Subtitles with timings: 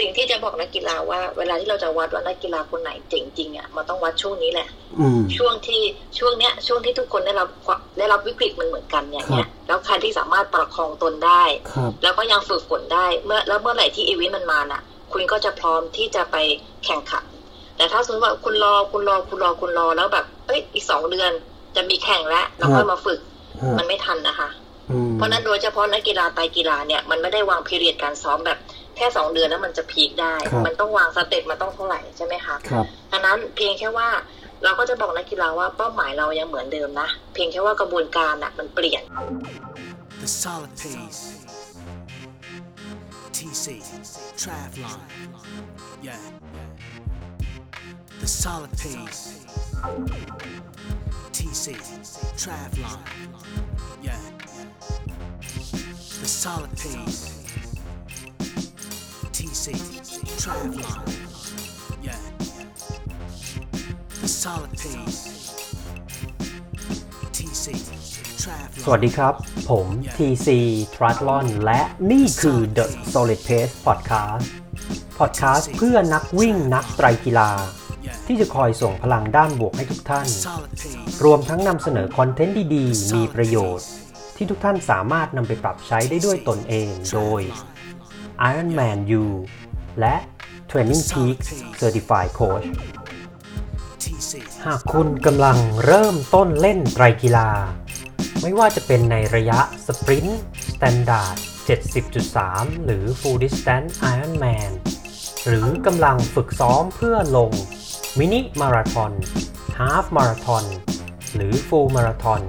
[0.00, 4.68] สิ่งที่จะบอกนักกีฬาว่า เวลาที่เราจะวัดว่านักกีฬาคนไหนเจ๋งจริงอะมันต้องวัดช่วงนี้แหละ
[5.00, 5.82] อืมช่วงที่
[6.18, 11.42] ช่วงเนี้ย ช่วงที่ทุกคนได้รับความได้รับวิกฤตมันเหมือนกันอย่างเนี้ครัยบแล้วใครที่สามารถประคองตนได้
[11.72, 14.82] ครับแล้วก็ยังฝึกฝนได้เมื่อแล้วเมื่อไหร่ที่อีเวนต์มันมาน่ะ
[15.12, 16.36] คุณก็จะพร้อมที่จะไป
[16.84, 17.24] แข่งขัน
[17.76, 21.30] แต่ถ้าสมมติว่าคุณรอคุณรอคุณรอคุณรอแล้วแบบเอ้ยอีกสองเดือน
[21.76, 23.20] จะมีแข่งแล้วแล้วค่อยมาฝึก
[23.60, 24.48] ฮะมันไม่ทันนะคะ
[24.90, 30.34] อืมเพราะฉะนั้นโดยเฉพาะนักกีฬาไตรกีฬาเนี่ยมันไม่ได้วางพีเรียดการซ้อมแบบแค่สองเดือนแล้วมันจะพีคได้
[30.66, 34.08] มันต้องวางสเต็ปมันต้องเท่าไหร่ใช่ไหมคะครับดังนั้นเพียงแค่ว่า
[34.64, 39.02] เราก็จะบอกนักกีฬาว่าเป้าหมายเรายังเหมือนเดิมนะ เพียงแค่ว่ากระบวนการอะมันเปลี่ยน
[40.20, 41.46] The solid pace.
[43.32, 43.66] TC,
[44.36, 45.00] Travlon.
[46.02, 46.18] Yeah.
[48.20, 49.46] The solid pace.
[51.32, 51.66] TC,
[52.36, 53.00] Travlon.
[54.02, 54.20] Yeah.
[56.20, 57.39] The solid pace.
[59.40, 59.66] TC,
[60.42, 61.00] Travlon.
[62.02, 62.12] Yeah.
[64.20, 65.20] The solid pace.
[67.36, 67.66] TC,
[68.12, 68.90] ส Travlon.
[68.92, 69.34] วัสดีครับ
[69.70, 70.48] ผม TC
[70.94, 74.44] Triathlon และนี่คือ The Solid Pace Podcast
[75.18, 77.50] Podcast เพื่อนักวิ่งนักไตรกีฬา
[78.26, 81.16] ที่จะคอยส่งพลังด้านบวกให้ทุกท่าน Solid pace.
[81.24, 83.88] รวมทั้งนำเสนอคอนเทนต์ดีๆ มีประโยชน์
[84.36, 87.42] ที่ทุกท่านสามารถนำไปปรับใช้ได้ด้วยตนเองโดย
[88.48, 89.24] Ironman U
[90.00, 90.16] และ
[90.70, 91.48] Training Peaks
[91.80, 92.68] Certified Coach
[94.66, 97.50] หากคุณกำลังเริ่มต้นเล่นไตรกีฬา
[98.42, 101.36] ไม่ว่าจะเป็นในระยะ Sprint Standard
[102.10, 104.72] 70.3 หรือ Full Distance Ironman
[105.46, 107.50] หรือกำลังฝึกซ้อมเพื่อลง
[108.18, 109.12] มินิมาราทอน
[109.78, 110.64] Half Marathon
[111.34, 112.42] หรือ Full Marathon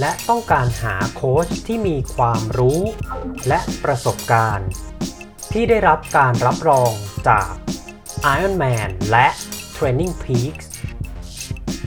[0.00, 2.80] และต้องการหาโค้ชที่มีความรู้
[3.48, 4.70] และประสบการณ์
[5.52, 6.92] ที่ได้รับการรับรอง
[7.28, 7.50] จาก
[8.36, 9.26] Ironman และ
[9.76, 10.66] Training Peaks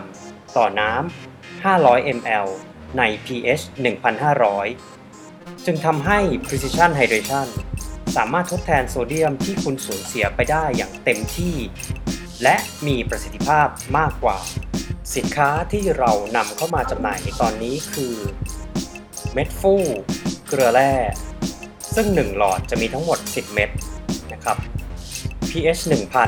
[0.58, 2.48] ต่อน้ำ 500 ml
[2.98, 3.64] ใน pH
[4.44, 7.48] 1500 จึงทำให้ Precision Hydration
[8.16, 11.56] สามารถทดแทนโซเดียมที่คุณสูญเสียไปได้อย่างเต็มที่
[12.44, 12.56] และ
[12.88, 13.68] มีประสิทธิภาพ
[13.98, 14.38] มากกว่า
[15.16, 18.16] สินค้าที่เรานำเข้ามาจำหน่ายในตอนนี้คือ
[19.34, 19.74] เม็ดฟู
[20.48, 20.94] เกลือแร่
[21.96, 23.70] ซึ่ง 1 หลอดจะมีทั้งหมด 10 เม็ด
[24.34, 24.58] นะครับ
[25.50, 25.82] pH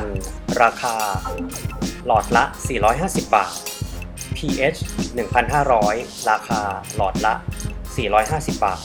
[0.06, 0.94] 1000 ราคา
[2.06, 2.44] หลอดละ
[2.88, 3.52] 450 บาท
[4.36, 4.78] pH
[5.54, 6.62] 1500 ราคา
[6.94, 7.34] หลอดละ
[7.96, 8.80] 450 บาท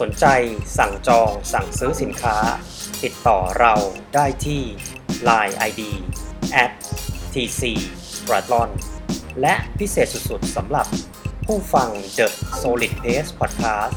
[0.00, 0.26] สนใจ
[0.78, 2.36] สั่งจองสั่งซื้อสินค้า
[3.04, 3.74] ติดต่อเรา
[4.14, 4.62] ได้ที่
[5.28, 5.82] Line ID
[6.62, 6.70] at
[7.32, 7.62] tc
[8.26, 8.68] t r a t l o n
[9.40, 10.86] และพิเศษสุดๆสำหรับ
[11.46, 12.26] ผู้ฟัง The
[12.60, 13.94] Solid Pace Podcast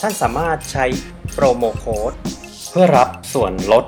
[0.00, 0.86] ท่านสามารถใช้
[1.34, 2.12] โปรโมโค้ด
[2.70, 3.84] เพื่อรับส่วนลด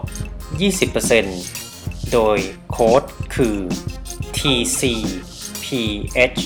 [1.25, 2.38] 20%โดย
[2.70, 3.02] โค้ด
[3.34, 3.56] คือ
[4.38, 4.82] TC
[5.68, 6.40] TCPH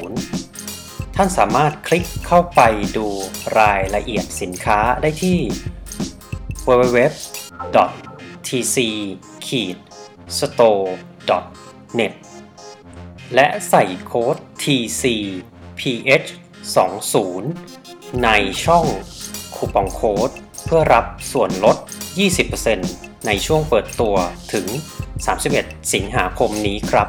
[0.00, 2.60] 20ท่านสามารถคลิกเข้าไป
[2.96, 3.06] ดู
[3.60, 5.38] รายละเอียดสินค้าได้ที่
[6.66, 6.98] www
[8.48, 8.76] tc
[10.38, 10.86] store
[11.98, 12.12] net
[13.34, 15.04] และใส่โค้ด tc
[15.80, 16.28] ph
[17.44, 18.28] 20ใน
[18.64, 18.84] ช่อง
[19.54, 20.30] คูปองโค้ด
[20.64, 21.76] เพื่อรับส่วนลด
[22.52, 24.16] 20%ในช่วงเปิดตัว
[24.52, 24.66] ถึง
[25.30, 27.08] 31 สิงหาคมนี้ครับ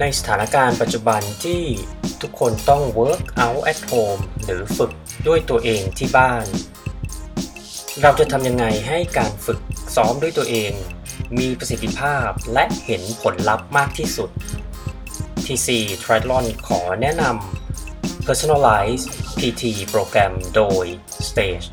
[0.00, 1.62] ในสถานการณ์ปัจจุบันที่
[2.22, 4.92] ทุกคนต้อง work out at home หรือฝึก
[5.26, 6.46] ด้วยตัวเองที่บ้าน
[8.02, 9.60] เราจะทำยังไงให้การฝึก
[9.96, 10.72] ซ้อมด้วยตัวเอง
[11.38, 14.30] มีประสิทธิภาพและเห็นผลลัพธ์มากที่สุด
[15.44, 15.68] TC
[16.02, 19.06] Triathlon ขอแนะนำ Personalized
[19.38, 20.84] PT โปรแกรมโดย
[21.28, 21.66] Stage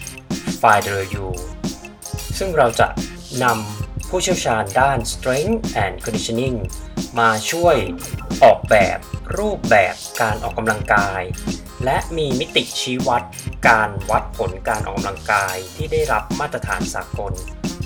[0.62, 1.26] f i d e r U
[2.38, 2.88] ซึ่งเราจะ
[3.44, 6.58] นำ ผู้เชี่ยวชาญด้าน Strength and Conditioning
[7.20, 7.78] มาช่วย
[8.44, 8.98] ออกแบบ
[9.38, 11.22] รูปแบบการออกกำลังกาย
[11.86, 13.24] และมีมิติชี้วัด
[13.70, 17.34] การวัดผลการออกกำลังกายที่ได้รับมาตรฐานสากล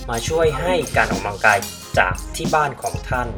[0.09, 1.59] มาช่วยให้การออกกำลังกาย
[1.99, 3.29] จากที่บ้านของท่าน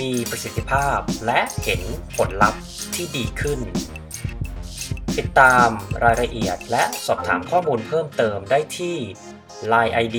[0.00, 1.82] มีประสิทธิภาพและเห็น
[2.16, 2.62] ผลลัพธ์
[2.94, 3.60] ที่ดีขึ้น
[5.18, 5.68] ติดตาม
[6.04, 8.96] รายละเอียดและสอบถามข้อมูลเพิ่มเติมได้ที่
[9.72, 10.18] Line ID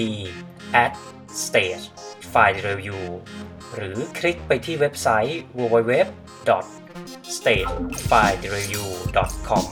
[0.84, 0.94] at
[1.46, 1.86] stage
[2.36, 3.02] file review
[3.76, 5.92] หรือคลิกไปที่เว็บไซต์ www
[7.36, 9.66] stagefiledereview.com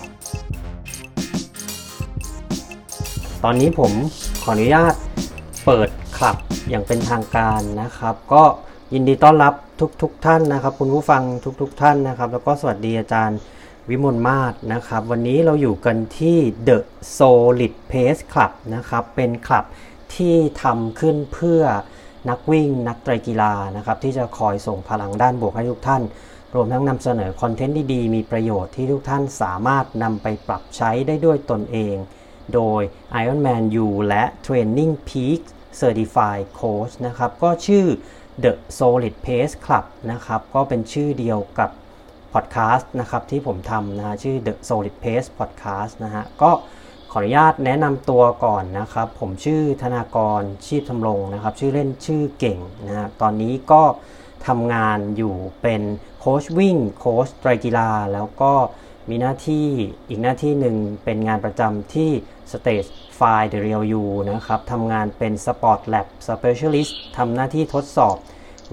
[3.43, 3.91] ตอนนี้ผม
[4.43, 4.93] ขออนุญาต
[5.65, 6.37] เปิดคลับ
[6.69, 8.43] อย่างเป็นทางการนะครับ ก็
[8.93, 9.53] ยินดีต้อนรับ
[10.01, 11.23] ทุกๆทท่านนะครับ คุณผู้ฟัง
[11.61, 13.39] ทุกๆทท่านนะครับ แล้วก็สวัสดีอาจารย์
[13.89, 16.37] วิมลมาศนะครับ วันนี้เราอยู่กันที่
[16.67, 16.77] The
[17.17, 19.65] Solid Pace Club นะครับ เป็นคลับ
[20.15, 21.61] ที่ทำขึ้นเพื่อ
[22.29, 26.01] นักวิ่ง นักไตรกีฬานะครับที่จะคอยส่งพลังด้านบวกให้ทุกท่าน
[26.55, 31.95] รวมทั้งนำเสนอคอนเทนต์ดีๆมีประโยชน์ที่ทุกท่านสามารถนำไปปรับใช้ได้ด้วยตนเอง
[32.53, 32.81] โดย
[33.21, 35.41] Ironman U และ Training Peak
[35.81, 37.85] Certified Coach นะครับก็ชื่อ
[38.43, 41.69] The Solid Pace Club นะครับก็เป็นชื่อเดียวกับ
[42.33, 46.51] พอดแคสต์นะครับที่ผมทำนะฮะชื่อ The Solid Pace Podcast นะฮะก็
[47.15, 53.83] ขออนุญาตแนะนำตัวก่อนนะครับ ผมชื่อธนากรชีพทำรงนะครับ ชื่อเล่นชื่อเก่งนะฮะตอนนี้ก็
[54.47, 55.81] ทำงานอยู่เป็น
[56.19, 58.53] โค้ชวิ่งโค้ชไตรกีฬา แล้วก็
[59.09, 59.67] มีหน้าที่
[60.09, 62.11] อีกหน้าที่หนึ่งเป็นงานประจำที่
[62.51, 62.89] Stage
[63.19, 68.15] f i The Real U นะครับทำงานเป็น Sport Lab Specialist ทำหน้าที่ทดสอบ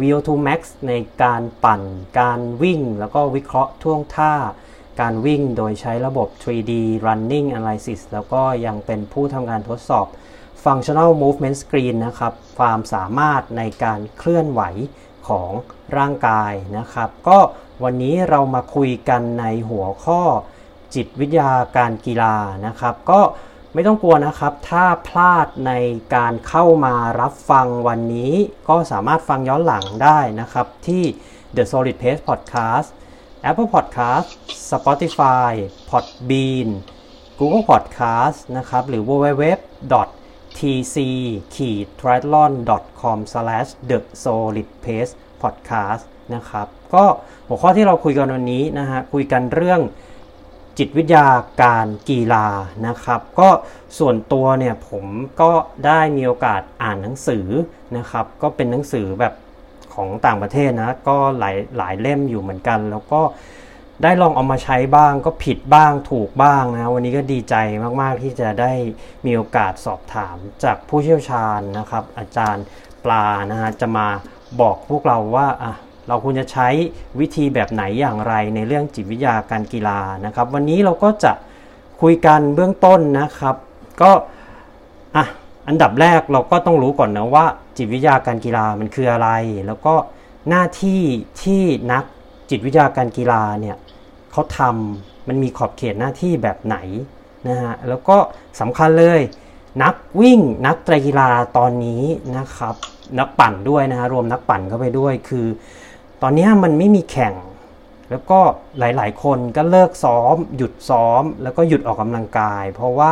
[0.00, 0.92] VO2 Max ใน
[1.22, 1.82] การปั่น
[2.18, 4.34] การวิ่ง แล้วก็วิเคราะห์ท่วงท่า
[5.00, 6.72] การวิ่งโดยใช้ระบบ 3D
[7.06, 10.06] Running Analysis แล้วก็ยังเป็นผู้ทำงานทดสอบ
[10.64, 14.62] Functional Movement Screen นะครับ ความสามารถในการเคลื่อนไหว
[15.28, 15.50] ของ
[15.96, 17.38] ร่างกายนะครับ ก็
[17.84, 20.22] วันนี้เรามาคุยกันในหัวข้อ
[20.94, 23.20] จิตวิทยาการกีฬานะครับ ก็
[23.74, 25.72] ไม่ต้องกลัวนะครับ ถ้าพลาดใน
[26.14, 28.32] การเข้ามารับฟังวันนี้
[28.68, 31.04] ก็สามารถฟังย้อนหลังได้นะครับที่
[31.56, 32.88] The Solid Pace Podcast
[33.48, 34.28] Apple Podcast
[34.70, 35.52] Spotify
[35.90, 36.68] Podbean
[37.38, 39.44] Google Podcast นะครับ หรือ www
[40.58, 40.96] tc
[41.54, 41.56] t
[42.06, 42.52] r i a t l o n
[43.00, 43.18] com
[43.88, 46.02] the solid pace podcast
[46.34, 47.04] นะครับ ก็
[47.46, 49.80] หัวข้อที่เราคุยกันวันนี้นะฮะ คุยกันเรื่อง
[50.78, 51.28] จิตวิทยา
[51.62, 52.46] การกีฬา
[52.86, 53.48] นะครับ ก็
[53.98, 55.06] ส่วนตัวเนี่ยผม
[55.40, 55.52] ก็
[55.86, 57.46] ได้มีโอกาสอ่านหนังสือ
[57.96, 59.32] นะครับ ก็เป็นหนังสือแบบ
[60.00, 63.20] ของต่างประเทศนะ ก็หลายหลายเล่มอยู่เหมือนกัน แล้วก็
[64.02, 67.54] ได้ลองเอามาใช้บ้างก็ผิดบ้างถูกบ้างนะ วันนี้ก็ดีใจ
[68.00, 68.72] มาก ๆ ที่จะได้
[69.26, 72.64] มีโอกาสสอบถามจากผู้เชี่ยวชาญนะครับ อาจารย์
[73.04, 74.06] ปลานะฮะจะมา
[74.60, 75.72] บอกพวกเราว่าอะ
[76.08, 76.68] เราควรจะใช้
[77.20, 81.32] วิธีแบบไหนอย่างไรในเรื่องจิตวิทยาการกีฬานะครับ วันนี้เราก็จะ
[82.02, 83.56] คุยกันเบื้องต้นนะครับ
[84.02, 84.10] ก็
[85.16, 85.26] อะ
[85.68, 87.46] อันดับแรกเราก็ต้องรู้ก่อนนะว่า
[87.80, 89.28] จิตวิทยาการกีฬามันคืออะไร
[89.66, 89.94] แล้วก็
[90.48, 91.02] หน้าที่
[91.42, 92.04] ที่นัก
[92.50, 93.76] จิตวิทยาการกีฬาเนี่ย
[94.32, 96.76] เขาทำมันมีขอบเขตหน้าที่แบบไหน
[97.48, 98.16] นะฮะแล้วก็
[98.60, 99.20] สำคัญเลย
[99.82, 102.02] นักวิ่งนักไตรกีฬาตอนนี้
[102.36, 102.74] นะครับ
[103.18, 105.46] นักปั่นด้วยนะฮะรวมนักปั่นเข้าไปด้วยคือ
[106.22, 107.34] ตอนนี้มันไม่มีแข่ง
[108.10, 108.38] แล้วก็
[108.78, 113.10] หลายๆ คนก็เลิกซ้อม หยุดซ้อม แล้วก็หยุดออกกำลังกาย เพราะว่า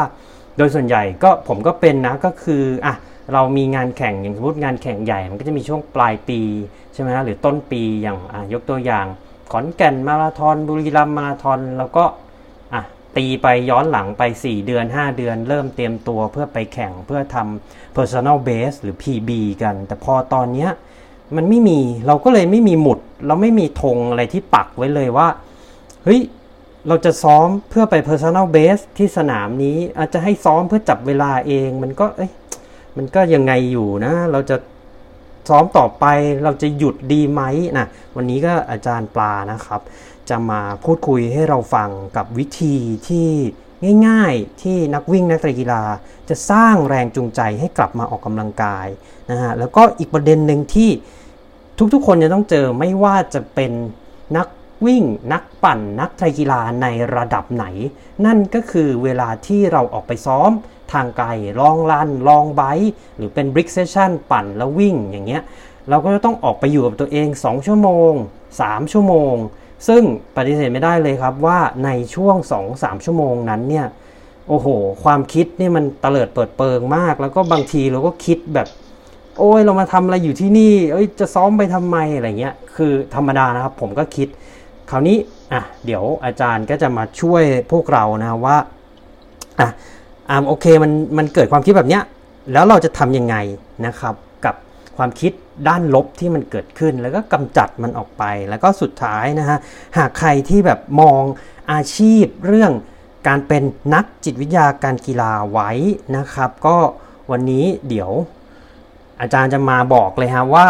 [0.57, 2.95] โดยส่วนใหญ่ก็ผมก็เป็นนะก็คืออะ
[3.33, 6.41] เรามีงานแข่งอย่างสมมติงานแข่งใหญ่ มันก็จะมีช่วงปลายปี
[6.93, 8.19] ใช่ไหมฮะหรือต้นปีอย่าง
[8.53, 9.07] ยกตัวอย่าง
[9.53, 12.05] ขอนแก่นมาราธอนบุรีรัมย์มาราธอนแล้วก็
[13.17, 19.31] ตีไปย้อนหลังไป 4 เดือน 5 เดือน เริ่มเตรียมตัวเพื่อไปแข่งเพื่อทำ personal base หรือ PB
[19.63, 20.71] กัน แต่พอตอนเนี้ย
[21.37, 25.29] มันไม่มีเราก็เลยไม่มีหมุด เราไม่มีธงอะไรที่ปักไว้เลยว่า
[26.05, 26.21] เฮ้ย
[26.89, 32.31] เราจะซ้อมเพื่อไป personal base ที่สนามนี้อาจจะให้ซ้อมเพื่อจับเวลาเอง มันก็เอ้ย
[32.99, 34.57] มันก็ยังไงอยู่นะ เราจะ
[35.49, 36.05] ซ้อมต่อไป
[36.45, 37.43] เราจะหยุดดีไหม
[37.79, 37.87] นะ
[38.17, 39.81] วันนี้ก็อาจารย์ปลานะครับ
[40.29, 42.77] จะมาพูดคุยให้เราฟังกับวิธี
[43.09, 43.29] ที่
[44.07, 45.83] ง่ายๆที่นักวิ่งนักกีฬา
[46.29, 48.87] จะสร้างแรงจูงใจให้กลับมาออกกำลังกาย
[49.31, 50.91] นะฮะแล้วก็อีกประเด็นหนึ่งที่
[51.95, 53.73] ทุกๆ คนจะต้องเจอไม่ว่าจะเป็น
[54.37, 54.49] นัก
[54.87, 55.03] วิ่ง
[55.33, 56.87] นักปั่นนักไตรกีฬาใน
[57.17, 57.67] ระดับไหน
[58.25, 60.51] นั่นก็คือเวลาที่เราออกไปซ้อม
[60.93, 61.29] ทางไกล
[61.61, 65.43] ลองรันลองไบค์หรือเป็นบริกเซชันปั่นแล้ววิ่งอย่างเงี้ย
[65.89, 68.13] เราก็จะต้องออกไปอยู่กับตัวเอง 2 ชั่วโมง
[68.53, 69.35] 3 ชั่วโมง
[69.89, 70.03] ซึ่ง
[70.37, 72.37] ปฏิเสธไม่ได้เลยครับว่าในช่วง
[72.71, 73.87] 2-3 ชั่วโมงนั้นเนี่ย
[74.49, 74.67] โอ้โห
[75.05, 78.69] ความคิดนี่มันเตลิดเปิดเปิงมาก แล้วก็บางทีเราก็คิดแบบ
[79.39, 84.29] โอ้ยเรามาทำอะไรอยู่ที่นี่ เอ้ยจะซ้อมไปทำไมอะไรเงี้ย คือธรรมดานะครับ ผมก็คิด
[84.91, 85.17] คราวนี้
[85.53, 87.43] อะเดี๋ยวอาจารย์ก็จะมาช่วย
[87.73, 88.57] พวกเรานะว่า
[89.61, 89.69] อะ
[90.31, 92.03] อ่าโอเคมันมันเกิดความคิดแบบเนี้ย
[92.53, 93.37] แล้วเราจะทำยังไง
[93.87, 94.55] นะครับ กับ
[94.97, 95.33] ความคิด
[95.69, 99.59] ด้านลบที่มันเกิดขึ้น แล้วก็กำจัดมันออกไป แล้วก็สุดท้ายนะฮะ
[99.99, 101.23] หากใครที่แบบมอง
[101.73, 102.73] อาชีพเรื่อง
[103.29, 103.63] การเป็น
[103.95, 105.71] นักจิตวิทยาการกีฬาไว้
[106.17, 106.77] นะครับ ก็
[107.31, 108.11] วันนี้เดี๋ยว
[109.21, 110.67] อาจารย์จะมาบอกเลยฮะว่า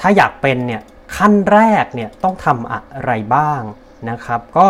[0.00, 0.82] ถ้าอยากเป็นเนี่ย
[1.16, 3.60] ขั้นแรกเนี่ยต้องทำอะไรบ้าง
[4.10, 4.66] นะครับ ก็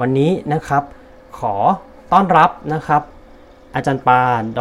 [0.00, 0.82] วันนี้นะครับ
[1.38, 1.54] ขอ
[2.12, 3.02] ต้อนรับนะครับ
[3.74, 4.20] อาจารย์ปา
[4.58, 4.60] ด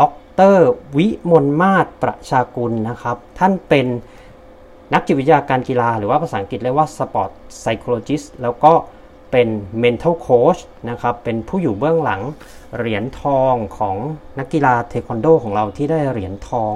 [0.53, 0.55] ร
[0.98, 3.88] วิมลมาศประชากุลนะครับ ท่านเป็น
[4.93, 8.74] นักจิตวิทยาการกีฬา หรือว่าภาษาอังกฤษเรียกว่า Sport Psychologist แล้วก็
[9.32, 9.48] เป็น
[9.84, 12.22] Mental Coach นะครับ เป็นผู้อยู่เบื้องหลัง
[12.77, 13.96] เหรียญทองของ
[14.39, 16.74] นักกีฬาเทควันโดของเราที่ได้เหรียญทอง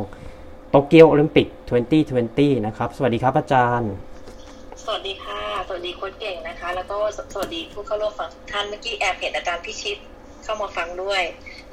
[0.70, 1.48] โตเกียวโอลิมปิก
[2.08, 3.92] 2020 นะครับ สวัสดีครับอาจารย์
[4.84, 6.98] สวัสดีค่ะ สวัสดีโค้ชเก่งนะคะ แล้วก็
[7.34, 9.98] สวัสดีผู้เข้าร่วมฟังทุกท่านเมื่อกี้แอบเห็นอาจารย์พิชิต
[10.44, 11.22] เข้ามาฟังด้วย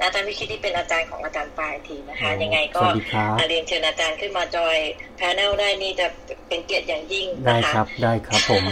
[0.01, 6.07] อาจารย์พิชิตที่เป็นอาจารย์ของอาจารย์ปลายทีนะคะ ยังไงก็สวัสดีครับเรียนเชิญอาจารย์ขึ้นมา join panel ได้นี่จะ
[6.47, 8.63] เป็นเกียรติอย่างยิ่งได้นะคะครับได้ครับผม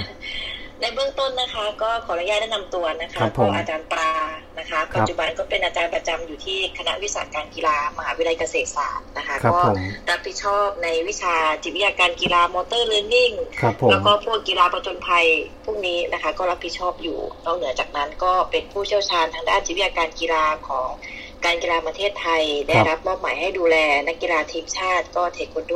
[0.83, 4.11] ในเบื้องต้นนะคะ ก็ขออนุญาตแนะนำตัวนะคะครับผมก็อาจารย์ปลา
[4.59, 9.77] นะคะปัจจุบันก็เป็นอาจารย์ประจำอยู่ที่คณะวิชาการกีฬามหาวิทยาลัยเกษตรศาสตร์นะคะครับก็ผม
[10.09, 15.25] รับผิดชอบในวิชาจิตวิทยาการกีฬา motor learning ครับผมแล้วก็พวกกีฬาประจนภัย
[15.65, 20.89] พวกนี้นะคะ ก็รับผิดชอบอยู่นอกเหนือจากนั้นก็เป็นผู้เชี่ยวชาญทางด้านจิตวิทยาการกีฬาของ
[21.45, 25.73] การกีฬาประเทศไทย ได้รับมอบหมายให้ดูแลนักกีฬาทีมชาติก็เทควันโด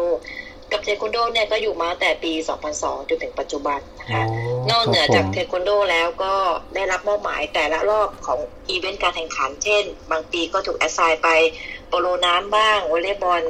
[0.72, 2.32] กับเทควันโดเนี่ยก็อยู่มาตั้งแต่ปี
[2.72, 4.24] 2002 จนถึงปัจจุบันนะคะ
[4.70, 6.34] นอกเหนือจากเทควันโดแล้วก็
[6.76, 11.30] ได้รับมอบหมายแต่ละรอบของอีเวนต์การแข่งขัน เช่น บางปีก็ถูก assign ไป
[11.90, 13.44] โปโลน้ำบ้างวอลเลย์บอล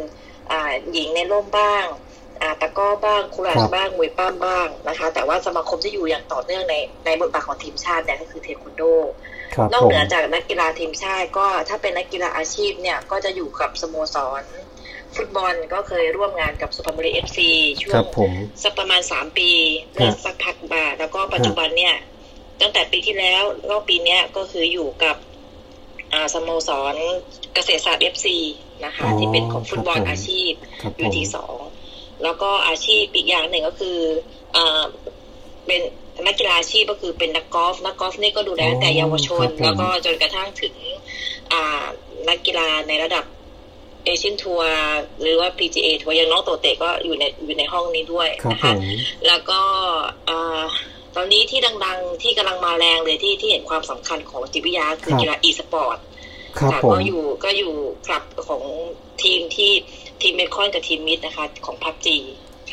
[0.51, 1.85] อ่าหญิงในร่มบ้าง
[2.41, 8.83] อ่าตะกร้อบ้างคูราชบ้างมวยปล้ำบ้างนะคะ แต่ว่าสมาคมที่อยู่อย่างต่อเนื่องในในบทบาทของทีมชาติเนี่ยก็คือเทควันโด
[9.55, 14.43] ครับนอกผมเหนือจากนักกีฬาทีมชาติก็ถ้าเป็นนักกีฬาอาชีพเนี่ยก็จะอยู่กับสโมสร
[15.15, 17.49] ฟุตบอลก็เคยร่วมงานกับสุพรรณบุรีเอฟซี
[17.81, 18.31] ช่วครังบผม
[18.63, 19.49] สักประมาณสามปี
[19.91, 21.95] เมื่อสักพักมาแล้วก็ปัจจุบันเนี่ย
[22.61, 25.15] ตั้งแต่ปีที่แล้วแล้วก็ปีเนี้ยก็คืออยู่กับ
[26.13, 26.95] อ่าสโมสร
[27.53, 28.37] เกษตรศาสตร์เอฟซี
[28.85, 31.57] นะคะอ๋อที่เป็นของฟุตบอลครับผมอาชีพครับอผยู่มที่สอง
[32.23, 33.97] แล้วก็อาชีพอีกอย่างหนึ่งก็คือ
[34.55, 34.83] อ่า
[35.67, 35.81] เป็น
[36.25, 40.75] นักกีฬาอาชีพก็คือเป็นนักกอล์ฟนักกอล์ฟนี่ก็ดูแลตั้งแต่เยาวชนครับผมแล้วก็จนกระทั่งถึง
[41.53, 41.83] อ่า
[42.29, 43.23] นักกีฬาในระดับ
[44.07, 44.71] เอเชียนทัวร์
[45.21, 48.79] หรือว่า PGA ทัวร์อย่างน้องโตเตะก็อยู่ในอยู่ในห้องนี้ด้วยครับนะผคะม
[49.27, 49.59] แล้วก็
[50.29, 50.61] อ่า
[51.15, 55.97] ตอนนี้ที่ดังๆที่กำลังมาแรงเลยที่ที่เห็นความสำคัญของจิตวิทยาคือครับกีฬาอีสปอร์ต
[56.59, 57.73] ครับค่ะผมก็อยู่ก็อยู่
[58.05, 58.63] คลับของ
[59.23, 59.71] ทีมที่
[60.21, 62.17] ทีมเมคอนกับทีมมิดนะคะ ของพับจี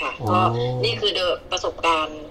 [0.01, 0.41] ค่ะอ๋อก็
[0.85, 2.23] นี่คือโดยประสบการณ์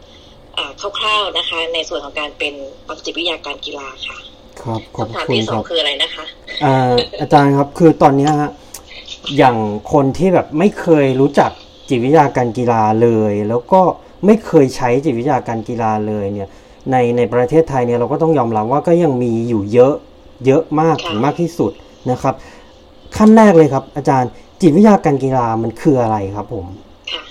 [0.58, 2.54] อ่าคร่าวๆนะคะ ในส่วนของการเป็น
[2.88, 4.18] นักจิตวิทยาการกีฬาค่ะ
[4.62, 6.26] ครับขอบคำถามคุณที่สคอรังบคืออะไรนะคะ
[6.64, 8.52] อ่าอาจารย์ครับคือตอนเนี้ยฮะ
[9.38, 9.58] อย่าง
[9.94, 11.52] คนที่แบบไม่เคยรู้จัก
[11.90, 13.82] จิตวิทยาการกีฬาเลย แล้วก็
[14.26, 16.50] ไม่เคยใช้จิตวิทยาการกีฬาเลยเนี่ย
[16.92, 19.96] ในในประเทศไทยเนี่ยเราก็ต้องยอมรับว่าก็ยังมีอยู่เยอะ
[20.46, 21.72] เยอะมากค่ะถึงมากที่สุด
[22.12, 22.36] นะครับ
[23.18, 24.30] ขั้นแรกเลยครับ อาจารย์
[24.62, 26.66] จิตวิทยาการกีฬามันคืออะไรครับผม
[27.12, 27.24] ค่ะ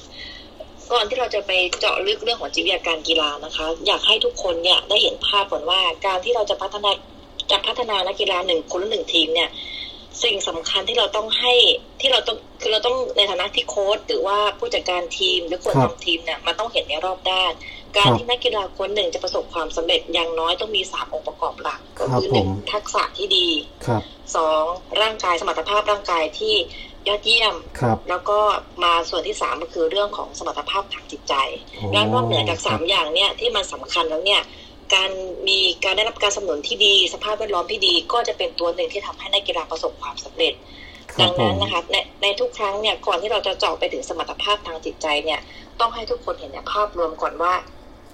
[0.93, 6.91] ก่อนที่เราจะไปเจาะลึกเรื่องของจิตวิทยาการกีฬานะคะ อยากให้ทุกคนเนี่ยได้เห็นภาพก่อนว่าการที่เราจะพัฒนา
[7.51, 9.49] จะพัฒนานักกีฬาหนึ่งคนหรือหนึ่งทีมเนี่ย
[10.23, 11.52] สิ่งสำคัญที่เราต้องให้
[12.00, 17.52] ที่เราต้องคือเราต้องในฐานะที่โค้ชหรือว่าผู้จัดการทีมหรือคนครับทำทีมเนี่ยมันต้องเห็นในรอบด้าน
[17.97, 23.49] การครับที่นักกีฬาคนหนึ่งจะประสบความสำเร็จอย่างน้อยต้องมีสามองค์ประกอบหลัก ก็ครับคือหนึ่งผมทักษะที่ดี
[23.87, 24.02] ครับ
[24.37, 24.62] สอง
[25.00, 26.54] ร่างกายสมรรถภาพร่างกายที่
[27.09, 28.38] ยอดเยี่ยมครับแล้วก็
[28.85, 31.35] มาส่วนที่สามก็คือเรื่องของสมรรถภาพทางจิตใจ
[31.92, 34.40] แล้วนอกเหนือจากสามอย่างเนี่ยที่มันสำคัญแล้วเนี่ย
[34.95, 35.11] การ
[35.49, 40.53] มีการได้รับการสนับสนุนที่ดี สภาพแวดล้อมที่ดี ก็จะเป็นตัวหนึ่งที่ทำให้นักกีฬาประสบความสำเร็จ
[41.13, 45.41] ครัดับงผนั้นมนะคะในในทุกครั้งเนี่ยก่อนที่เราจะเจาะไปถึงสมรรถภาพทางจิตใจเนี่ย
[45.81, 47.53] ต้องให้ทุกคนเห็นในภาพรวมก่อนว่า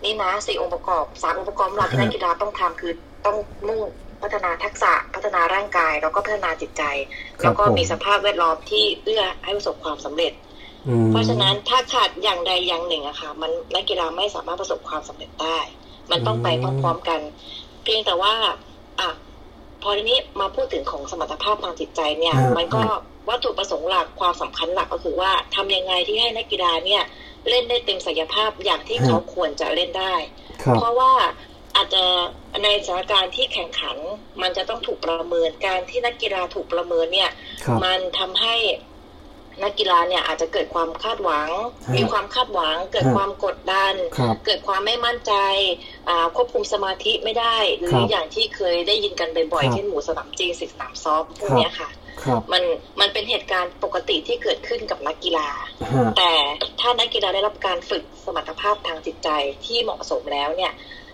[0.04, 2.92] นี่นะสี่องค์ประกอบสามองค์ประกอบหลักที่นักกีฬาต้องทำคือ
[3.26, 3.36] ต้อง
[3.68, 3.80] มุ่ง
[4.22, 10.32] พัฒนาทักษะพัฒนาร่างกาย แล้วก็พัฒนาจิตใจครับแล้วก็ผมมีสภาพแวดล้อมที่เอื้อให้ประสบความสำเร็จ
[10.88, 15.58] อืมเพราะฉะนั้นถ้าขาดอย่างใดอย่างหนึ่งอะค่ะ มันนักกีฬาไม่สามารถประสบความสำเร็จได้
[16.10, 17.20] มันต้องไปพร้อมๆกัน
[17.84, 18.32] เพียงแต่ว่า
[19.00, 19.08] อะ
[19.82, 22.82] พอทีนี้มาพูดถึงของสมรรถภาพทางจิตใจเนี่ยฮะมันก็
[23.28, 27.02] วัตถุประสงค์หลักความสำคัญหลักก็คือว่าทำยังไงที่ให้นักกีฬาเนี่ย
[27.48, 30.14] เล่นได้เต็มศักยภาพอย่างที่เขาควรจะเล่นได้
[30.62, 31.12] ครับเพราะว่า
[31.76, 32.04] อาจจะ
[32.62, 33.96] ในสถานการณ์ที่แข่งขัน
[34.42, 37.30] มันจะต้องถูกประเมินการที่นักกีฬาถูกประเมินเนี่ย
[37.64, 38.54] ครับมันทำให้
[39.62, 41.48] นักกีฬาเนี่ยอาจจะเกิดความคาดหวัง
[41.86, 45.32] ฮะมีความคาดหวัง เกิดฮะความกดดันครับเกิดความไม่มั่นใจ
[46.08, 51.88] อ่าควบคุมสมาธิไม่ได้หรืครัอบอย่างที่เคยได้ยินกันบ่อยครับๆเช่นหมูสนามจริงสิสนามซ้อมพวกครับเนี้ยค่ะ
[52.22, 52.62] ครับมัน
[53.00, 55.48] มันเป็นเหตุการณ์ปกติที่เกิดขึ้นกับนักกีฬา
[55.94, 56.32] ฮะแต่
[56.80, 59.28] ถ้านักกีฬาได้รับการฝึกสมรรถภาพทางจิตใจ
[59.66, 60.72] ที่เหมาะสมแล้วเนี่ย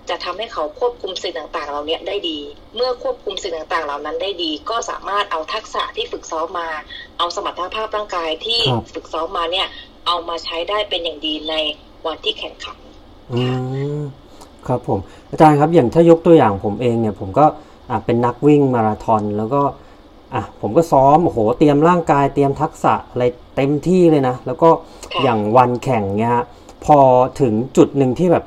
[0.08, 2.38] จะทำให้เขาควบคุมสิ่งต่างๆ เหล่านี้ได้ดี
[2.76, 6.68] เมื่อควบคุมสิ่งต่างๆ เหล่านั้นได้ดี ก็สามารถเอาทักษะที่ฝึกซ้อมมา
[7.18, 9.66] เอาสมรรถภาพร่างกายที่ครับฝึกซ้อมมาเนี่ย
[10.06, 11.54] เอามาใช้ได้เป็นอย่างดีใน
[12.06, 12.76] วันที่แข่งขัน
[13.32, 13.42] อื
[14.00, 14.02] ม
[14.66, 14.98] ครับผม
[15.30, 17.46] อาจารย์ครับอย่างถ้ายกตัวอย่างผมเองเนี่ย ผมก็
[17.90, 19.62] อะเป็นนักวิ่งมาราธอนแล้วก็
[20.34, 23.24] อะผมก็ซ้อมโอ้โหเตรียมร่างกายเตรียมทักษะอะไร
[23.56, 24.68] เต็มที่เลยนะ แล้วก็
[25.14, 26.44] ค่ะอย่างวันแข่งเนี่ยฮะ
[26.84, 26.98] พอ
[27.40, 28.44] ถึงจุดหนึ่งที่แบบ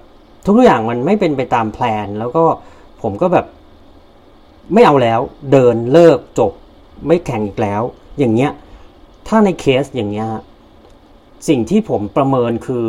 [0.48, 2.44] ทุกอย่างมันไม่เป็นไปตามแพลน แล้วก็
[3.01, 3.46] ผมก็แบบ
[4.74, 5.20] ไม่เอาแล้ว
[5.51, 6.51] เดินเลิกจบ
[7.08, 7.82] ไม่แข่งอีกแล้ว
[8.20, 8.51] อย่างเงี้ย
[9.27, 10.27] ถ้าในเคสอย่างเงี้ย
[11.48, 12.84] สิ่งที่ผมประเมินคือ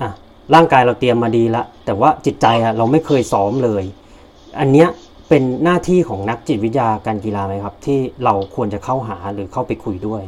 [0.00, 0.10] อะ
[0.54, 3.84] ร่างกายเราเตรียมมาดีล้วแต่ว่าจิตใจอะเราไม่เคยซ้อมเลย
[4.60, 4.88] อันเนี้ย
[5.28, 10.22] เป็นหน้าที่ของนักจิตวิทยาการกีฬาไหมครับ ที่เราควรจะเข้าหาหรือเข้าไปคุยด้วย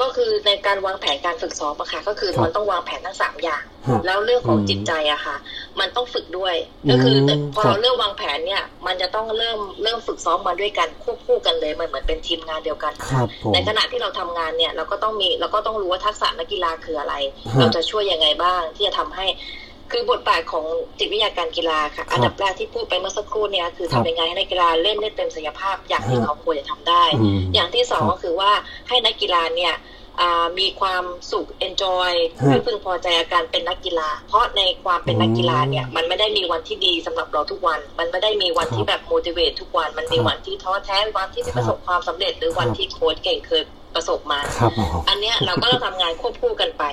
[0.00, 5.36] ก็คือในการวางแผนการฝึกซ้อมอะค่ะ ก็คือครับมันต้องวางแผนทั้งสามอย่างฮะแล้วเรื่องของอืมจิตใจอะค่ะ
[5.80, 6.54] มันต้องฝึกด้วย
[6.90, 17.14] ก็คืออมพอครับเราเริ่มวางแผนเนี่ย มันจะต้องเริ่มเริ่มฝึกซ้อมมาด้วยกันควบคู่กันเลยมันเหมือนเป็นทีมงานเดียวกันครับผมในขณะที่เราทำงานเนี่ย เราก็ต้องมีเราก็ต้องรู้ว่าทักษะนักกีฬาคืออะไร
[17.54, 19.26] ฮะเราจะช่วยยังไงบ้างที่จะทำให้
[19.92, 20.64] คือบทบาทของ
[20.98, 28.50] จิตวิทยาการกีฬาค่ะ อันดับแรกที่พูดไปเมื่อสักครู่เนี่ยคือครัทำบยังไงให้นักกีฬาเล่นได้เต็มศักยภาพอย่างที่ฮะเขาควรจะทำได้อืมอย่างที่สองครับก็คือว่า
[28.88, 29.78] ให้นักกีฬาเนี่ยอ่า
[30.58, 43.62] มีความสุข enjoy ฮะไม่พึงพอใจกับการเป็นนักกีฬา เพราะในความเป็นนักกีฬาเนี่ยอืมมันไม่ได้มีวันที่ดีสำหรับเราทุกวัน มันไม่ได้มีวันครับที่แบบ motivate ทุกวัน มันมีครับวันที่ท้อแท้วันที่ไม่ครับประสบความสำเร็จหรือวันครับที่โค้ชเก่งเคย
[43.94, 46.84] ประสบมาครับผมอันเนี้ยเราก็ต้องทำงานควบคู่กันไป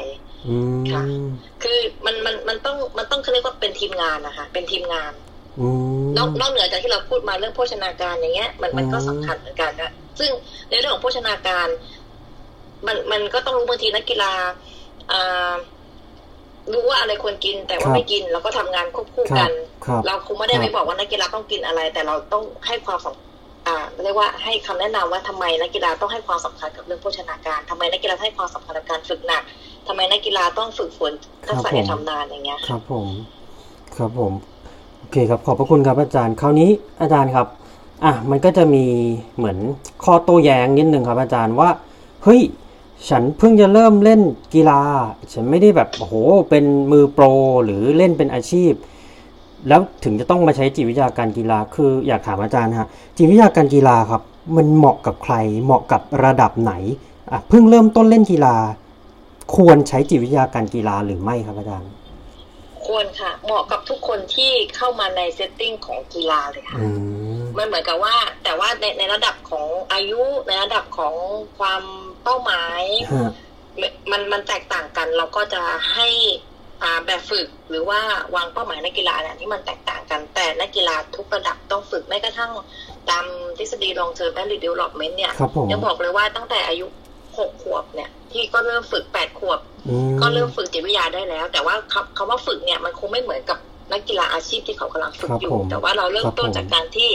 [0.48, 0.56] อื
[0.92, 1.26] ค่ะม
[1.64, 5.14] คือมันมันมันต้องมันต้องเขาเรียกว่าเป็นทีมงานนะคะ เป็นทีมงาน
[5.60, 5.68] อื
[6.04, 10.32] มนอกนอกเหนือจากที่เราพูดมาเรื่องโภชนาการอย่างเงี้ย มันมันก็อืมสำคัญเหมือนกันนะซึ่ง
[10.70, 11.68] ในเรื่องของโภชนาการ
[12.88, 14.32] มันมันก็ต้องรู้บางทีนักกีฬา
[15.12, 15.54] อ่า
[16.74, 19.52] รู้ว่าอะไรควรกินแต่ว่าไม่กินเราก็ทำงานควบคู่ครักับน
[19.86, 29.44] ครับเราคงไม่ได้ครับไปบอกว่านักกีฬาต้องกินอะไร แต่เราต้องให้ความสำอ่าเรียกว่าให้คำแนะนำว่าทำไมนักกีฬาต้องให้ความสำคัญกับเรื่องโภชนาการทำไมนักกีฬาให้ความสำคัญกับการฝึกหนัก
[29.88, 31.12] ทำไมนักกีฬาต้องฝึกฝน
[31.48, 33.08] ทักษะการทำนานอย่างเงี้ยครับผม
[33.98, 34.34] ครับผม
[35.00, 36.70] โอเคครับ ขอบพระคุณครับอาจารย์คราวนี้
[37.02, 37.48] อาจารย์ครับ
[38.04, 38.86] อะมันก็จะมี
[39.38, 39.58] เหมือน
[40.04, 41.70] ข้อโต้แย้งนิดนึงครับ อาจารย์ว่า
[42.24, 42.42] เฮ้ย
[43.10, 44.22] ฉันเพิ่งจะเริ่มเล่น
[44.56, 44.82] กีฬา
[45.34, 46.14] ฉันไม่ได้แบบโอ้โห
[46.50, 47.26] เป็นมือโปร
[47.66, 48.74] หรือเล่นเป็นอาชีพ
[49.68, 52.88] แล้วถึงจะต้องมาใช้จิตวิทยาการกีฬาคืออยากถามอาจารย์ฮะ
[53.18, 54.22] จิตวิทยาการกีฬาครับ
[54.56, 56.74] มันเหมาะกับใคร เหมาะกับระดับไหน
[57.32, 58.56] อะเพิ่งเริ่มต้นเล่นกีฬา
[59.56, 61.92] ควรใช้จิตวิทยาการกีฬาหรือไม่ครับอาจารย์
[62.86, 66.88] ควรค่ะ เหมาะกับทุกคนที่เข้ามาในเซตติ้งของกีฬาเลยค่ะอื
[67.40, 71.14] มมันเหมือนกับว่า แต่ว่าในในระดับของอายุในระดับของ
[71.60, 71.84] ความ
[72.24, 72.82] เป้าหมาย
[73.12, 73.32] ฮะ
[74.12, 75.62] มันมันแตกต่างกัน เราก็จะ
[75.94, 76.08] ให้
[76.84, 78.00] อ่าแบบฝึกหรือว่า
[78.36, 82.52] วางเป้าหมายนักกีฬาเนี่ยที่มันแตกต่างกัน แต่นักกีฬาทุกระดับต้องฝึกแม้กระทั่ง
[83.10, 83.26] ตาม
[83.58, 86.86] ทฤษฎี long term value development เนี่ยครับผมยังบอกเลยว่าตั้งแต่อายุ
[87.38, 93.58] หกขวบเนี่ย ที่ก็เริ่มฝึกแปดขวบอืมก็เริ่มฝึกจิตวิทยาได้แล้ว แต่ว่าคำคำว่าฝึกเนี่ยมันคงไม่เหมือนกับ
[93.92, 97.10] นักกีฬาอาชีพที่เขากำลังฝึกครับอยู่ผมแต่ว่าเราเริ่มต้นครับผมจากการที่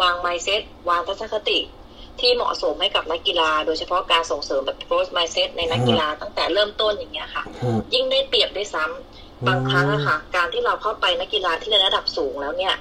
[0.00, 1.58] วาง mindset วางทัศนคติ
[2.20, 12.74] ที่เหมาะสมให้กับนักกีฬา โดยเฉพาะการส่งเสริมแบบ growth mindset ในนักกีฬาตั้งแต่เริ่มต้นอย่างเงี้ยค่ะฮะยิ่งได้เปรียบด้วยซ้ำบางครั้งอะค่ะ การที่เราเข้าไปนักกีฬาที่ในระดับสูงแล้วเนี่ย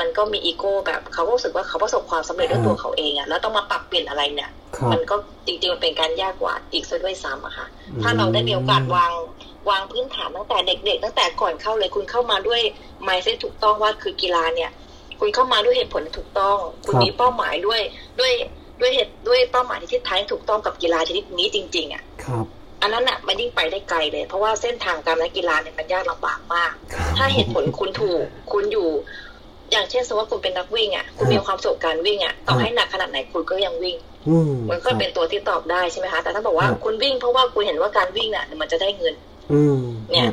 [0.00, 9.12] มันก็มีอีโก้แบบเขาก็รู้สึกว่าเขาประสบความสำเร็จด้วยตัวเขาเองอะแล้วต้องมาปรับเปลี่ยนอะไรเนี่ยครับมันก็จริงๆมันเป็นการยากกว่าอีกซะด้วยซ้ำอะค่ะอืมถ้าเราได้มีโอกาสวาง
[9.70, 12.60] วางพื้นฐานตั้งแต่เด็กๆ ตั้งแต่ก่อนเข้าเลยคุณเข้ามาด้วย
[13.02, 14.70] ไมซ์เซ็ตถูกต้องว่าคือกีฬาเนี่ย
[15.20, 17.80] คุณเข้ามาด้วยเหตุผลที่ถูกต้อง คุณครับมีเป้าหมายด้วย
[18.20, 18.32] ด้วย
[18.80, 22.46] ด้วยเหตุด้วยเป้าหมายที่ทิศทางที่ถูกต้องกับกีฬาชนิดนี้จริง ๆ อะ ครับ
[22.82, 28.88] อันนั้นอะมันยิ่งไปได้ไกลเลย เพราะว่าเส้นทางการเล่นกีฬาเนี่ยมันยากลำบากมากครับถ้าเหตุผลคุณถูกคุณอยู่
[29.70, 33.96] อย่างเช่นสมมติว่าคุณเป็นนักวิ่งอะคุณครับมีความสุขการวิ่งอะต่อครับให้หนักขนาดไหนคุณก็ยังวิ่ง
[34.28, 39.14] อืมมันก็เป็นตัวที่ตอบได้ใช่ไหมคะแต่ถ้าบอกว่าครับคุณวิ่งเพราะว่าคุณเห็นว่าการวิ่งน่ะมันจะได้เงิน
[39.52, 39.78] อืม
[40.10, 40.28] เนี่ย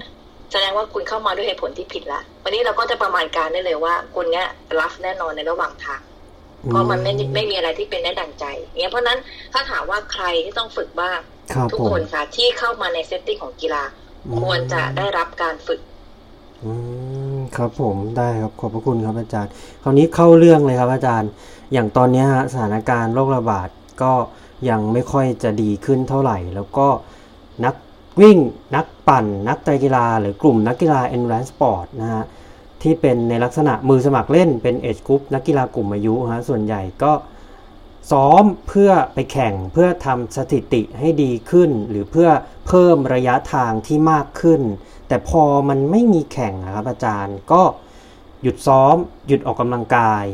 [0.52, 4.48] แสดงว่าคุณเข้ามาด้วยเหตุผลที่ผิดละ วันนี้เราก็จะประมาณการได้เลยว่าคุณเนี้ย
[4.80, 6.02] รับแน่นอนในระหว่างทาง
[6.70, 8.46] เพราะมันไม่ไม่มีอะไรที่เป็นได้ดั่งใจ
[8.80, 9.20] เนี่ยเพราะฉะนั้น
[9.54, 11.20] ถ้าถามว่าใครที่ต้องฝึกบ้าง
[11.54, 13.84] ครับทุกผมคนค่ะที่เข้ามาในเซตติ้งของกีฬา
[14.28, 15.82] อืมควรจะได้รับการฝึก
[16.64, 16.72] อื
[17.36, 19.52] มครับผมได้ครับขอบพระคุณครับอาจารย์
[19.84, 21.30] คราวนี้เข้าเรื่องเลยครับอาจารย์
[21.74, 23.70] อย่างตอนเนี้ยฮะสถานการณ์โรคระบาด
[24.02, 24.14] ก็
[24.70, 26.88] ยังไม่ค่อยจะดีขึ้นเท่าไหร่ แล้วก็
[27.66, 27.76] นัก
[28.22, 28.38] วิ่ง
[28.76, 32.24] นักปั่น นักไตรกีฬา หรือกลุ่มนักกีฬา endurance sport นะฮะ
[32.84, 37.14] ที่เป็นในลักษณะมือสมัครเล่นเป็น age group นักกีฬากลุ่มอายุฮะส่วนใหญ่ก็
[38.12, 42.30] ซ้อมเพื่อไปแข่งเพื่อทำสถิติให้ดีขึ้น หรือเพื่อ
[42.68, 44.62] เพิ่มระยะทางที่มากขึ้น
[45.08, 47.62] แต่พอมันไม่มีแข่งนะครับอาจารย์ก็
[48.44, 48.96] หยุดซ้อม
[49.28, 50.26] หยุดออกกำลังกาย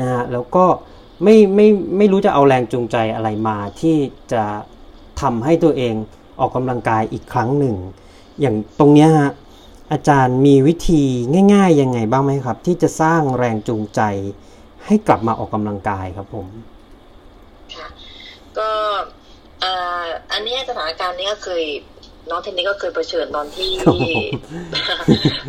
[0.00, 0.64] นะฮะแล้วก็
[1.22, 3.96] ไม่ไม่ไม่รู้จะเอาแรงจูงใจอะไรมาที่
[4.32, 4.44] จะ
[5.20, 5.94] ทำให้ตัวเอง
[6.40, 7.76] ออกกำลังกายอีกครั้งหนึ่ง
[8.40, 9.30] อย่างตรงเนี้ยฮะ
[9.92, 11.02] อาจารย์มีวิธี
[11.54, 14.00] ง่ายๆยังไงบ้างไหมครับ ที่จะสร้างแรงจูงใจ
[14.86, 16.46] ให้กลับมาออกกำลังกายครับผม
[17.74, 17.86] ค่ะ
[18.58, 18.70] ก็
[19.60, 19.72] เอ่
[20.02, 21.62] ออันเนี้ยสถานการณ์นี้ก็เคย
[22.30, 24.28] น้องเทนนี่ก็เคยเผชิญตอนที่ครับผม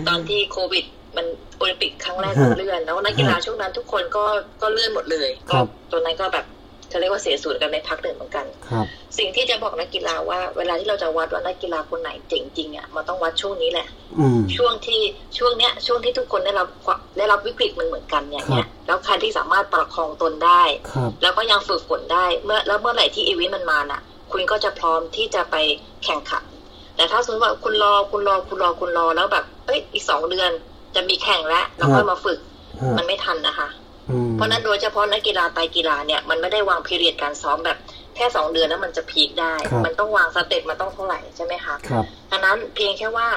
[0.08, 0.86] ตอนที่โควิด
[1.18, 1.26] มัน
[1.58, 4.24] โอลิมปิกครั้งแรกฮะมันเลื่อน แล้วนักกีฬาช่วงนั้นทุกคนก็
[4.62, 6.46] ก็เลื่อนหมดเลยครัก็บตัวนั้นก็แบบ
[6.92, 8.86] จะเรียกว่าเสียสูตรกันในพักหนึ่งเหมือนกันครับ
[9.18, 13.88] สิ่งที่จะบอกนักกีฬาว่า เวลาที่เราจะวัดว่านักกีฬาคนไหนเจ๋งจริงอะมันต้องวัดช่วงนี้แหละ
[14.20, 15.02] อืมช่วงที่
[15.38, 24.02] ช่วงเนี้ย ช่วงที่ทุกคนได้รับความได้รับวิกฤตมันเหมือนกันเนี่ยครับเนี่ยแล้วใครที่สามารถประคองตนได้ครับแล้วก็ยังฝึกฝนได้ เมื่อแล้วเมื่อไหร่ที่อีเวนต์มันมาน่ะ
[24.32, 25.56] คุณก็จะพร้อมที่จะไป
[26.04, 26.44] แข่งขัน
[26.96, 30.52] แต่ถ้าสมมติว่าคุณรอคุณรอคุณรอคุณรอแล้วแบบเอ้ยอีกสองเดือน
[30.96, 32.40] จะมีแข่งแล้วเราค่อยมาฝึก
[32.82, 33.81] ฮะมันไม่ทันนะคะอืม
[34.34, 37.78] เพราะฉะนั้นโดยเฉพาะนักกีฬาไตรกีฬาเนี่ยมันไม่ได้วางพีเรียดการซ้อมแบบ
[38.16, 43.28] แค่สองเดือนแล้วมันจะพีคได้ครับมันต้องวางสเต็ปมันต้องเท่าไหร่ใช่ไหมคะครับดังนั้นเพียงแค่ว่า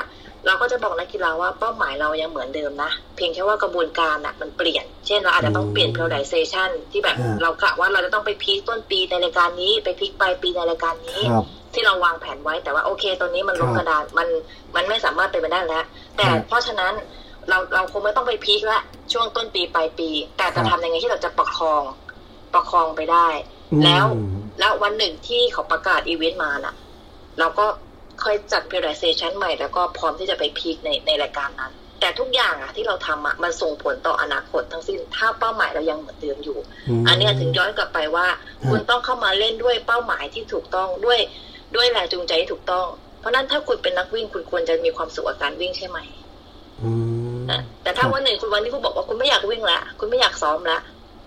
[0.47, 14.29] เราก็จะบอกนักกีฬาว่าเป้าหมายเรายังเหมือนเดิมนะ เพียงแค่ว่ากระบวนการอะมันเปลี่ยน เช่นเราอาจจะต้องเปลี่ยน periodization ที่แบบฮะเรากะว่าเราจะต้องไปพีคต้นปีในรายการนี้ ไปพีคปลายปีในรายการนี้ครับที่เราวางแผนไว้แต่ว่าโอเค ตอนนี้มันลงครับกระดานมัน
[14.77, 15.85] มันไม่สามารถเป็นไปได้แล้ว
[16.17, 16.93] แต่ครับเพราะฉะนั้น
[17.49, 18.81] เราเราคงไม่ต้องไปพีคละ
[19.13, 21.83] ช่วงต้นปีปลายปี แต่จะครับทำยังไงที่เราจะประคอง
[22.55, 23.29] ประคองไปได้
[23.85, 26.75] แล้วอืมแล้ววันหนึ่งที่เขาประกาศอีเวนต์มาน่ะ
[27.39, 27.67] เราก็
[28.23, 36.59] ค่อยจัด periodization ใหม่ แล้วก็พร้อมที่จะไปพีคในในรายการนั้น แต่ทุกอย่างอะที่เราทำอะมันส่งผลต่ออนาคตทั้งสิ้น ถ้าเป้าหมายเรายังเหมือนเดิมอยู่
[37.03, 38.27] มอันเนี้ยถึงย้อนกลับไปว่า
[38.63, 41.19] ฮะคุณต้องเข้ามาเล่นด้วยเป้าหมายที่ถูกต้องด้วย
[41.77, 42.87] ด้วยแรงจูงใจที่ถูกต้อง
[43.21, 45.99] เพราะฉะนั้นถ้าคุณเป็นนักวิ่งคุณควรจะมีความสุขกับการวิ่งใช่ไหม
[46.83, 47.24] อืมนะ
[47.83, 50.79] แต่ถ้าครับวันหนึ่งคุณวันนี้คุณบอกว่าคุณไม่อยากวิ่งละคุณไม่อยากซ้อมละ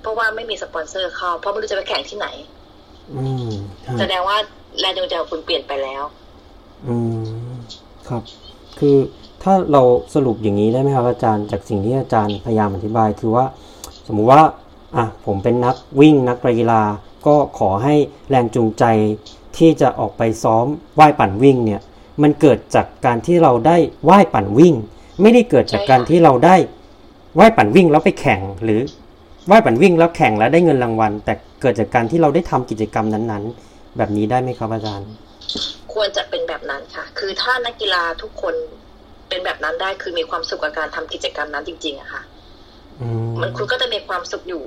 [0.02, 2.28] เพราะว่าไม่มีสปอนเซอร์เข้าเพราะไม่รู้จะไปแข่งที่ไหน
[3.16, 3.50] อืม
[3.88, 4.38] ฮะแสดงว่า
[4.80, 6.04] แรงจูงใจของคุณเปลี่ยนไปแล้ว
[6.88, 6.96] อื
[7.48, 7.52] ม
[8.08, 8.24] ครับ
[8.80, 8.98] คือ
[9.44, 9.82] ถ้าเรา
[10.14, 13.46] สรุปอย่างนี้ได้ไหมครับอาจารย์จากสิ่งที่อาจารย์พยายามอธิบาย คือว่า
[14.08, 14.42] สมมุติว่า
[14.96, 16.84] อะผมเป็นนักวิ่งนักกีฬา
[17.28, 17.96] ก็ขอให้
[18.30, 18.84] แรงจูงใจ
[19.58, 20.66] ที่จะออกไปซ้อม
[21.00, 21.82] ว่ายปั่นวิ่งเนี่ย
[22.22, 23.78] มันเกิดจากการที่เราได้
[24.10, 24.74] ว่ายปั่นวิ่ง
[25.22, 26.56] ไม่ได้เกิดจากการที่เราได้
[27.40, 28.82] ว่ายปั่นวิ่งแล้วไปแข่งหรือ
[29.50, 35.10] ว่ายปั่นวิ่งแล้วแข่งแล้วได้เงินรางวัล แต่เกิดจากการที่เราได้ทำกิจกรรมนั้นๆ แบบนี้ได้ไหมครับอาจารย์
[35.94, 38.56] ควรจะเป็นแบบนั้นค่ะ คือถ้านักกีฬาทุกคน
[39.30, 42.22] เป็นแบบนั้นได้คือมีความสุขกับการทำกิจกรรมนั้นจริงๆอะค่ะ
[43.02, 44.64] อืมมันคุณก็จะมีความสุขอยู่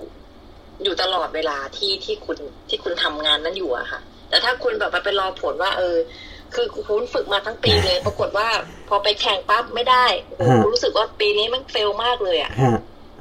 [0.84, 5.96] อยู่ตลอดเวลาที่ที่คุณที่คุณทำงานนั้นอยู่อะค่ะ แต่ถ้าคุณแบบไปรอผลว่า เออ
[6.54, 8.48] คือคุณฝึกมาทั้งปีเลย ปรากฏว่า
[8.88, 12.78] พอไปแข่งปั๊บไม่ได้โอ้โหฮะรู้สึกว่าปีนี้มันเฟลมากเลยอะฮะ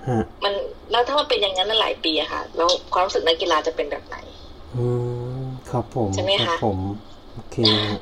[0.10, 0.54] ฮะมัน
[0.92, 4.18] แล้วถ้ามันเป็นอย่างนั้นหลายปีอะค่ะ แล้วความรู้สึกนักกีฬาจะเป็นแบบไหน
[4.76, 4.86] อื
[5.42, 6.78] มครับผมใช่ไหมคะรับผม
[7.34, 7.56] โอเค
[7.90, 8.00] ฮะ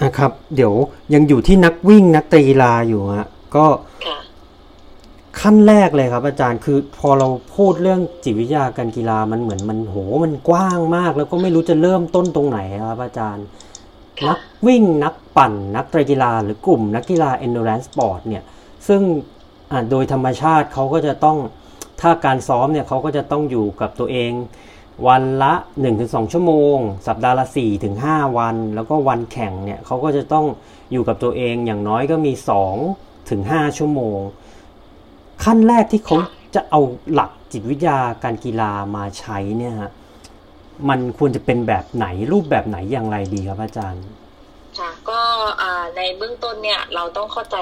[0.00, 0.72] อะครับ เดี๋ยว
[1.14, 3.64] ยังอยู่ที่นักวิ่งนักตรีฬาอยู่ฮะก็
[4.06, 4.18] ค่ะ
[5.40, 13.67] ขั้นแรกเลยครับ อาจารย์คือพอเราพูดเรื่องจิตวิทยาการกีฬามันเหมือนมันโหมันกว้างมาก แล้วก็ไม่รู้จะเริ่มต้นตรงไหนครับ อาจารย์ค่ะ
[14.26, 18.42] นักวิ่งนักปั่น นักไตรกีฬา หรือกลุ่มนักกีฬา endurance sport เนี่ย
[18.88, 19.02] ซึ่ง
[19.90, 21.38] โดยธรรมชาติเขาก็จะต้อง
[22.00, 24.32] ถ้าการซ้อมเนี่ยเขาก็จะต้องอยู่กับตัวเอง
[25.06, 25.52] วันละ
[25.92, 26.76] 1-2 ชั่วโมง
[27.06, 27.46] สัปดาห์ละ
[27.90, 30.46] 4-5 วัน แล้วก็วันแข่งเนี่ยเขาก็จะต้อง
[30.92, 32.32] อยู่กับตัวเองอย่างน้อยก็มี
[32.80, 34.18] 2ถึง5ชั่วโมง
[35.44, 36.16] ขั้นแรกที่เขา
[36.54, 36.80] จะเอา
[37.12, 39.90] หลักจิตวิทยาการกีฬามาใช้เนี่ยฮะ
[40.88, 44.04] มันควรจะเป็นแบบไหนรูปแบบไหนอย่างไรดีครับอาจารย์
[44.78, 45.20] ค่ะก็
[45.62, 47.56] อ่าในเบื้องต้นเนี่ย เราต้องเข้าใจ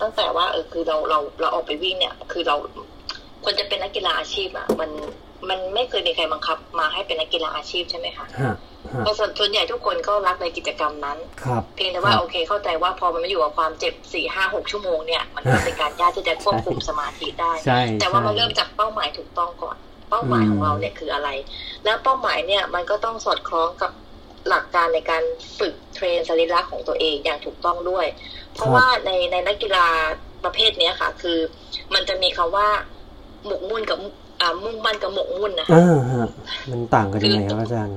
[0.00, 2.56] ตั้งแต่ว่าเออคือเราเราเราออกไปวิ่งเนี่ย คือเรา
[3.44, 4.90] คนจะเป็นนักกีฬาอาชีพอะมัน
[5.48, 8.54] มันไม่เคยมีใครบังคับ มาให้เป็นนักกีฬาอาชีพใช่ไหมคะฮะ
[8.92, 19.76] ฮะเพราะส่วนส่วนใหญ่ทุกคนก็รักในกิจกรรมนั้นครับเพียงแต่ว่าครับโอเคเข้าใจว่าพอมันมาอยู่กับความเจ็บสี่ห้าหกชั่วโมงเนี่ย มันก็เป็นการยากที่จะควบคุมสมาธิได้ใช่แต่ว่ามันใช่เริ่มจากเป้าหมายถูกต้องก่อน
[20.10, 21.28] เป้าหมายอืมของเราเนี่ยคืออะไร
[21.84, 23.92] แล้วเป้าหมายเนี่ยมันก็ต้องสอดคล้องกับ
[24.48, 25.22] หลักการในการ
[25.58, 28.06] ฝึกเทรนสรีระของตัวเองอย่างถูกต้องด้วย
[28.54, 29.86] เพราะว่าในในนักกีฬา
[30.44, 31.38] ประเภทเนี้ยค่ะ คือ
[31.94, 32.68] มันจะมีคำว่า
[33.46, 33.98] หมกมุ่นกับ
[34.40, 36.26] อ่ามุ่งมั่นกับหมกมุ่นนะคะอ่าฮะ
[36.70, 37.96] มันต่างกันยังไงครับอาจารย์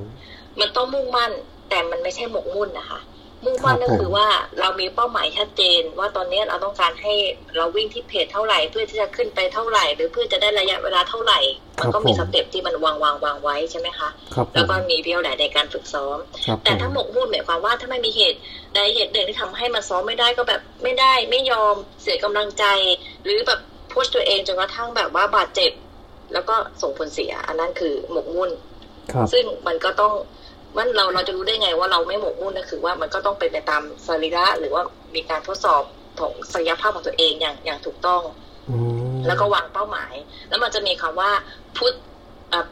[0.60, 1.32] มันต้องมุ่งมั่น
[1.69, 2.99] แต่มันไม่ใช่หมกมุ่นนะคะ
[3.46, 4.28] มุ่งมั่นครับก็คือผมว่า
[4.60, 7.14] เรามีเป้าหมายชัดเจน ว่าตอนนี้เราต้องการให้
[7.58, 11.40] เราวิ่งที่เพจเท่าไหร่ เพื่อที่จะขึ้นไปเท่าไหร่ หรือเพื่อจะได้ระยะเวลาเท่าไหร่
[11.80, 18.40] มันก็มีสเต็ปที่มันวางวางวางไว้ใช่ไหมคะครับผแล้วมก็มีเพียวไหนในการฝึกซ้อมครับผแต่มถ้าหมกมุ่นหมายความว่าถ้าไม่มีเหตุ
[18.76, 22.66] ใดเหตุหนึ่งที่ทำให้มันซ้อมไม่ได้ก็แบบไม่ได้ไม่ยอมเสียกำลังใจ
[23.24, 23.60] หรือแบบ
[23.92, 25.72] พุชตัวเองจนกระทั่งแบบว่าบาดเจ็บ
[26.34, 28.52] แล้วก็ส่งผลเสีย อันนั้นคือหมกมุ่น
[29.12, 30.14] ครับซึ่งมันก็ต้อง
[30.78, 34.82] มันเราเราจะรู้ได้ไงว่าเราไม่หมกมุ่นก็คือว่ามันก็ต้องเป็นไปตามสรีระหรือว่า
[35.16, 35.84] มีการทดสอบ
[36.20, 38.22] ของศักยภาพของตัวเองอย่างอย่างถูกต้อง
[38.70, 38.78] อื
[39.14, 40.14] มแล้วก็วางเป้าหมาย
[40.50, 41.32] แล้วมันจะมีคำว่า
[41.78, 41.94] พุท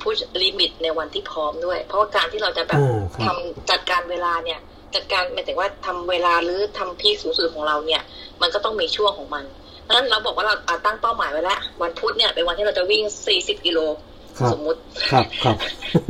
[0.02, 3.36] พุชลิมิตในวันที่พร้อมด้วย เพราะว่าการที่เราจะแบบอ่าคทำรับ
[3.70, 4.60] จัดการเวลาเนี่ย
[4.96, 8.02] จัดการหมายถึงว่าทำเวลาหรือทำพีคสูงสุดของเราเนี่ย
[8.42, 9.46] มันก็ต้องมีช่วงของมัน
[9.82, 13.04] เพราะฉะนั้นเราบอกว่าเราอะตั้งเป้าหมายไว้แล้ววันพุธเนี่ยเป็นวันที่เราจะวิ่ง
[13.36, 13.80] 40 กิโล
[14.38, 14.80] ครับสมมุติ
[15.12, 15.56] ครับครับ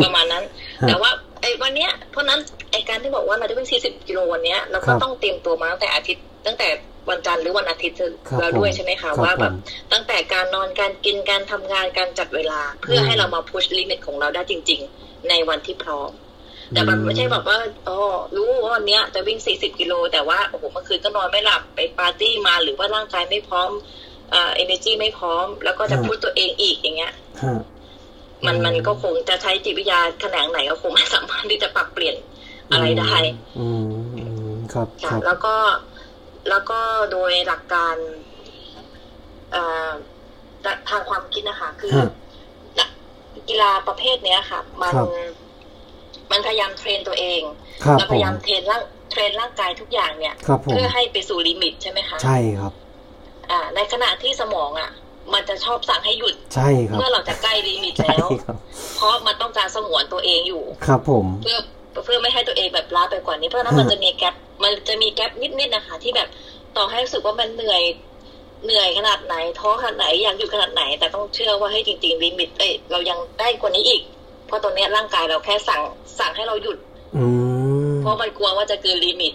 [0.04, 0.44] ประมาณนั้น
[0.82, 2.40] ฮะแต่ว่า ไอ้วันเนี้ยเพราะฉะนั้น
[2.72, 6.68] ไอ้การที่บอกว่าเราจะวิ่ง40กิโลวันเนี้ยเราคก็รับต้องเตรียมตัวมาตั้งแต่อาทิตย์ตั้งแต่
[7.10, 9.56] วันจันทร์หรือวันอาทิตย์ครับเราด้วยผมใช่ไหมครัคะบว่าแบบผม
[9.94, 16.12] ตั้งแต่การนอนการกินการทำงานการจัดเวลา เพื่ออมให้เรามา push limit ของเราได้จริง ๆ ในวันที่พร้อม
[16.74, 17.98] แต่มันไม่ใช่แบบว่าอ๋อ
[18.36, 23.70] รู้ว่าวันเนี้ยจะวิ่ง40กิโลแต่ว่าโอ้โหเมื่อคืนก็นอนไม่หลับไปปาร์ตี้มาหรือว่าร่างกายไม่พร้อม
[24.32, 27.54] เอ่อ energy ไม่พร้อม แล้วก็จะฮะ push ตัวเองอีกอย่างเงี้ยฮะ
[28.46, 32.16] มันอืมมันก็คงจะใช้จิตวิทยาแขนงไหนก็คงไม่สามารถที่จะปรับเปลี่ยน
[32.72, 33.14] อะไรได้
[33.60, 35.56] อืมอืมครับคค่ะรับแล้วก็
[36.50, 36.80] แล้วก็
[37.12, 37.96] โดยหลักการ
[39.52, 39.92] เอ่อ
[40.90, 42.10] ทางความคิดนะคะ คือฮะ
[42.80, 42.90] นัก
[43.50, 45.08] กีฬาประเภทเนี้ยค่ะ มันครับ
[46.32, 47.42] มันพยายาม train ตัวเอง
[47.86, 52.74] ครับแล้วผพยายาม train ร่าง train ร่างกายทุกอย่างเนี่ยครับผมเพื่อให้ไปสู่ limit ใช่ไหมคะ ใช่ครับ
[53.52, 54.92] อ่า ในขณะที่สมองอะ
[55.34, 58.58] มันจะชอบสั่งให้หยุด ใช่ครับ เมื่อเราจะใกล้ limit ใช่แล้วครับ
[58.96, 61.58] เพราะมันต้องการสงวนตัวเองอยู่ ครับผม เพื่อ
[62.06, 66.28] เพื่อไม่ให้ตัวเองแบบล้าไปกว่านี้ เพราะฉะนั้นฮะมันจะมี gap มันจะมี gap นิดๆนะคะ ที่แบบ
[66.78, 67.82] ต่อให้รู้สึกว่ามันเหนื่อย
[68.66, 74.02] เหนื่อยขนาดไหนท้อขนาดไหนอยากหยุดขนาดไหน แต่ต้องเชื่อว่าให้ยจริงๆ limit เอ้ยเรายังได้กว่านี้อีก
[74.48, 75.82] เพราะตอนนี้ยร่างกายเราแค่สั่ง
[76.20, 76.78] สั่งให้เราหยุด
[77.18, 77.26] อื
[77.92, 79.34] มเพราะมันกลัวว่าจะเกิน limit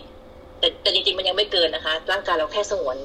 [0.59, 2.97] แต่แต่จริงๆมันยังไม่เกินนะคะ ร่างกายเราแค่สงวน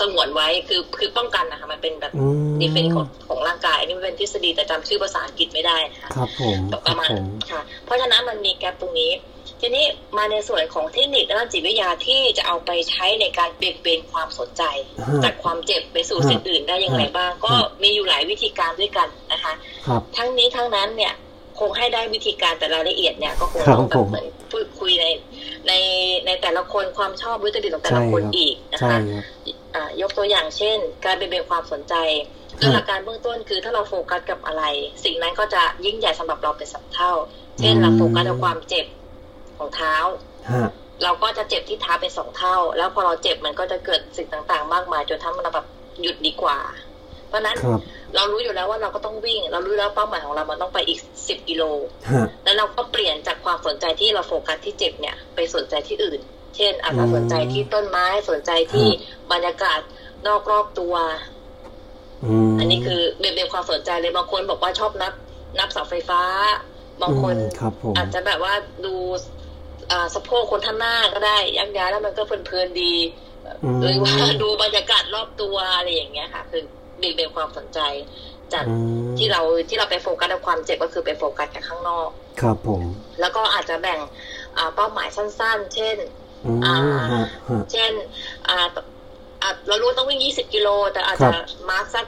[0.00, 9.12] สงวนไว้คือคือป้องกันนะคะมันเป็นแบบอืมดีเฟนของของร่างกาย อันนี้มันเป็นทฤษฎีแต่จำชื่อภาษาอังกฤษไม่ได้นะคะครับผมคปรัระบมาณผมค่ะ เพราะฉะนั้นมันมีแกลบตรงนี้
[9.60, 9.84] ทีนี้
[10.18, 14.62] มาในส่วนของเทคนิคด้านจิตวิทยาที่จะเอาไปใช้ในการเบี่ยงเบนความสนใจ
[15.08, 19.52] ฮะจากความเจ็บไปสู่ฮะสิ่งอื่นได้อย่างไรบ้าง ก็ฮะมีอยู่หลายวิธีการด้วยกันนะคะ
[19.86, 21.12] ครับทั้งนี้ทั้งนั้นเนี่ย
[21.58, 25.06] คงให้ได้วิธีการแต่รายละเอียดเนี่ย ก็คงครับต้องแบผบมเหมือนพูดคุยใน
[25.66, 25.72] ใน
[26.26, 29.65] ในแต่ละคนความชอบวิตามินของแต่ละใช่คนครับอีกนะใช่คะครับอ่า
[30.00, 31.94] ยกตัวอย่างเช่น การเบี่ยงเบนความสนใจ
[32.58, 34.62] โดยหลักการเบื้องต้นคือถ้าเราโฟกัสกับอะไร
[35.04, 37.12] สิ่งนั้นก็จะยิ่งใหญ่สำหรับเราเป็นสองเท่า
[37.60, 38.86] เช่นอืมเราโฟกัสกับความเจ็บ
[39.58, 39.94] ของเท้า
[40.50, 40.68] ฮะ
[41.02, 45.66] เราก็จะเจ็บที่เท้าเป็นสองเท่า แล้วพอเราเจ็บมันก็จะเกิดสิ่งต่างๆ มากมายจนทำให้เราแบบ
[46.02, 46.58] หยุดดีกว่า
[47.28, 47.80] เพราะฉะนั้นครับ
[48.16, 51.62] เรารู้อยู่แล้วว่าเราก็ต้องวิ่ง เรารู้แล้วเป้าหมายของเรามันต้องไปอีกสิบกิโล
[52.10, 56.20] ฮะแล้วเราก็เปลี่ยนจากความสนใจที่เราโฟกัสที่เจ็บเนี่ย ไปสนใจที่อื่น
[56.56, 59.80] เช่นอาจจะอืมสนใจที่ต้นไม้สนใจที่ฮะบรรยากาศ
[60.26, 60.94] นอกรอบตัว
[62.24, 65.12] อืมอันนี้คือเบี่ยงเบนความสนใจเลยบางคนบอกว่าชอบนับ
[65.58, 66.22] นับเสาไฟฟ้า
[67.02, 68.94] บางคนอืมครับผมอาจจะแบบว่าดู
[69.90, 72.94] อ่าสะโพกคนท่างหน้าก็ได้ยักย้ายแล้วมันก็เพลินๆดี
[73.64, 76.62] อืมหรือว่าดูบรรยากาศรอบตัวอะไรอย่างเงี้ยค่ะ คือ
[76.98, 77.80] เบี่ยงเบนความสนใจ
[78.52, 78.74] จากอื
[79.06, 82.08] มที่เราที่เราไปโฟกัสกับความเจ็บก็คือไปโฟกัสกับข้างนอก
[82.40, 82.82] ครับผม
[83.20, 83.98] แล้วก็อาจจะแบ่ง
[84.56, 86.25] อ่าเป้าหมายสั้น ๆ เช่นอืมอ่าฮะฮะ
[87.72, 87.92] เช่น
[88.48, 88.58] อ่า
[89.42, 92.06] อ่าเรารู้ว่าต้องวิ่ง20กิโล แต่อาจจะครับมาร์คสัก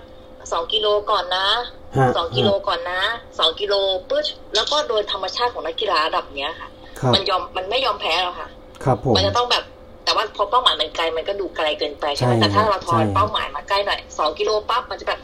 [0.52, 1.48] สองกิโลก่อนนะ
[1.96, 3.00] ฮะสองกิโลก่อนนะ
[3.38, 3.74] สองกิโล
[4.08, 6.68] ปึ๊ดแล้วก็โดยธรรมชาติของนักกีฬาระดับเนี้ยค่ะ
[7.00, 8.48] ครับมันยอมมันไม่ยอมแพ้หรอกค่ะ
[8.84, 9.64] ครับผมมันจะต้องแบบ
[10.04, 15.20] แต่ว่าพอเป้าหมายมันไกลมันก็ดูไกลเกินไปใช่ไหมใช่แต่ถ้าเราทอนใช่เป้าหมายมาใกล้หน่อยสองกิโลปั๊บมันจะแบบ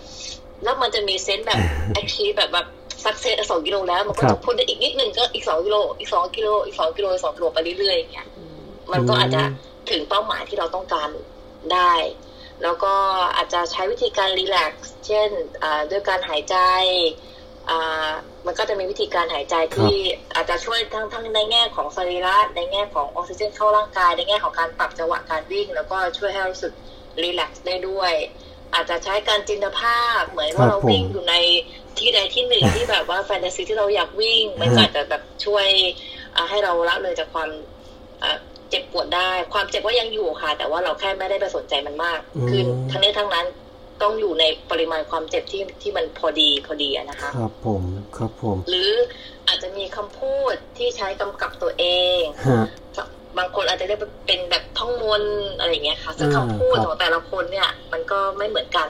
[0.64, 1.61] แล้วมันจะมี sense แบบ
[1.95, 2.66] active แบบแบบ
[3.05, 8.27] สักเซสสองกิโลแล้วมันก็ครัจะบพ้นได้อีกนิดนึงก็อีกสองกิโลอีกสองกิโลอีกสองกิโลอีกสองกิโลไปเรื่อยๆอย่างเงี้ย
[8.92, 9.42] มันก็อืมอาจจะ
[9.90, 11.09] ถึงเป้าหมายที่เราต้องการ
[11.73, 11.92] ได้
[12.62, 12.94] แล้วก็
[13.37, 15.31] อาจจะใช้วิธีการ relax เช่น
[15.62, 16.57] อ่าด้วยการหายใจ
[17.70, 18.09] อ่า
[18.47, 19.94] มันก็จะมีวิธีการหายใจที่
[20.35, 26.73] อาจจะช่วยทั้งทั้งในแง่ของสรีระในแง่ของออกซิเจนเข้าร่างกาย ในแง่ของการปรับจังหวะการวิ่ง แล้วก็ช่วยให้เรารู้สึก
[27.23, 28.12] รีแลกซ์ได้ด้วย
[28.75, 31.35] อาจจะใช้การจินตภาพเหมือนว่าเราวิ่งอยู่ใน
[31.99, 35.66] ที่ใดที่หนึ่งที่แบบว่าแฟนตาซีที่เราอยากวิ่ง มันก็อาจจะแบบช่วย
[36.37, 37.49] อ่าให้เราละเลยจากความ
[38.23, 38.38] อ่า
[38.70, 43.46] เจ็บปวดได้ ความเจ็บว่ายังอยู่ค่ะ แต่ว่าเราแค่ไม่ได้ไปสนใจมันมากอืมคือทั้งนี้ทั้งนั้น
[44.03, 47.83] ต้องอยู่ในปริมาณความเจ็บที่ที่มันพอดีพอดีอะนะคะ ครับผม
[48.16, 48.92] ครับผม หรือ
[49.46, 51.85] อาจจะมีคำพูดที่ใช้กำกับตัวเอ
[52.18, 52.64] งฮะ
[53.38, 58.88] บางคนอาจจะเรียกว่าเป็นแบบท่องมนต์อะไรอย่างเงี้ยค่ะซึ่งอ่าคำพูดครับของแต่ละคนเนี่ย มันก็ไม่เหมือนกัน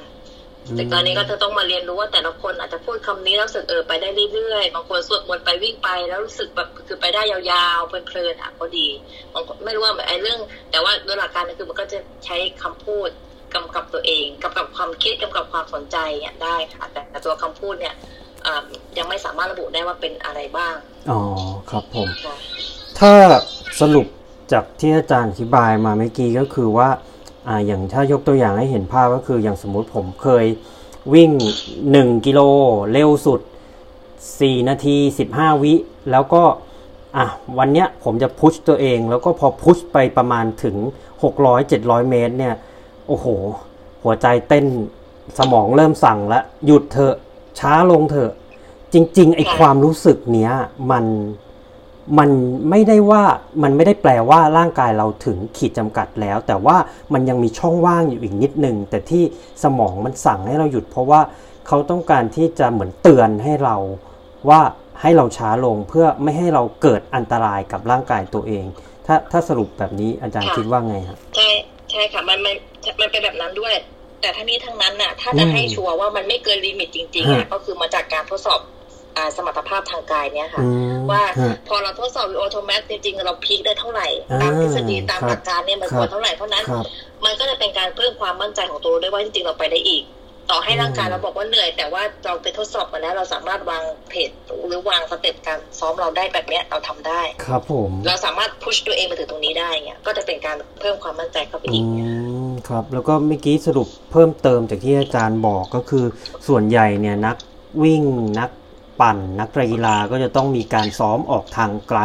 [0.72, 8.88] แต่กรณีก็จะต้องมาเรียนรู้ว่าแต่ละคนอาจจะพูดคำนี้แล้วรู้สึกเออไปได้เรื่อยๆบางคนสวดมนต์ไปวิ่งไปแล้วรู้สึกแบบคือไปได้ยาวๆเพลินๆอะก็ดี
[9.34, 10.38] บางคนไม่รู้ว่าไอ้เรื่อง
[10.70, 13.08] แต่ว่าโดยหลักการเนี่ยคือมันก็จะใช้คำพูด
[13.54, 17.94] กำกับตัวเองกำกับความคิดกำกับความสนใจเนี่ยได้ค่ะแต่แต่ตัวคำพูดเนี่ย
[18.46, 18.62] อ่า
[18.98, 20.74] ยังไม่สามารถระบุได้ว่าเป็นอะไรบ้าง
[21.10, 21.20] อ๋อ
[21.70, 22.36] ครับผมค่ะ
[22.98, 23.12] ถ้า
[23.80, 24.06] สรุป
[24.52, 26.88] จากที่อาจารย์อธิบายมาเมื่อกี้ก็คือว่า
[27.48, 30.44] อ่าอย่างถ้ายกตัวอย่างให้เห็นภาพก็คืออย่างสมมุติผมเคย
[31.14, 31.30] วิ่ง
[31.78, 32.40] 1 กิโล
[32.92, 33.40] เร็วสุด
[34.04, 34.96] 4 นาที
[35.30, 35.74] 15 วิ
[36.10, 36.42] แล้วก็
[37.16, 37.26] อะ
[37.58, 40.76] วันเนี้ยผมจะพุชตัวเอง แล้วก็พอพุชไปประมาณถึง
[41.42, 42.54] 600-700 เมตรเนี่ย
[43.06, 43.26] โอ้โห
[44.02, 44.66] หัวใจเต้น
[45.38, 47.14] สมองเริ่มสั่งล้วหยุดเถอะ
[47.58, 48.32] ช้าลงเถอะ
[48.92, 50.52] จริง ๆ ไอความรู้สึกเนี้ย
[50.90, 51.04] มัน
[52.18, 52.30] มัน
[52.70, 53.22] ไม่ได้ว่า
[53.62, 56.76] มันไม่ได้แปลว่าร่างกายเราถึงขีดจำกัดแล้ว แต่ว่า
[57.12, 59.22] มันยังมีช่องว่างอยู่อีกนิดนึง แต่ที่
[59.62, 61.20] สมองมันสั่งให้เราหยุด เพราะว่า
[61.66, 63.76] เขาต้องการที่จะเหมือนเตือนให้เรา
[64.48, 64.60] ว่า
[65.00, 68.64] ให้เราช้าลงเพื่อไม่ให้เราเกิดอันตรายกับร่างกายตัวเอง
[69.06, 71.50] ถ้าถ้าสรุปแบบนี้อาจารย์ค่ะคิดว่าไงฮะใช่
[71.90, 72.54] ใช่ค่ะมันมัน
[73.00, 73.74] มันเป็นแบบนั้นด้วย
[74.20, 78.68] แต่ทั้งนี้ทั้งนั้นน่ะ ถ้าจะอืมให้ sure ว่ามันไม่เกิน limit จริงๆฮะอะก็คือมาจากการทดสอบอ่า
[79.36, 86.84] สมรรถภาพทางกายเนี่ยค่ะอืมว่าฮะพอเราทดสอบ VO2 max จริงๆ เรา peak ได้เท่าไหร่อ่าตามทฤษฎีตามครับหลักการเนี่ยมันครับควรเท่าไหร่เพราะนั้นครับ
[87.24, 90.04] มันก็จะเป็นการเพิ่มความมั่นใจของตัวเราด้วยว่าจริงๆ เราไปได้อีก
[90.50, 94.30] ต่อให้ร่างกายอืมเราบอกว่าเหนื่อย แต่ว่าเราไปทดสอบมาแล้วเราสามารถวางเพจ
[94.66, 101.84] หรือวางสเต็ปการซ้อมเราได้แบบเนี้ยเราทำได้ ครับผมเราสามารถพุชตัวเองมาถึงตรงนี้ได้เงี้ยก็จะเป็นการเพิ่มความมั่นใจเข้าไปอือีก
[102.48, 106.04] มครับแล้วก็เมื่อกี้สรุปเพิ่มเติมจากที่อาจารย์บอกก็คือ
[106.48, 107.36] ส่วนใหญ่เนี่ยนัก
[107.82, 108.02] วิ่ง
[108.38, 108.50] นัก
[109.00, 112.00] ปั่น นักกีฬาก็จะต้องมีการซ้อมออกทางไกล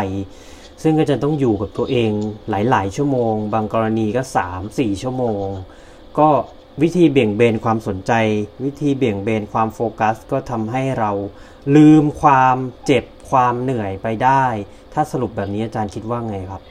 [0.84, 2.12] ซึ่งก็จะต้องอยู่กับตัวเอง
[2.50, 4.24] หลาย ๆ ชั่วโมง บางกรณีก็
[4.62, 5.46] 3-4 ชั่วโมง
[6.20, 6.28] ก็
[6.82, 8.12] วิธีเบี่ยงเบนความสนใจ
[8.66, 11.12] วิธีเบี่ยงเบนความโฟกัส ก็ทำให้เรา
[11.76, 14.46] ลืมความเจ็บความเหนื่อยไปได้
[14.94, 16.62] ถ้าสรุปแบบนี้อาจารย์คิดว่าไงครับ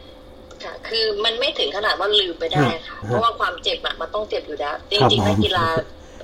[0.63, 5.67] ค่ะคือมันไม่ถึงขนาดว่าลืมไปได้ค่ะฮะเพราะว่าความเจ็บอะมันต้องเจ็บอยู่แล้วจครับริงๆผมนักกีฬา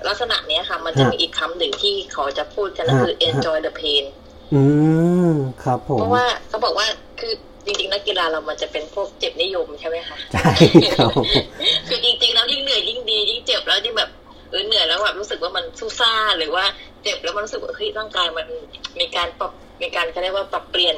[0.09, 4.05] ลักษณะเนี้ยค่ะ มันจะฮะมีอีกคำหนึ่งที่เขาจะพูดกันก็คือฮะ enjoy the pain
[4.55, 4.63] อื
[5.31, 6.87] มครับผม เพราะว่าเขาบอกว่า
[7.21, 7.33] คือ
[7.65, 10.53] จริงๆนักกีฬาเรามันจะเป็นพวกเจ็บนิยมใช่ไหมคะใช่
[10.97, 11.27] ครับผม
[11.89, 14.11] คือจริงๆแล้วยิ่งเหนื่อยยิ่งดียิ่งเจ็บแล้วยิ่งแบบ
[14.51, 16.65] เออเหนื่อยแล้วแบบรู้สึกว่ามันสู้ซ่าหรือว่า
[17.03, 18.47] เจ็บแล้วมันรู้สึกว่าเฮ้ยร่างกายมัน
[19.01, 20.97] มีการปรับมีการเขาเรียกว่าปรับเปลี่ยน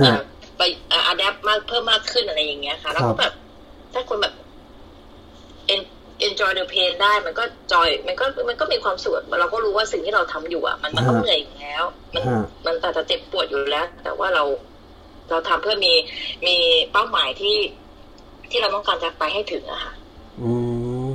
[0.00, 0.20] ฮะอ่า
[0.56, 0.62] ไป
[1.06, 3.32] อัดแอปมากเพิ่มมากขึ้นอะไรอย่างเงี้ยค่ะ แล้วครัก็บแบบ
[3.94, 4.34] ถ้าคนแบบ
[5.74, 5.90] en-
[6.26, 11.82] enjoy the pain ได้มันก็จอยมันก็มันก็มีความสุขเราก็รู้ว่าสิ่งที่เราทำอยู่อะ มันมันต้องเหนื่อยอยู่แล้ว
[12.14, 14.44] มันฮะมันแต่จะเจ็บปวดอยู่แล้ว แต่ว่าเรา
[15.30, 15.92] เราทำเพื่อมี
[16.46, 16.56] มี
[16.92, 17.56] เป้าหมายที่
[18.50, 19.92] ที่เราต้องการจะไปให้ถึงอะค่ะ
[20.42, 20.52] อื
[21.06, 21.08] ม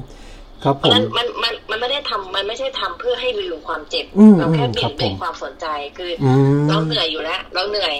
[0.64, 5.66] ครับเพผราะฉะมนั้นมันมันมันไม่ได้ทำมันไม่ใช่ทำเพื่อให้ลืมความเจ็บอืมเราแค่อืมเปลี่ยนครับเป็นผมความสนใจ
[5.98, 7.96] คือออืมเราเหนื่อยอยู่แล้ว เราเหนื่อย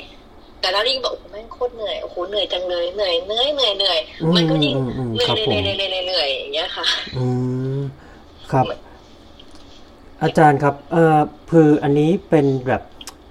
[0.64, 6.86] แต่เรายิ่งบอกโอ้โหแม่งโคตรเหนื่อยโอ้โหเหนื่อยจังเลยเหนื่อยเหนื่อยเหนื่อยเหนื่อยอืมมันก็ยิ่งอืมอืมเหนื่อยครับเหผมนื่อยเหนื่อยเหนื่อยเหนื่อยอย่างเงี้ยค่ะ
[7.18, 7.26] อื
[7.78, 7.82] ม
[8.52, 8.66] ครับ
[10.24, 11.20] อาจารย์ครับเอ่อ
[11.52, 12.82] คืออันนี้เป็นแบบ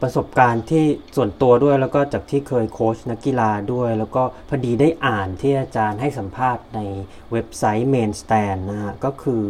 [0.02, 0.84] ประสบการณ์ที่
[1.16, 6.80] ส่วนตัวด้วยแล้วก็จากที่เคยโค้ชนักกีฬาด้วย แล้วก็พอดีได้อ่านที่อาจารย์ให้สัมภาษณ์ใน
[7.32, 9.42] เว็บไซต์ Main Stand นะฮะก็คือ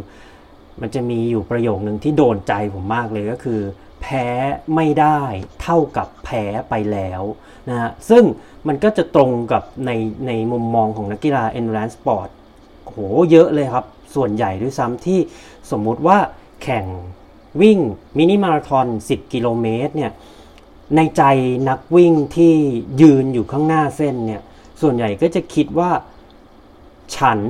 [0.80, 3.60] มันจะมีอยู่ประโยคนึงที่โดนใจผมมากเลยก็คือ
[4.02, 4.26] แพ้
[4.74, 5.20] ไม่ได้
[5.62, 7.22] เท่ากับแพ้ไปแล้ว
[7.68, 8.24] นะฮะซึ่ง
[8.68, 9.90] มันก็จะตรงกับใน
[10.26, 12.28] ในมุมมองของนักกีฬา endurance sport
[12.84, 12.96] โห
[13.30, 15.18] เยอะเลยครับ ส่วนใหญ่ด้วยซ้ำที่
[15.70, 16.18] สมมุติว่า
[16.62, 16.86] แข่ง
[17.62, 17.78] วิ่ง
[18.18, 20.12] มินิมาราทอน 10 กิโลเมตรเนี่ย
[20.96, 21.22] ในใจ
[21.68, 22.54] นักวิ่งที่
[23.00, 24.42] ยืนอยู่ข้างหน้าเส้นเนี่ย
[24.80, 25.90] ส่วนใหญ่ก็จะคิดว่า
[27.16, 27.40] ฉัน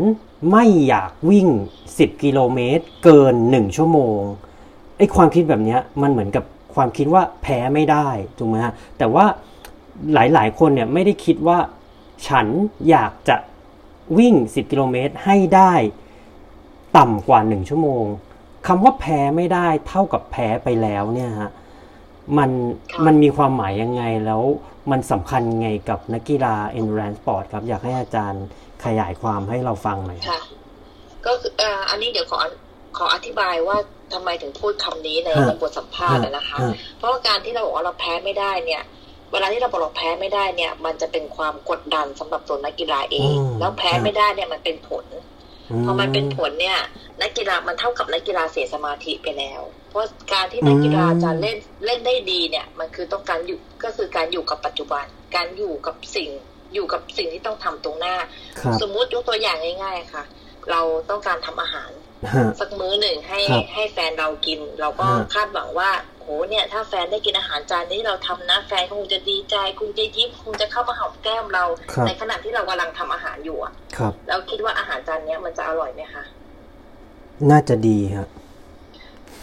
[0.50, 1.48] ไม่อยากวิ่ง
[1.86, 4.20] 10 กิโลเมตร เกิน 1 ชั่วโมง
[4.96, 6.44] ไอ้ความคิดแบบนี้มันเหมือนกับ
[6.74, 8.08] ความคิดว่าแพ้ไม่ได้
[8.38, 9.24] ถูกไหมฮะแต่ว่า
[10.14, 11.58] หลายๆ คนเนี่ยไม่ได้คิดว่า
[12.28, 12.46] ฉัน
[12.90, 13.36] อยากจะ
[14.18, 15.74] วิ่ง 10 กิโลเมตรให้ได้
[16.96, 18.04] ต่ำกว่า 1 ชั่วโมง
[18.66, 21.50] คำว่าแพ้ไม่ได้เท่ากับแพ้ไปแล้วเนี่ยฮะ
[22.38, 22.50] มัน
[22.92, 24.42] ค่ะมันมีความหมายยังไงแล้ว
[24.90, 28.44] มันสำคัญไงกับนักกีฬา endurance sport ครับ อยากให้อาจารย์
[28.84, 30.40] ขยายความให้เราฟังหน่อยครับค่ะ
[31.26, 32.38] ก็คืออ่าอันนี้เดี๋ยวขอ
[32.98, 33.76] ขออธิบายว่า
[34.12, 38.82] ทำไมถึงพูดคำนี้ในฮะในบทสัมภาษณ์อะนะคะฮะเพราะว่าการที่เราบอกว่าเราแพ้ไม่ได้เนี่ย
[39.32, 45.04] เวลาที่เราบอกเราแพ้ไม่ได้เนี่ย มันจะเป็นความกดดันสำหรับตัวนักกีฬาเองอืมแล้วแพ้ครับไม่ได้เนี่ยมันเป็นผล
[45.84, 46.78] พอมันเป็นผลเนี่ย
[47.22, 51.56] นักกีฬามันเท่ากับนักกีฬาเสียสมาธิไปแล้ว เพราะการที่นักกีฬาจะเล่น
[51.86, 55.04] เล่นได้ดีเนี่ย มันคือต้องการอยู่ก็คือการอยู่กับปัจจุบัน
[55.36, 56.30] การอยู่กับสิ่ง
[56.74, 58.16] อยู่กับสิ่งที่ต้องทำตรงหน้า
[58.60, 60.24] ครับสมมุติยกตัวอย่างง่าย ๆ ค่ะ
[60.70, 60.80] เรา
[61.10, 61.90] ต้องการทำอาหาร
[62.34, 65.90] ฮะสักมื้อหนึ่งให้ครับให้แฟนเรากิน เราก็ฮะคาดหวังว่า
[66.22, 76.24] โหเนี่ยถ้าแฟนได้กินอาหารจานนี้เราทำนะแฟนคงจะดีใจคงจะยิ้มคงจะเข้ามาหอมแก้มเราครับในขณะที่เรากำลังทำอาหารอยู่อะครับแล้วคิดว่าอาหารจานเนี้ยมันจะอร่อยไหมคะ
[77.50, 78.28] น่าจะดีฮะ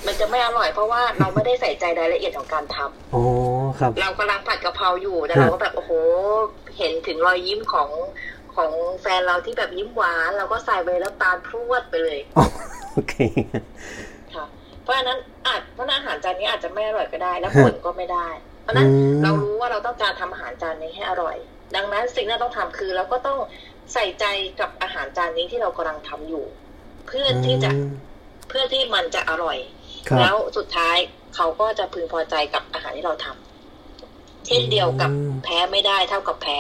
[0.05, 3.23] มันจะไม่อร่อยเพราะว่าเราไม่ได้ใส่ใจรายละเอียดของการทำอ๋อ
[3.79, 5.91] ครับ เรากำลังผัดกะเพราอยู่แต่ฮะเราก็แบบโอ้โห
[6.77, 7.89] เห็นถึงรอยยิ้มของ
[8.55, 8.71] ของ
[9.01, 12.45] แฟนเราที่แบบยิ้มหวาน เราก็ใส่ไปแล้วตาลพรวดไปเลยอ๋อ
[12.93, 13.15] โอเค
[13.51, 14.08] ค่ะเพ
[14.89, 18.27] ราะฉะนั้นอาจเพราะฉะนั้นอาหารจานนี้อาจจะไม่อร่อยก็ได้ แล้วฮะผลก็ไม่ได้
[18.63, 21.35] เพราะฉะนั้นอืมเรารู้ว่าเราต้องการทำอาหารจานนี้ให้อร่อย
[21.75, 23.39] ดังนั้นสิ่งที่เราต้องทำคือเราก็ต้อง
[23.93, 24.25] ใส่ใจ
[24.59, 26.45] กับอาหารจานนี้ที่เรากำลังทำอยู่
[27.07, 27.91] เพื่อที่จะอืม
[28.49, 29.57] เพื่อที่มันจะอร่อย
[30.07, 30.97] ครับแล้วสุดท้าย
[31.35, 33.48] เขาก็จะพึงพอใจกับอาหารที่เราทำ
[34.49, 36.59] เช่นเดียวกับอืมแพ้ไม่ได้เท่ากับแพ้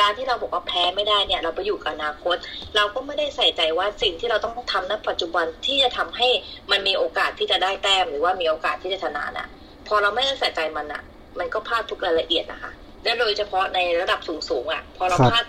[0.00, 2.36] การที่เราบอกว่าแพ้ไม่ได้เนี่ยเราไปอยู่กับอนาคต
[2.76, 6.28] เราก็ไม่ได้ใส่ใจว่าสิ่งที่เราต้องทำณปัจจุบันที่จะทำให้
[6.70, 9.48] มันมีโอกาสที่จะได้แต้มหรือว่ามีโอกาสที่จะชนะน่ะ
[9.88, 11.02] พอเราไม่ได้ใส่ใจมันอะ
[11.38, 12.72] มันก็พลาดทุกรายละเอียดนะคะ
[13.04, 15.44] และโดยเฉพาะในระดับสูงๆอะ พอเราครับพลาด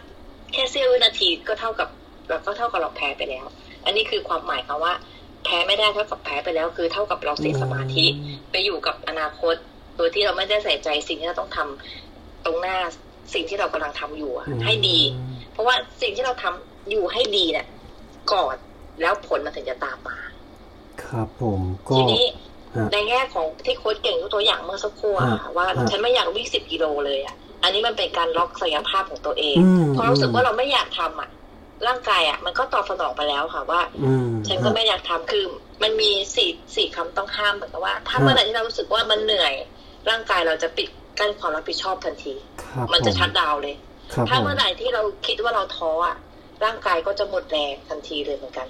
[0.54, 1.90] แค่เสี้ยววินาทีก็เท่ากับ
[2.30, 3.46] เราก็เท่ากับเราแพ้ไปแล้ว
[3.86, 4.94] อันนี้คือความหมายคำว่า
[5.46, 8.06] แพ้ไม่ได้เท่ากับแพ้ไปแล้วคือเท่ากับเราเสียสมาธิ
[8.52, 9.56] ไปอยู่กับอนาคต
[10.00, 12.78] โดยที่เราไม่ได้ใส่ใจสิ่งที่เราต้องทำตรงหน้า
[13.34, 15.00] สิ่งที่เรากำลังทำอยู่อะอืมให้ดี
[15.52, 17.68] เพราะว่าสิ่งที่เราทำอยู่ให้ดีเนี่ย
[18.34, 18.56] ก่อน
[19.02, 20.18] แล้วผลมันถึงจะตามมา
[21.04, 22.26] ครับผมก็ทีนี้
[22.76, 31.30] ฮะในแง่ของที่โค้ชเก่งยกตัวอย่างเมื่อสักครู่อะฮะค่ะว่าฮะฉันไม่อยากวิ่งสิบกิโลเลยอะ อันนี้มันเป็นการล็อกศักยภาพของตัวเองอืมพอรู้สึกว่าเราไม่อยากทำอะ
[31.88, 35.46] ร่างกายอะ มันก็ตอบสนองไปแล้วค่ะว่าอืมฉันก็ไม่อยากทำคือ
[35.84, 39.54] มันมีสี่สี่คำต้องห้ามเหมือนกับว่า ถ้าฮะเมื่อไหร่ที่เรารู้สึกว่ามันเหนื่อย
[40.10, 40.88] ร่างกายเราจะปิด
[41.20, 42.34] กั้นความรับผิดชอบทันที
[42.64, 43.76] ครับมันจะผชัดดาวน์เลย
[44.14, 46.16] ครับถ้าผมเมื่อไหร่ที่เราคิดว่าเราท้ออะ
[46.64, 48.68] ร่างกายก็จะหมดแรงทันทีเลยเหมือนกัน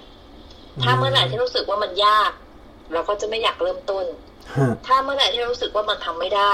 [0.82, 2.30] ถ้าเมื่อไหร่ที่รู้สึกว่ามันยาก
[2.92, 4.04] เราก็จะไม่อยากเริ่มต้น
[4.56, 6.52] ฮะถ้าเมื่อไหร่ที่เรารู้สึกว่ามันทำไม่ได้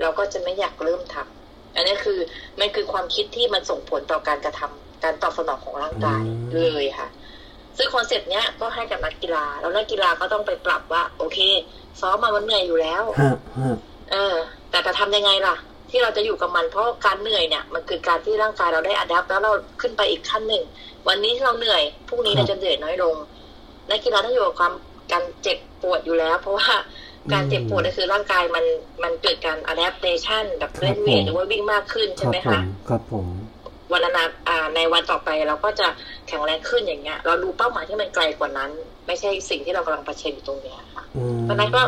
[0.00, 2.18] เราก็จะไม่อยากเริ่มทำอันนี้คือ
[2.60, 6.22] มันคือความคิดที่มันส่งผลต่อการกระทำการตอบสนองของร่างกาย
[6.54, 7.08] เลยค่ะ
[7.76, 11.38] ซึ่งคอนเซปต์เนี้ยก็ให้กับนักกีฬา แล้วนักกีฬาก็ต้องไปปรับว่า โอเค
[12.00, 13.76] ซ้อมมามันเหนื่อยอยู่แล้วฮะฮะ
[14.10, 14.34] เออ
[14.70, 15.56] แต่จะทำยังไงล่ะ
[15.90, 20.62] ที่เราจะอยู่กับมันเพราะการเหนื่อยเนี่ย มันคือการที่ร่างกายเราได้อัดแอปแล้วเราขึ้นไปอีกขั้นหนึ่ง
[21.08, 23.14] วันนี้ที่เราเหนื่อยพรุ่งนี้เราจะเหนื่อยน้อยลง
[23.90, 24.72] นักกีฬาต้องอยู่กับความ
[25.12, 26.68] การเจ็บปวดอยู่แล้ว เพราะว่า
[27.32, 28.64] การเจ็บปวดก็คือร่างกายมัน
[29.02, 33.26] มันเกิดการ adaptation แบบเล่นเวทหรือว่าวิ่งมากขึ้นคใช่รับไหมผคะมครับผม
[33.92, 35.88] วันอนาอ่าในวันต่อไปเราก็จะ
[36.28, 38.70] แข็งแรงขึ้นอย่างเงี้ย เราดูเป้าหมายที่มันไกลกว่านั้น
[39.06, 41.82] ไม่ใช่สิ่งที่เรากำลังเผชิญอยู่ตรงเนี้ยค่ะอืมเพราะฉะนั้นก็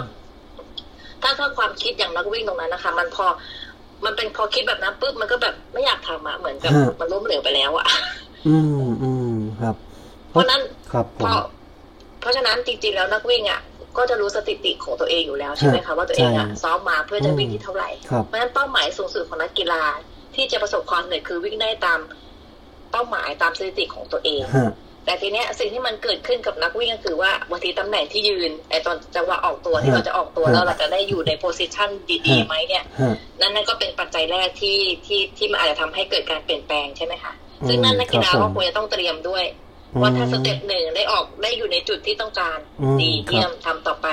[1.24, 3.26] ถ้าถ้าความคิดอย่างนักวิ่งตรงนั้นนะคะ มันพอ
[4.04, 7.86] มันเป็นพอคิดแบบนั้นปุ๊บมันก็แบบไม่อยากทำอะเหมือนกับมันล้มเหลวไปแล้วอะ
[8.48, 9.76] อืมอืมครับ
[10.30, 10.60] เพราะฉะนั้น
[10.92, 11.44] ครับผเพมราะ
[12.20, 13.60] เพราะฉะนั้นจริงๆแล้วนักวิ่งอะ
[13.96, 19.82] ก็จะรู้สถิติของตัวเองอยู่แล้วใช่ไหมคะว่าตัวเองอะใช่ซ้อมมาเพื่อจะวิ่งที่เท่าไหร่ครับเพราะฉะนั้นเป้าหมายสูงสุดของนักกีฬา
[20.34, 22.00] ที่จะประสบความสำเร็จคือวิ่งได้ตาม
[22.90, 24.72] เป้าหมายตามสถิติของตัวเองฮะ
[25.04, 37.32] แต่ทีเนี้ยสิ่งที่มันเกิดขึ้นกับนักวิ่งก็คือว่าบางทีตำแหน่งที่ยืนไอตอนจังหวะออกตัวที่ฮะเราจะออกตัวฮะแล้วเราจะได้อยู่ใน position ดีฮะๆไหมเนี่ยฮะนั่นนั่นก็เป็นปัจจัยแรกที่ที่ที่มันอาจจะทำให้เกิดการเปลี่ยนแปลงใช่ไหมคะ
[37.68, 39.44] ซึ่งนั่นนักกีฬาครับผมก็ควรจะต้องเตรียมด้วย
[40.00, 44.08] ว่าถ้า step หนึ่งได้ออกได้อยู่ในจุดที่ต้องการอืมดีครับเยี่ยมทำต่อไป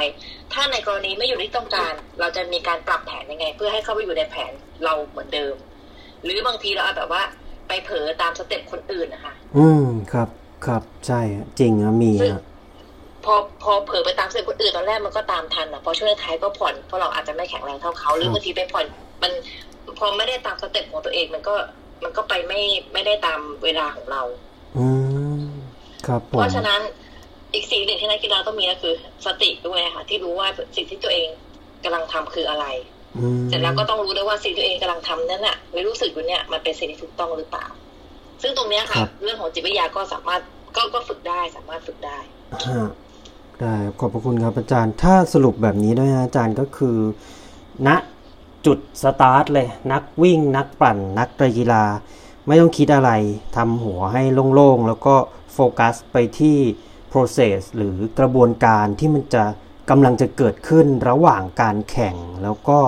[0.53, 4.51] ถ้าในกรณีไม่อยู่ที่ต้องการ เราจะมีการปรับแผนยังไง เพื่อให้เข้าไปอยู่ในแผน
[4.83, 5.55] เราเหมือนเดิม
[6.23, 7.23] หรือบางทีเราอาจแบบว่า
[7.67, 10.27] ไปเผลอตาม step คนอื่นนะคะ อืมครับ
[10.65, 12.43] ครับใช่ฮะจริงนะมีซึ่งฮะ
[13.25, 18.85] พอพอเผลอไปตาม step คนอื่นตอนแรกมันก็ตามทันอะพอช่วงท้ายก็ผ่อนเพราะเราอาจจะไม่แข็งแรงเท่าเขาหรือบางทีไปผ่อน
[19.21, 19.31] มัน
[19.97, 21.55] พอไม่ได้ตาม step ของตัวเองมันก็
[22.03, 22.61] มันก็ไปไม่
[22.93, 24.21] ไม่ได้ตามเวลาของเรา
[24.77, 24.87] อื
[25.35, 25.41] ม
[26.07, 26.79] ครับผมเพราะฉะนั้น
[27.53, 28.93] อีกสิ่งหนึ่งที่นักกีฬาต้องมีก็คือ
[29.25, 31.27] สติด้วยค่ะที่รู้ว่าสิ่งที่ตัวเอง
[31.83, 32.65] กำลังทำคืออะไร
[33.17, 37.67] อืมเสร็จแล้วก็ต้องรู้ด้วยว่าสิ่งที่ตัวเองกำลังทำนั้นน่ะไม่รู้สึกอยู่เนี่ยมันเป็นสิ่งที่ถูกต้องหรือเปล่า
[38.41, 40.41] ซึ่งตรงเนี้ยค่ะ เรื่องของจิตวิทยาก็สามารถ
[40.75, 42.17] ก็ก็ฝึกได้สามารถฝึกได้
[42.69, 42.89] ฮะ
[43.61, 46.97] ได้ขอบพระคุณครับอาจารย์ ถ้าสรุปแบบนี้ด้วยนะอาจารย์ก็คือ
[47.87, 47.89] ณ
[48.65, 51.83] จุดสตาร์ทเลย นักวิ่ง นักปั่น นักไตรกีฬา
[52.47, 53.11] ไม่ต้องคิดอะไร
[53.57, 54.23] ทำหัวให้
[54.53, 55.15] โล่งๆ แล้วก็
[55.53, 56.57] โฟกัสไปที่
[57.11, 59.43] process หรือกระบวนการที่มันจะ
[59.89, 62.79] กำลังจะเกิดขึ้นระหว่างการแข่ง แล้วก็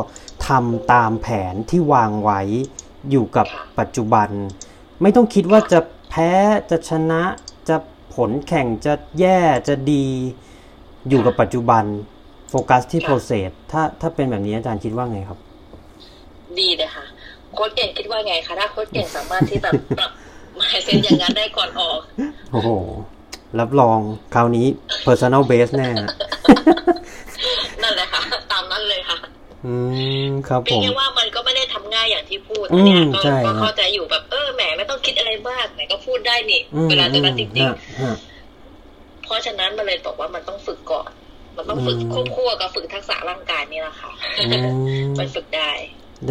[0.47, 2.41] ทำตามแผนที่วางไว้
[3.12, 3.47] อยู่กับ
[3.80, 4.30] ปัจจุบัน
[5.04, 5.80] ไม่ต้องคิดว่าจะ
[6.10, 6.32] แพ้
[6.70, 7.24] จะชนะ
[7.70, 7.78] จะ
[8.16, 10.06] ผลแข่งจะแย่จะดี
[11.10, 11.84] อยู่กับปัจจุบัน
[12.49, 15.39] โฟกัสที่ process ถ้าถ้าเป็นแบบนี้อาจารย์คิดว่าไงครับ
[16.60, 17.06] ดีเลยค่ะ
[17.54, 20.12] โค้ชเก่งคิดว่าไงคะถ้าโค้ชเก่งสามารถที่แบบปรับ
[20.60, 21.99] มายเซ็นอย่างนั้นได้ก่อนออก
[22.51, 22.70] โอ้โห
[23.60, 23.99] รับรอง
[24.34, 24.68] คราวนี้
[25.06, 25.89] personal base แน่
[27.82, 29.18] นั่นแหละค่ะ ตามนั้นเลยค่ะ
[29.66, 29.76] อื
[30.28, 41.09] มครับเพีผยงมแค่ว่ามันก็ไม่ได้ทำง่ายอย่างที่พูดอืมเนี่ยก็ใช่ก็ครับเข้าใจอยู่แบบเออแหมไม่ต้องคิดอะไรมากไหนก็พูดได้นี่อืมเวลาตรงนั้นจริงฮะฮะๆเพราะฉะนั้นมันเลยบอกว่ามันต้องฝึกก่อน
[41.55, 44.43] มันต้องฝึกอืมควบคู่กับฝึกทักษะร่างกายนี่แหละค่ะอื
[45.05, 45.72] มมันฝึกได้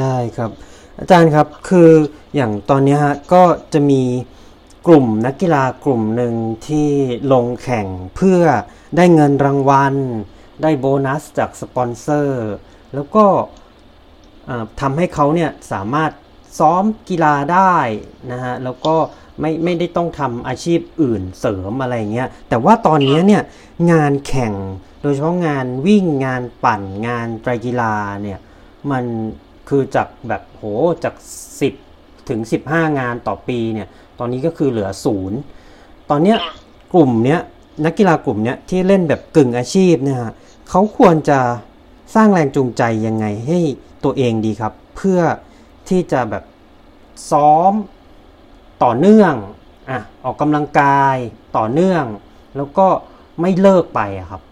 [0.00, 0.50] ได้ครับ
[0.98, 1.90] อาจารย์ครับคือ
[2.36, 4.02] อย่างตอนเนี้ยฮะก็จะมี
[4.86, 6.34] กลุ่มนักกีฬากลุ่มหนึ่ง
[6.68, 6.88] ที่
[7.32, 8.42] ลงแข่งเพื่อ
[8.96, 9.94] ได้เงินรางวัล
[10.62, 12.50] ได้โบนัสจากสปอนเซอร์
[12.94, 13.24] แล้วก็
[14.80, 16.10] ทำให้เขาเนี่ยสามารถ
[16.58, 17.74] ซ้อมกีฬาได้
[18.32, 18.94] นะฮะแล้วก็
[19.40, 23.42] ไม่ไม่ได้ต้องทำอาชีพอื่นเสริมอะไรเงี้ยแต่ว่าตอนนี้เนี่ย
[23.92, 24.54] งานแข่ง
[25.02, 28.38] โดยเฉพาะงานวิ่งงานปั่นงานไตรกีฬาเนี่ย
[28.90, 29.04] มัน
[29.68, 30.62] คือจากแบบโห
[31.04, 31.14] จาก
[31.70, 33.88] 10 ถึง 15 งานต่อปีเนี่ย
[34.18, 35.38] ตอนนี้ก็คือเหลือศูนย์
[36.10, 36.38] ตอนเนี้ย
[36.94, 37.40] กลุ่มเนี้ย
[37.84, 40.32] นักกีฬากลุ่มเนี้ยที่เล่นแบบกึ่งอาชีพเนี่ยฮะ
[40.68, 41.38] เขาควรจะ
[42.14, 43.58] สร้างแรงจูงใจยังไงให้
[44.04, 45.20] ตัวเองดีครับ เพื่อ
[45.88, 46.44] ที่จะแบบ
[47.30, 47.72] ซ้อม
[48.84, 49.34] ต่อเนื่อง
[49.90, 51.16] อะออกกำลังกาย
[51.56, 52.04] ต่อเนื่อง
[52.56, 52.86] แล้วก็
[53.40, 54.42] ไม่เลิกไปอะครับ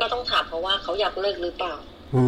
[0.00, 1.74] ก็ต้องถามเขาว่าเขาอยากเลิกหรือเปล่า
[2.14, 2.22] อื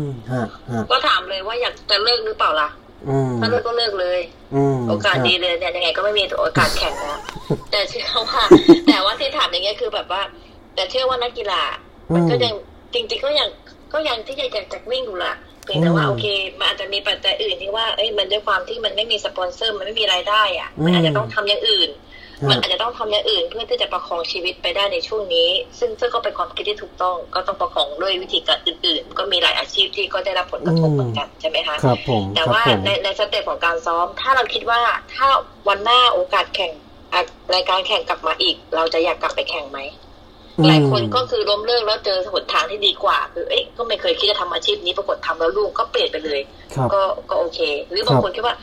[0.00, 0.02] ม
[0.32, 2.68] ฮะฮะก็ถามเลยว่าอยากจะเลิกหรือเปล่าล่ะ
[3.08, 4.20] อืมถ้าเลิกก็เลิกเลย
[4.54, 7.18] อืมโอกาสฮะดีเลยเนี่ยยังไงก็ไม่มีโอกาสแข่งแล้ว
[7.70, 8.42] แต่เชื่อว่า
[8.86, 10.22] แต่ว่าที่ถามอย่างเงี้ยคือแบบว่า
[10.74, 11.62] แต่เชื่อว่านักกีฬา
[12.14, 12.54] มันก็ยัง
[12.94, 13.48] จริง ๆ ก็ยัง
[13.92, 15.34] ก็ยังที่จะอยากจะวิ่งอยู่ละ
[15.64, 16.26] เพียงแต่ว่าอืมโอเค
[16.58, 21.90] มันอาจจะมีปัจจัยอื่นที่ว่าเอ้ยมันด้วยความที่มันไม่มีสปอนเซอร์มันไม่มีรายได้อะมันอาจจะต้องทำอย่างอื่น
[22.50, 25.48] มันอาจจะต้องทำอย่างอื่น เพื่อที่จะประคองชีวิตไปได้ในช่วงนี้
[25.78, 34.80] ซึ่งซึ่งก็เป็นความคิดที่ถูกต้อง ก็ต้องประคองด้วยวิธีการอื่น ๆ ก็มีหลายอาชีพที่ก็ได้รับผลกระทบเหมือนกันใช่ไหมคะครับผมแต่ครับว่าผมในในสเต็ปของการซ้อม ถ้าเราคิดว่า
[35.14, 35.26] ถ้า
[35.68, 36.72] วันหน้าโอกาสแข่ง
[37.12, 37.20] อะ
[37.54, 39.78] รายการแข่งกลับมาอีก เราจะอยากกลับไปแข่งไหม
[40.66, 46.40] หลายคนก็คือล้มเลิกแล้วเจอหนทางที่ดีกว่า คือเอ้ยก็ไม่เคยคิดจะทำอาชีพนี้ปรากฏทำแล้วลูกก็เปลี่ยนไปเลย
[46.74, 47.00] ครับก็
[47.30, 47.58] ก็โอเค
[47.90, 48.54] หรือบางคนคิดว่า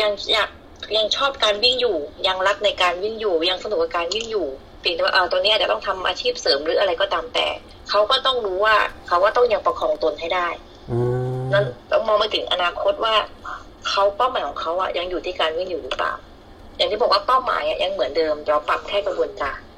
[0.00, 0.48] ยังอยาก
[0.96, 4.46] ยังชอบการวิ่งอยู่ ยังรักในการวิ่งอยู่ ยังสนุกกับการวิ่งอยู่
[4.80, 7.46] เพียงแต่ว่าเออตอนนี้อาจจะต้องทำอาชีพเสริมหรืออะไรก็ตามแต่
[7.90, 8.76] เขาก็ต้องรู้ว่า
[9.06, 10.48] เขาว่าต้องยังประคองตนให้ได้
[10.90, 10.98] อื
[11.38, 13.14] มนั้นต้องมองไปถึงอนาคตว่า
[13.88, 16.12] เขาเป้าหมายของเขาอะยังอยู่ที่การวิ่งอยู่หรือเปล่า
[16.76, 19.69] อย่างที่บอกว่าเป้าหมายอะยังเหมือนเดิมเราปรับแค่กระบวนการอืม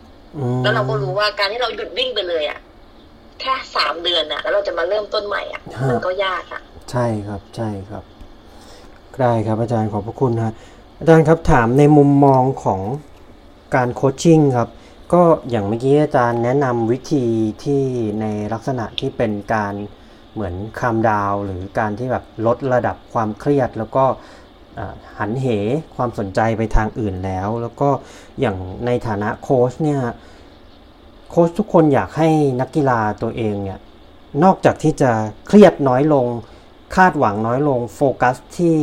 [0.63, 2.59] แล้วเราก็รู้ว่าการที่เราหยุดวิ่งไปเลยอะ
[3.41, 6.61] แค่สามเดือนอะแล้วเราจะมาเริ่มต้นใหม่อะมันก็ยากอะ
[6.91, 8.05] ใช่ครับใช่ครับ
[9.21, 10.53] ได้ครับ อาจารย์ขอบพระคุณฮะ
[10.99, 12.81] อาจารย์ครับถามในมุมมองของ
[13.75, 14.69] การโคชชิ่งครับ
[15.13, 17.27] ก็อย่างเมื่อกี้อาจารย์แนะนำวิธี
[17.65, 17.83] ที่
[18.21, 19.75] ในลักษณะที่เป็นการ
[20.35, 24.05] เหมือนคามดาว หรือการที่แบบลดระดับความเครียด แล้วก็
[24.79, 25.47] อ่าหันเห
[25.97, 27.89] ความสนใจไปทางอื่นแล้ว แล้วก็
[28.41, 28.57] อย่าง
[28.87, 30.01] ในฐานะโค้ชเนี่ย
[31.31, 32.29] โค้ชทุกคนอยากให้
[32.61, 33.79] นักกีฬาตัวเองเนี่ย
[34.45, 35.11] นอกจากที่จะ
[35.47, 36.27] เครียดน้อยลง
[36.97, 38.77] คาดหวังน้อยลงโฟกัสที่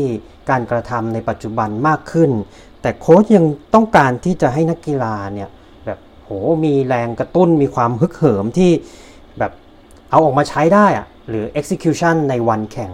[0.50, 2.32] การกระทำในปัจจุบันมากขึ้น
[2.82, 5.50] แต่โค้ชยังต้องการที่จะให้นักกีฬาเนี่ย
[5.86, 6.30] แบบโห
[6.64, 8.72] มีแรงกระตุ้นมีความฮึกเหิมที่
[9.40, 9.52] แบบ
[10.10, 12.92] เอาออกมาใช้ได้อะหรือ execution ในวันแข่ง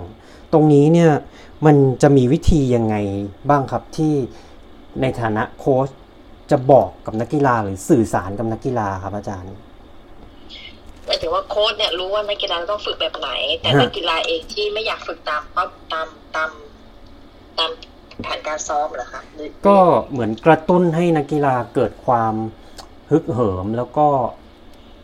[0.54, 1.12] ตรงนี้เนี่ย
[1.66, 2.96] มันจะมีวิธียังไง
[3.50, 4.14] บ้างครับที่
[5.02, 5.90] ในฐานะโค้ช
[6.52, 9.54] จะบอกกับนักกีฬาหรือสื่อสารกับนักกีฬาครับอาจารย์
[11.06, 13.30] หมายถึงว่าโค้ชเนี่ยรู้ว่านักกีฬาต้องฝึกแบบไหน
[13.60, 16.50] แต่ฮะนักกีฬาเองที่ไม่อยากฝึกตามปั๊บตามตาม
[17.58, 17.72] ตาม
[18.22, 19.80] แผนการซ้อมเหรอคะหรือก็
[20.12, 22.34] เหมือนกระตุ้นให้นักกีฬาเกิดความ
[23.12, 24.08] ฮึกเหิมแล้วก็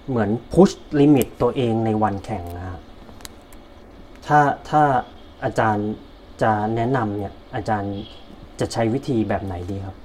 [0.10, 0.70] เหมือน push
[1.00, 2.80] limit ตัวเองในวันแข่งนะฮะ
[4.28, 4.40] ถ้า
[4.70, 4.84] ถ้า
[5.44, 5.90] อาจารย์
[6.42, 7.94] จะแนะนำเนี่ยอาจารย์
[8.60, 9.96] จะใช้วิธีแบบไหนดีครับ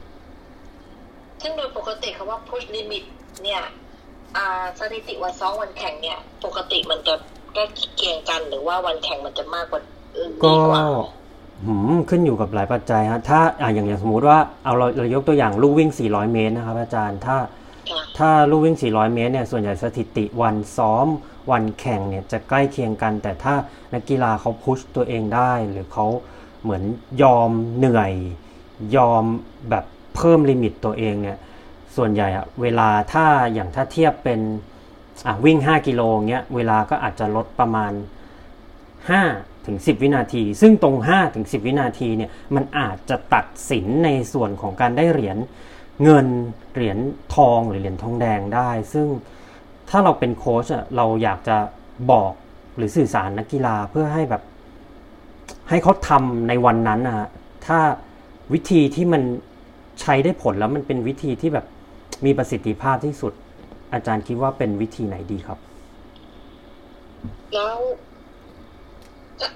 [1.42, 3.04] ซึ่งโดยปกติคำว่า push limit
[3.44, 3.62] เนี่ย
[4.36, 7.14] อ่าสถิติวันซ้อมวันแข่งเนี่ย ปกติมันจะ
[7.52, 7.64] ใกล้
[7.96, 9.80] เคียงกันหรือว่าวันแข่งมันจะมากกว่า
[10.16, 10.82] อื่นก็ดีกว่า
[11.64, 17.36] หืมขึ้นอยู่กับหลายปัจจัยฮะถ้าอ่าอย่างอย่างสมมุติว่าเอาเราเรายกตัวอย่างลูกวิ่ง 400 เมตรนะครับอาจารย์ถ้า
[17.90, 21.06] ค่ะถ้าลูกวิ่ง 400 เมตรเนี่ยส่วนใหญ่สถิติวันซ้อม
[21.50, 23.54] วันแข่งเนี่ยจะใกล้เคียงกัน แต่ถ้า
[23.92, 26.06] นักกีฬาเขาพุชตัวเองได้ หรือเขา
[26.62, 26.82] เหมือน
[27.22, 28.12] ยอมเหนื่อย
[28.96, 29.24] ยอม
[29.70, 29.84] แบบ
[30.16, 31.38] เพิ่มลิมิตตัวเองเนี่ย
[31.96, 34.40] ส่วนใหญ่อะเวลาถ้าอย่างถ้าเทียบเป็น
[35.26, 37.92] อะวิ่ง 5 กิโลเงี้ยเวลาก็อาจจะลดประมาณ
[38.78, 45.38] 5 ถึง 10 วินาที ซึ่งตรง 5 ถึง 10 วินาทีเนี่ยมันอาจจะตัดสินในส่วนของการได้เหรียญ
[46.04, 46.26] เงิน
[46.74, 46.98] เหรียญ
[47.34, 49.06] ทองหรือเหรียญทองแดงได้ ซึ่ง
[49.90, 51.56] ถ้าเราเป็นโค้ชอะเราอยากจะ
[52.10, 52.32] บอก
[52.76, 54.42] หรือสื่อสารนักกีฬาเพื่อให้แบบ
[55.68, 57.28] ให้เขาทำในวันนั้นนะฮะ
[57.66, 57.78] ถ้า
[58.52, 59.22] วิธีที่มัน
[60.00, 61.66] ใช้ได้ผลแล้วมันเป็นวิธีที่แบบ
[62.24, 63.32] มีประสิทธิภาพที่สุด
[63.92, 65.58] อาจารย์คิดว่าเป็นวิธีไหนดีครับ
[67.54, 67.78] แล้ว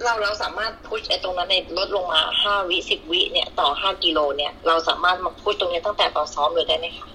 [0.05, 7.09] เราเราสามารถพุชไอ้ตรงนั้นในลดลงมาห้าวิสิบวิเนี่ยต่อห้ากิโลเนี่ยเราสามารถมาพุชตรงนี้ตั้งแต่ตอนซ้อมเลยได้ไหมคะ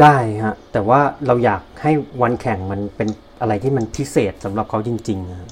[0.00, 1.92] ได้ฮะ แต่ว่าเราอยากให้
[2.22, 3.08] วันแข่งมันเป็น
[3.40, 5.50] อะไรที่มันพิเศษสำหรับเขาจริงๆนะฮะ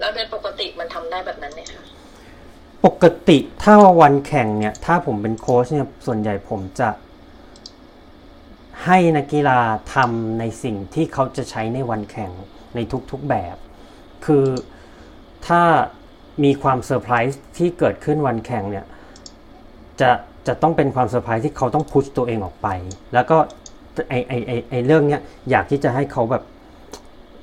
[0.00, 1.82] แล้วโดยปกติมันทำได้แบบนั้นไหมคะ
[2.84, 6.88] ปกติถ้าว่าวันแข่งเนี่ย ถ้าผมเป็นโค้ชเนี่ยส่วนใหญ่ผมจะ
[8.84, 9.60] ให้นักกีฬา
[9.94, 12.30] ทำในสิ่งที่เขาจะใช้ในวันแข่ง
[12.74, 12.78] ใน
[13.10, 13.56] ทุกๆแบบ
[14.24, 14.46] คือ
[15.46, 15.62] ถ้า
[16.44, 18.84] มีความเซอร์ไพรส์ที่เกิดขึ้นวันแข่งเนี่ย
[20.00, 20.10] จะ
[20.46, 22.68] จะต้องเป็นความเซอร์ไพรส์ที่เขาต้องพุชตัวเองออกไป
[23.14, 23.36] แล้วก็
[24.08, 25.20] ไอไอไอไอเรื่องเนี้ย
[25.50, 26.42] อยากที่จะให้เขาแบบ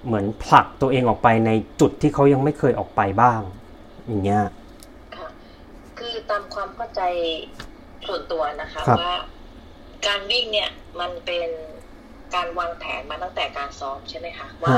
[0.05, 3.41] เหมือนผลักตัวเองออกไปในจุดที่เขายังไม่เคยออกไปบ้าง
[4.07, 4.43] อย่างเงี้ย
[6.31, 7.01] ตามความเข้าใจ
[8.07, 9.13] ส่วนตัวนะคะครับว่า
[10.07, 10.69] การวิ่งเนี่ย
[10.99, 11.49] มันเป็น
[12.35, 14.75] การวางแผนมาตั้งแต่การซ้อมใช่ไหมคะว่า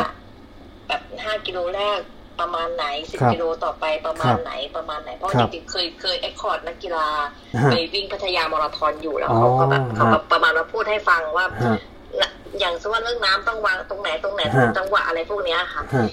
[0.87, 1.99] แบบห้ากิโลแรก
[2.39, 7.07] ประมาณไหนสิบครับกิโลต่อไปประมาณครับไหนประมาณไหน เพราะครับจริงๆเคยเคย escort นักกีฬา
[7.61, 11.77] ฮะไปวิ่งพัทยามาราธอนอยู่แล้วอ๋อเขาก็แบบเขาฮะแบบประมาณว่าพูดให้ฟังว่าฮะ
[12.59, 16.07] อย่างสมมติว่าเรื่องน้ำต้องวางตรงไหนตรงไหนฮะจังหวะอะไรพวกเนี้ยค่ะฮะ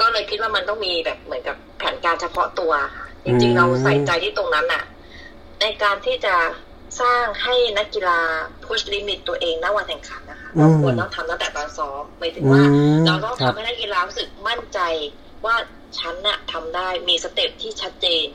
[0.00, 4.84] ก็เลยคิดว่ามันต้องมีแบบเหมือนกับแผนการเฉพาะตัวค่ะ อืริงๆเราใส่ใจที่ตรงนั้นน่ะ
[5.60, 6.34] ในการที่จะ
[7.00, 8.20] สร้างให้นักกีฬา
[8.64, 14.80] push limit ตัวเองณวันแข่งขันนะคะเราควรต้องทำตั้งแต่ตอนซ้อมหมายถึงว่าอืมเราต้องครับทำให้นักกีฬารู้สึกมั่นใจ
[15.46, 15.56] ว่า
[15.98, 18.26] ฉันน่ะทำได้มีสเต็ปที่ชัดเจน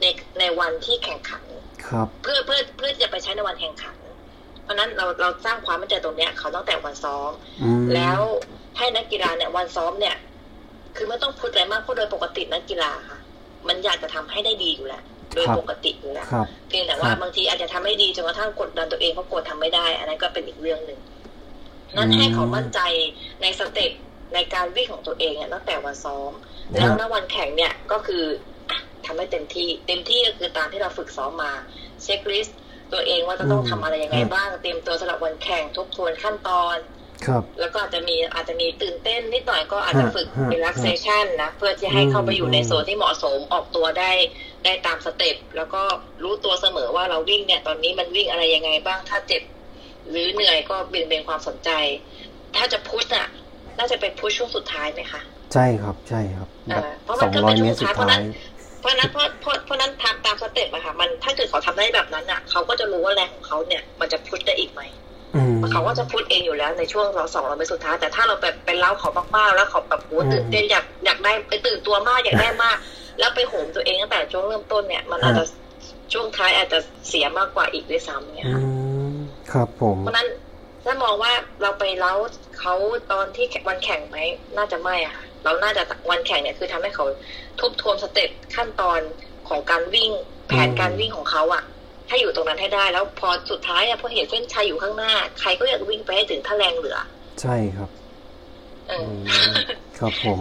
[0.00, 0.04] ใน
[0.38, 1.42] ในวันที่แข่งขัน
[1.86, 3.96] ครับ เพื่อเพื่อเพื่อที่จะไปใช้ในวันแข่งขัน
[4.62, 7.30] เพราะฉะนั้นเราเราสร้างความมั่นใจตรงเนี้ย เขาตั้งแต่วันซ้อม
[7.62, 8.20] อืมแล้ว
[8.78, 10.16] ให้นักกีฬาเนี่ยวันซ้อมเนี่ย
[10.96, 13.18] คือไม่ต้องพูดอะไรมากเพราะโดยปกตินักกีฬาค่ะ
[13.68, 15.02] มันอยากจะทำให้ได้ดีอยู่แล้ว
[15.34, 20.98] โดยครับปกติอยู่แล้วครับเพียงแต่ว่าครับบางทีอาจจะทำไม่ดีจนกระทั่งกดดันตัวเองเพราะกลัวทำไม่ได้ อันนั้นก็เป็นอีกเรื่องหนึ่ง
[21.96, 22.80] นั้นอืมให้เขามั่นใจ
[23.42, 23.92] ในสเต็ป
[24.34, 26.32] ในการวิ่งของตัวเองเนี่ยตั้งแต่วันซ้อม
[26.80, 28.24] ครับแล้วณวันแข่งเนี่ยก็คือ
[28.70, 31.52] อะทำให้เต็มที่ เต็มที่ก็คือตามที่เราฝึกซ้อมมา
[32.02, 32.58] checklist
[32.92, 36.76] ตัวเองว่าจะต้องทำอะไรยังไงบ้าง เตรียมตัวสำหรับวันแข่งทบทวนขั้นตอน
[37.26, 44.12] ครับแล้วก็อาจจะมีอาจจะมีตื่นเต้นนิดหน่อยก็อาจจะฮะฝึกฮะ relaxation นะเพื่อที่ให้เข้าไปอยู่ในอืมโซนที่เหมาะสมออกตัวได้
[44.64, 45.82] ได้ตามสเต็ปแล้วก็
[46.22, 49.42] รู้ตัวเสมอว่าเราวิ่งเนี่ยตอนนี้มันวิ่งอะไรยังไงบ้างถ้าเจ็บ
[50.10, 51.70] หรือเหนื่อยก็เบี่ยงเบนความสนใจ
[52.56, 53.28] ถ้าจะพุชอะ
[53.78, 58.24] น่าจะเป็นพุชช่วงสุดท้ายไหมคะใช่ครับใช่ครับเอแบบอเพราะสมัอนงก็ร้อเป็ยนเมช่วตงรสุสุดดท้ายเพราะท้านั้นย
[58.80, 65.09] เพราะนั้นเพราะเพราะเพราะนั้นทำตามสเต็ปอะค่ะมันถ้าเกิดเขาทำได้แบบนั้นอะเขาก็จะรู้ว่าแรงของเขาเนี่ย มันจะพุชได้อีกไหมอืม
[65.70, 72.76] เขาก็จะพูดเองอยู่แล้วในช่วงสองสองเราไปสุดท้ายแต่ถ้าเราแบบเป็นเล่าเขามากๆแล้วเขาแบบโอ้อืมตื่นเต้นอยากอยากได้ไปตื่นตัวมากอยากได้มาก
[73.18, 75.44] แล้วไปโหมตัวเองตั้งแต่ช่วงเริ่มต้นเนี่ยมันอาจจะ
[76.12, 76.78] ช่วงท้ายอาจจะ
[77.08, 78.62] เสียมากกว่าอีกด้วยซ้ำเนี่ยอืค่ะ
[79.12, 79.14] ม
[79.52, 80.28] ครับผมเพราะฉะนั้น
[80.84, 82.14] ถ้ามองว่าเราไปเล้า
[82.58, 82.74] เขา
[83.12, 84.18] ตอนที่วันแข่งไหม
[84.56, 87.04] น่าจะไม่อะค่ะเราน่าจะวันแข่งเนี่ยคือทำให้เขา
[87.60, 89.00] ทบทวนสเต็ปขั้นตอน
[89.48, 90.10] ของการวิ่ง
[90.48, 91.62] แผนการวิ่งของเขาอะ
[92.10, 96.98] ให้อยู่ตรงนั้นให้ได้ แล้วพอสุดท้ายอะพอเห็นเส้นชัยอยู่ข้างหน้า ใครก็อยากวิ่งไปให้ถึงถ้าแรงเหลือ
[97.40, 97.90] ใช่ครับ
[98.88, 99.54] เอออือม
[99.98, 100.40] ครับผม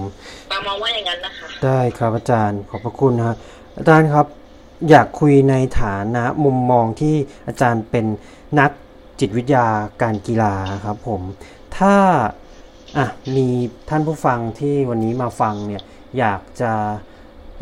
[0.49, 3.37] ปามองว่าอย่างนั้นนะคะ ได้ครับอาจารย์ขอบพระคุณนะครับ
[3.77, 4.25] อาจารย์ครับ
[4.89, 7.15] อยากคุยในฐานะมุมมองที่
[7.47, 8.05] อาจารย์เป็น
[8.59, 8.71] นัก
[9.19, 9.67] จิตวิทยา
[10.01, 10.53] การกีฬา
[10.85, 11.21] ครับ ผม
[11.77, 11.95] ถ้า
[12.97, 13.47] อะมี
[13.89, 15.83] ท่านผู้ฟังที่วันนี้มาฟังเนี่ย
[16.17, 16.73] อยากจะ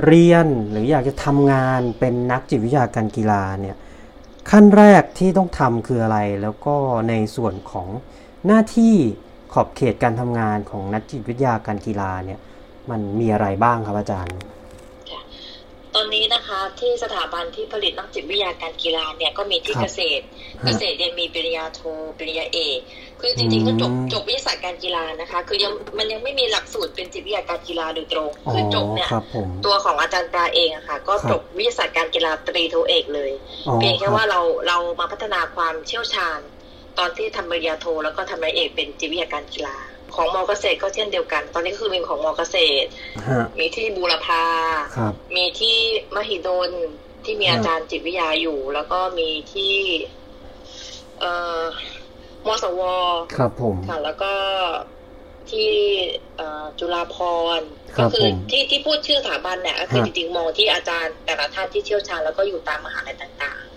[0.05, 3.75] เรียนหรืออยากจะทำงานเป็นนักจิตวิทยาการกีฬาเนี่ย
[4.51, 6.75] ขั้นแรกที่ต้องทำคืออะไรแล้วก็
[7.09, 7.87] ในส่วนของ
[8.45, 8.95] หน้าที่
[9.53, 12.39] ขอบเขตการทำงานของนักจิตวิทยาการกีฬาเนี่ย
[12.89, 14.35] มันมีอะไรบ้างครับอาจารย์
[15.99, 20.23] ตอนนี้นะคะที่สถาบันที่ผลิตนักจิตวิทยาการกีฬาเนี่ยก็มีที่ครับเกษตร
[20.65, 21.81] เกษตรเนี่ยมีปริญญาโท
[22.17, 22.79] ปริญญาเอก
[23.21, 33.31] คือจริงๆก็จบอืมจบวิทยาศาสตร์การกีฬานะคะ คือยังมันยังไม่มีหลักสูตรเป็นจิตวิทยาการกีฬาโดยตรงอ๋อคือจบเนี่ยครับผมตัวของอาจารย์ปลาเองอะค่ะ ก็ครับจบวิทยาศาสตร์การกีฬาตรีโทเอกเลย
[33.67, 36.39] อ๋อเพียงแค่รับว่าเราเรามาพัฒนาความเชี่ยวชาญ
[36.97, 39.77] ตอนที่ทำปริญญาโทแล้วก็ทำปริญญาเอกเป็นจิตวิทยาการกีฬา
[40.17, 42.87] ของมอเกษตรก็เช่นเดียวกัน ตอนนี้ก็คือมีของมอเกษตร
[43.27, 44.43] ฮะมีที่บูรพา
[44.97, 45.77] ครับมีที่
[46.15, 46.71] มหิดล
[47.25, 49.75] ที่มีครับอาจารย์จิตวิทยาอยู่ แล้วก็มีที่
[51.19, 51.63] เอ่อ
[52.47, 52.81] มสว
[53.37, 54.33] ครับผมค่ะแล้วก็
[55.49, 55.71] ที่
[56.37, 57.17] เอ่อจุฬาภ
[57.59, 63.76] รณ์ครัก็บคือผมที่ที่พูดชื่อสถาบันเนี่ยก็คือฮะจริงๆมองที่อาจารย์แต่ละท่านที่เชี่ยวชาญแล้วก็อยู่ตามมหาลัยต่างๆ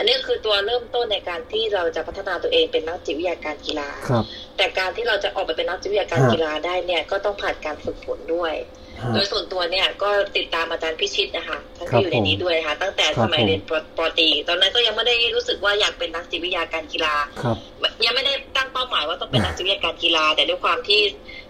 [0.00, 4.24] อันนี้คือตัวเริ่มต้นในการที่เราจะพัฒนาตัวเองเป็นนักจิตวิทยาการกีฬาครับ
[4.56, 8.79] แต่การที่เราจะออกไปเป็นนักจิตวิทยาการฮะกีฬาได้เนี่ยก็ต้องผ่านการฝึกฝนด้วยฮะ
[9.14, 17.56] โดยส่วนตัวเนี่ยก็ติดตามอาจารย์พิชิตนะคะท่านครับที่อยู่ในนี้ด้วยนะคะตั้งแต่ครัสบมัยผมเรียนปปตรีตอนนั้นก็ยังไม่ได้รู้สึกว่าอยากเป็นนักจิตวิทยาการกีฬาครับ
[18.04, 21.00] ยังไม่ได้ตั้งเป้าหมายว่าต้องเป็นนักจิตวิทยาการกีฬา แต่ด้วยความที่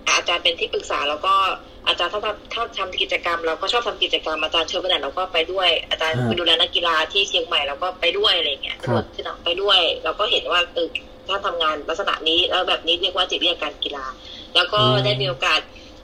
[0.09, 1.34] อาจารย์เป็นที่ปรึกษาแล้วก็
[1.86, 10.88] อาจารย์ถ้าทำถ้าทำกิจกรรมเราก็ชอบทำกิจกรรมอาจารย์เชิญไปไหนเราก็ไปด้วย อาจารย์ฮะไปดูแลนักกีฬาที่เชียงใหม่เราก็ไปด้วยอะไรเงี้ยครับที่เราไปด้วย เราก็เห็นว่าเออ
[11.28, 14.07] ถ้าทำงานลักษณะนี้แล้วแบบนี้เรียกว่าจิตวิทยาการกีฬา
[14.57, 15.61] แล้วก็อืมได้มีโอกาส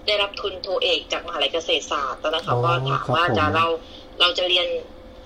[0.07, 3.67] ได้รับทุนโทเอกจากมหาลัยเกษตรศาสตร์ตอนนั้นเขาอ๋อก็ถามครับว่าผมอาจารย์เรา
[4.21, 4.67] เราจะเรียน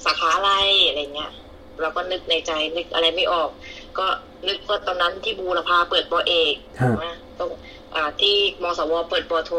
[0.05, 0.53] สาขาอะไร
[0.89, 1.33] อะไรเงี้ย
[1.81, 3.51] เราก็นึกในใจนึกอะไรไม่ออก
[3.99, 4.07] ก็
[4.49, 7.51] นึกว่าตอนนั้นที่บูรพาเปิดปอเอกฮะนะตรง
[7.95, 9.53] อ่าที่มสวเปิดปอโท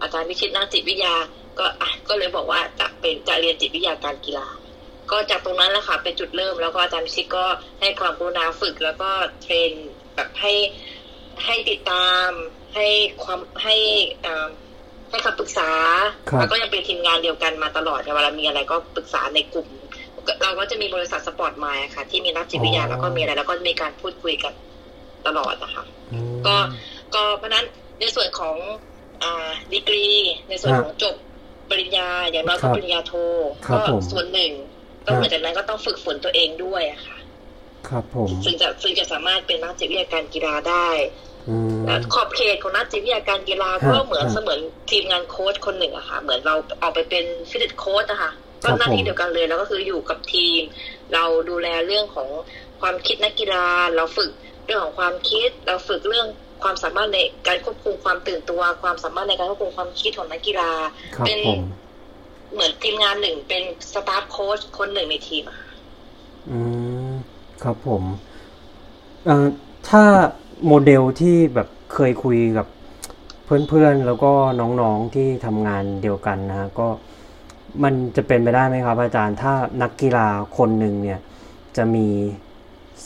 [0.00, 1.14] อาจารย์วิชิตนักจิตวิทยา
[1.58, 4.46] ก็อะก็เลยบอกว่าจะเป็นจะเรียนจิตวิทยาการกีฬา
[5.10, 7.44] ก็จากตรงนั้นแหละค่ะเป็นจุดเริ่มแล้วก็อาจารย์วิชิตก็
[7.80, 9.10] ให้ความกรุณาฝึกแล้วก็
[9.42, 9.70] train
[10.14, 10.52] แบบให้
[11.44, 12.28] ให้ติดตาม
[12.74, 12.86] ให้
[13.24, 13.74] ความให้
[14.26, 14.48] อ่า
[15.10, 15.70] ให้คำปรึกษา
[16.28, 19.68] ครับแล้วก็ยังเป็นทีมงานเดียวกันมาตลอดค่ะเวลามีอะไรก็ปรึกษาในกลุ่ม
[20.42, 24.52] เราก็จะมีบริษัท Sport Mind ค่ะ ที่มีนักจิตวิทยาอ๋อแล้วก็มีอะไรแล้วก็มีการพูดคุยกัน
[25.26, 26.56] ตลอดนะคะอืมก็
[27.14, 27.64] ก็เพราะฉะนั้น
[28.00, 28.56] ในส่วนของ
[29.22, 30.06] อ่าดีกรี
[30.48, 31.14] ในส่วนฮะของจบ
[31.70, 33.12] ปริญญาอย่างน้อยครัก็บปริญญาโท
[33.66, 34.52] ครับก็ผมส่วนหนึ่ง
[35.06, 37.18] ก็ฮะเหมือนจากนั้นก็ต้องฝึกฝนตัวเองด้วยอะค่ะ
[37.88, 40.88] ครับผมซึ่งจะซึ่งจะสามารถเป็นนักจิตวิทยาการกีฬาได้
[41.30, 41.31] อืมและ
[42.14, 48.30] ขอบเขตของนักจิตวิทยาการกีฬาฮะก็เหมือนฮะเสมือนทีมงานโค้ชคนหนึ่งอะค่ะ เหมือนเราออกไปเป็นฟิตโค้ชนะคะ
[48.62, 50.60] ครัก็บหน้าที่ผมเดียวกันเลยแล้วก็คืออยู่กับทีม
[51.14, 52.28] เราดูแลเรื่องของ
[52.80, 53.64] ความคิดนักกีฬา
[53.96, 54.30] เราฝึก
[54.66, 56.26] เรื่องของความคิด เราฝึกเรื่อง
[56.62, 60.70] ความสามารถในการควบคุมความตื่นตัว ความสามารถในการควบคุมความคิดของนักกีฬา
[61.16, 61.60] ครับเป็นผม
[62.52, 63.62] เหมือนทีมงานหนึ่งเป็น
[63.92, 65.68] สตาฟโค้ชคนหนึ่งในทีมอะค่ะ
[66.50, 66.58] อื
[67.10, 67.12] ม
[67.62, 68.02] ครับผม
[69.24, 69.46] เอ่อ
[69.88, 70.02] ถ้า
[70.66, 72.66] โมเดลที่แบบเคยคุยกับ
[73.44, 76.88] เพื่อนๆ แล้วก็น้องๆที่ทำงานเดียวกันนะฮะก็
[77.82, 79.52] มันจะเป็นไปได้ไหมครับ อาจารย์ถ้า
[79.82, 81.20] นักกีฬาคนหนึ่งเนี่ย
[81.76, 82.08] จะมี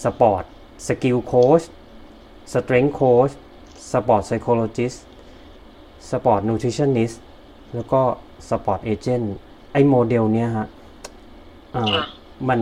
[0.02, 0.42] สปอร์ต
[0.86, 1.62] สกิลโค้ช
[2.52, 3.30] สเตร n ง h โค้ช
[3.92, 4.94] สปอร์ตไซโคโลจิส
[6.11, 7.12] สปอร์ตนูทริชั่นนิส
[7.74, 8.00] แล้วก็
[8.50, 9.34] สปอร์ตเอเจนต์
[9.72, 10.66] ไอ้โมเดลเนี้ยฮะ
[11.74, 12.04] อ่าค่ะ
[12.48, 12.61] มัน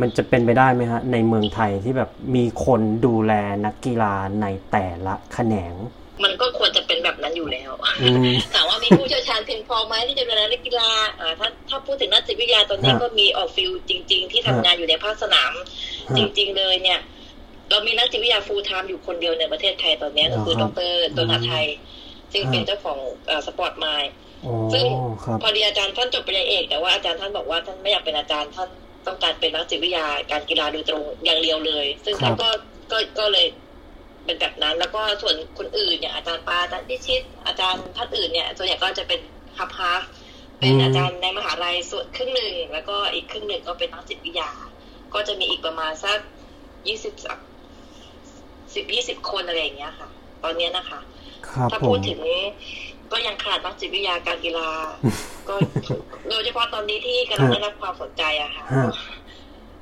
[0.00, 3.32] มันจะเป็นไปได้ไหมฮะในเมืองไทยที่แบบมีคนดูแล
[3.64, 5.74] นักกีฬาในแต่ละแขนง
[6.24, 7.72] มันก็ควรจะเป็นแบบนั้นอยู่แล้ว
[8.02, 10.90] อืมถามว่ามีผู้เชี่ยวชาญเพียงพอไหมที่จะดูแลนักกีฬา
[11.20, 15.52] อ่าถ้าถ้าพูดถึงนักจิตวิทยาตอนนี้ฮะก็มีออก field จริง ๆ ที่ทำฮะงานอยู่ในภาคสนาม
[16.08, 17.00] ฮะจริง ๆ เลยเนี่ย
[17.70, 20.82] เรามีนักจิตวิทยา full-time อยู่คนเดียวในประเทศไทยตอนนี้ก็คือคดรับร
[21.16, 21.66] ตัวนาไทย
[22.32, 22.98] ซึ่งฮะเป็นเจ้าของ
[23.46, 24.04] Sport Mind
[24.44, 24.84] อ๋อซึ่ง
[25.24, 28.68] ครับพอดีอาจารย์ท่านจบปริญญาเอกแต่ว่าอาจารย์ท่านบอกว่าท่านไม่อยากเป็นอาจารย์ท่าน
[29.06, 32.48] ต้องการเป็นนักจิตวิทยาการกีฬาโดยตรงอย่างเดียวเลย ซึ่งครับท่านก็
[32.92, 33.46] ก็ก็เลย
[34.24, 39.20] เป็นแบบนั้น แล้วก็ส่วนคนอื่นเนี่ยอาจารย์ปาอาจารย์พิชิต อาจารย์ท่านอื่นเนี่ยส่วนใหญ่ก็จะเป็น
[39.58, 40.02] ฮับฮาฟ
[40.58, 44.50] เป็นอาจารย์ในมหาลัยส่วนครึ่งหนึ่งแล้วก็อีกครึ่งหนึ่งก็เป็นนักจิตวิทยา
[45.14, 46.18] ก็จะมีอีกประมาณสัก
[46.88, 47.14] ยี่สิบ
[48.74, 50.08] สิบยี่สิบคนอะไรอย่างเงี้ยค่ะ
[50.42, 51.00] ตอนเนี้ยนะคะ
[51.48, 52.18] ครับถ้าผพูดมถึง
[53.12, 54.68] ก็ยังขาดนักจิตวิทยาการกีฬา
[55.48, 55.54] ก็
[56.28, 58.92] โดยเฉพาะตอนนี้ที่กำลังฮะได้รับความสนใจอะค่ะฮะ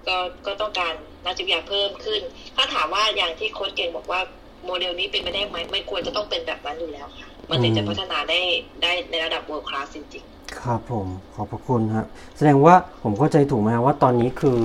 [0.07, 0.93] ก็ก็ต้องการ
[1.25, 2.21] นักจิตวิทยาเพิ่มขึ้น
[2.57, 4.21] ถ้าถามว่าอย่างที่โค้ชเก่งบอกว่า
[4.65, 8.41] โมเดลนี้เป็นไปได้ไหมไม่ควรจะต้องเป็นแบบนั้นอยู่แล้วค่ะ มันถึงจะพัฒนาได้
[8.83, 10.25] ได้ในระดับ world class จริง
[10.61, 12.07] ครับผมขอบพระคุณฮะ
[12.37, 14.59] แสดงว่าผมเข้าใจถูกไหมฮะว่าตอนนี้คือ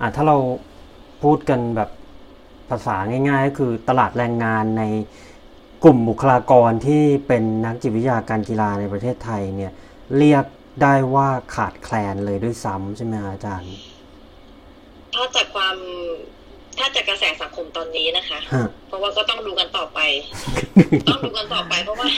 [0.00, 0.36] อ่าถ้าเรา
[1.22, 1.90] พูดกันแบบ
[2.70, 2.96] ภาษา
[3.28, 4.82] ง่าย ๆ ก็คือตลาดแรงงานใน
[5.84, 9.72] กลุ่มบุคลากรที่เป็นนักจิตวิทยาการกีฬาในประเทศไทยเนี่ย
[10.18, 10.44] เรียก
[10.82, 13.74] ได้ว่าขาดแคลนเลยด้วยซ้ำใช่ไหมอาจารย์
[15.14, 15.76] ถ้าจากความ
[16.82, 20.00] ถ้าจากกระแสสังคมตอนนี้นะคะฮะเพราะว่าก็ต้องดูกันต่อไป
[21.08, 22.08] ต้องดูกันต่อไป เพราะว่า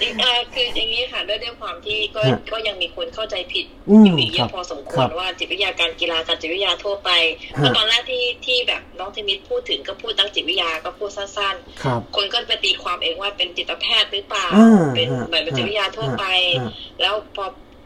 [0.00, 7.10] จริงๆเอ่อคืออย่างนี้ค่ะด้วยด้วยความที่ก็ฮะก็ยังมีคนเข้าใจผิดอืมอยู่อีกเยครัอะบพอสมคครัวรบว่าจิตวิทยาการกีฬากับจิตวิทยาทั่วไป
[7.58, 16.24] ฮะเพราะตอนแรกที่ที่แบบน้องเทนนิสพูดถึงก็พูดตั้งจิตวิทยาก็พูดสั้นครับๆคนก็ไปตีความเองว่าเป็นจิตแพทย์หรือเปล่าอ่าเป็นฮะเหมือนเป็นจิตวิทยาทั่วไป
[16.60, 17.44] ฮะแล้วพอ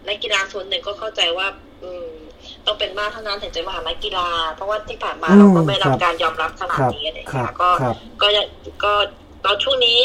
[0.09, 1.47] นักกีฬาส่วนหนึ่งก็เข้าใจว่า
[1.83, 2.07] อืม
[2.67, 8.47] ต้องเป็นบ้าเท่านั้นถึงจะมาหานักกีฬา เพราะว่าที่ผ่านมาอืมเราก็ไม่รับครับการยอมรับขนาดครับนี้อะไรอย่างครัเงี้บยก็ครับก็ยัง
[8.85, 8.93] ก็
[9.45, 10.01] ตอนช่วงนี้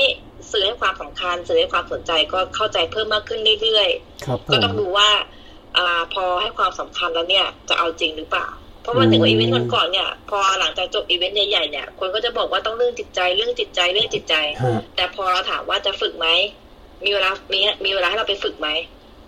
[0.52, 3.90] สื่อให้ความสำคัญสื่อให้ความสนใจก็เข้าใจเพิ่มมากขึ้นเรื่อย
[4.26, 5.10] ครับผๆก็มต้องดูว่า
[5.78, 8.48] อ่าพอให้ความสำคัญแล้วเนี่ยจะเอาจริงหรือเปล่า
[8.82, 16.28] เพราะว่าถึงว่าอือีมเวนต์วันก่อนเนี่ย พอหลังจากจบอีเวนต์ใหญ่ๆเนี่ยคนก็จะบอกว่าต้องเรื่องจิตใจเรื่องจิตใจเรื่องจิตใจฮะแต่พอเราถามว่าจะฝึกไหม
[17.04, 18.68] มีเวลามีมีเวลาให้เราไปฝึกไหม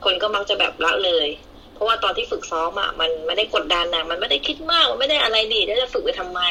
[0.06, 1.53] คนก็มักจะแบบละเลยเพ
[1.84, 6.42] ราะว่าตอนที่ฝึกซ้อมอะมันไม่ได้กดดันนะมันไม่ได้คิดมากมันไม่ได้อะไรดีแล้วจะฝึกไปทำไม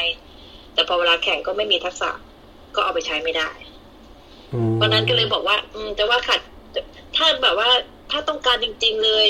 [0.73, 2.09] แต่พอเวลาแข่งก็ไม่มีทักษะ
[2.75, 3.49] ก็เอาไปใช้ไม่ได้
[4.53, 6.39] อืมเพราะนั้นก็เลยบอกว่า อืมแต่ว่าขัด
[7.15, 7.69] ถ้าแบบว่า
[8.11, 9.27] ถ้าต้องการจริง ๆเลย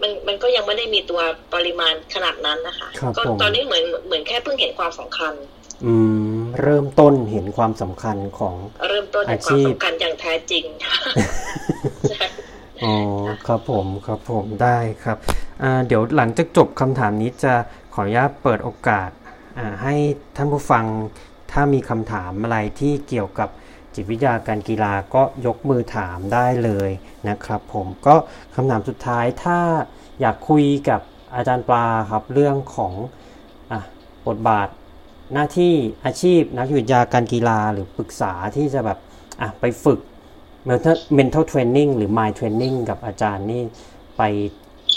[0.00, 1.20] มันมันก็ยังไม่ได้มีตัว
[1.54, 5.32] ปริมาณขนาดนั้นนะคะครับก็ผมตอนนี้เหมือนเหมือนแค่เพิ่งเห็นความสำคัญ
[5.84, 5.94] อื
[6.36, 8.54] ม เริ่มต้นเห็นความสำคัญของ
[8.88, 10.64] เริ่มต้นเห็นความอาชีพสำคัญอย่างแท้จริง
[12.10, 12.26] ใช่
[12.84, 12.94] อ๋อ
[13.46, 15.18] ครับผมครับผมได้ครับ
[15.86, 17.52] เดี๋ยวหลังจากจบคำถามนี้จะ
[17.94, 19.10] ขออนุญาตเปิดโอกาส
[19.82, 19.94] ให้
[20.36, 20.84] ท่านผู้ฟัง
[21.52, 23.48] ถ้ามีคำถามอะไรที่เกี่ยวกับ
[23.94, 26.90] จิตวิทยาการกีฬาก็ยกมือถามได้เลย
[27.28, 28.14] นะครับผมก็
[28.54, 29.58] คำถามสุดท้ายถ้า
[30.20, 31.00] อยากคุยกับ
[31.34, 32.92] อาจารย์ปลาครับเรื่องของ
[33.70, 33.72] อ
[34.26, 34.68] บทบาท
[35.32, 35.74] หน้าที่
[36.04, 38.98] อาชีพนักจิตวิทยาการกีฬาหรือปรึกษาที่จะแบบ
[39.60, 40.00] ไปฝึก
[40.68, 43.62] mental mental training หรือ mind training กับอาจารย์นี่
[44.18, 44.22] ไป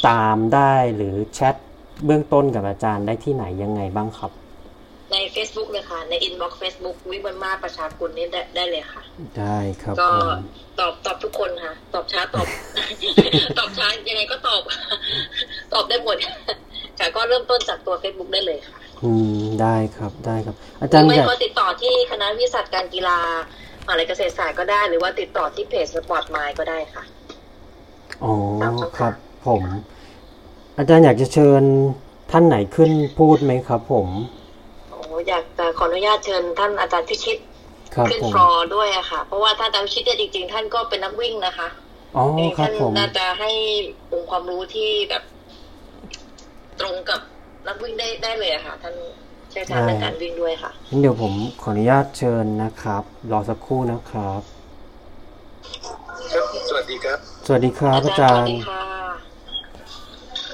[0.07, 1.55] ตามได้หรือแชท
[2.05, 4.31] เบื้องต้นกับอาจารย์ได้ที่ไหนยังไงบ้างครับ
[5.11, 9.01] ใน Facebook เลยค่ะ ใน inbox Facebook วิบันมาประชากุลนี่ได้ได้เลยค่ะ
[9.39, 10.41] ได้ครับ ก็ผม
[10.79, 12.47] ตอบตอบทุกคนค่ะ ตอบช้าตอบ
[13.57, 14.61] ตอบช้ายังไงก็ตอบ
[15.73, 16.17] ตอบได้หมด
[16.99, 23.19] ค่ะก็เริ่มต้นจากตัว Facebook ได้เลยค่ะ อืมได้ครับได้ครับ หรืออาจารย์ไม่อยากก็ติดต่อที่คณะวิทยาศาสตร์การกีฬา
[23.85, 27.03] มหาลัยเกษตรศาสตร์ก็ได้ หรือว่าติดต่อที่เพจ Sport Mind ก็ได้ค่ะ
[28.23, 28.33] อ๋อ
[28.97, 29.13] ครับ
[29.47, 29.61] ผม
[30.77, 31.63] อาจารย์อยากจะเชิญ
[32.31, 34.07] ท่านไหนขึ้นพูดไหมครับ ผม
[34.89, 37.37] โอ้อยากจะขออนุญาตเชิญท่านอาจารย์พิชิต
[37.95, 41.67] ครับขึ้นผมฟลอร์ด้วยอะค่ะ เพราะว่าถ้าอาจารย์พิชิตเนี่ยจริงๆ ท่านก็เป็นนักวิ่งนะคะ
[42.17, 42.25] อ๋อ
[42.57, 43.51] ครัท่าบนผมน่าจะให้
[44.11, 45.23] องค์ความรู้ที่แบบ
[46.79, 47.21] ตรงกับ
[47.67, 48.95] นักวิ่งได้ได้เลยอะค่ะ ท่าน
[49.51, 54.41] เชี่ยวชาญเรื่องการวิ่งด้วยค่ะงั้นเดี๋ยวผมขออนุญาตเชิญนะครับ รอสักครู่นะครับ
[56.33, 58.83] ครับ สวัสดีครับ สวัสดีครับอาจาสวัรสดีย์ค่ะ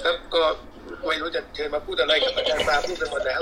[0.03, 0.43] ครับก็
[1.07, 3.41] ไม่รู้จะเชิญมาพูดอะไรกับอาจารย์ปาพูดไปหมดแล้ว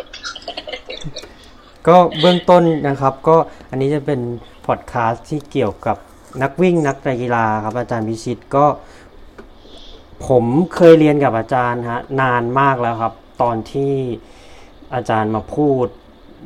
[1.88, 3.38] ก็เบื้องต้นนะครับ ก็
[3.70, 4.20] อันนี้จะเป็น
[4.66, 5.98] พอดแคสต์ที่เกี่ยวกับ
[6.42, 8.66] นักวิ่งนักกีฬาครับ อาจารย์พิชิตก็
[10.28, 10.46] ผม
[10.76, 13.94] เคยเรียนกับอาจารย์ฮะนานมากแล้วครับ ตอนที่
[14.96, 15.88] อาจารย์มาพูด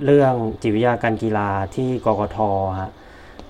[0.05, 2.39] เรื่องจิตวิทยาการกีฬาที่กกท
[2.81, 2.91] ฮะ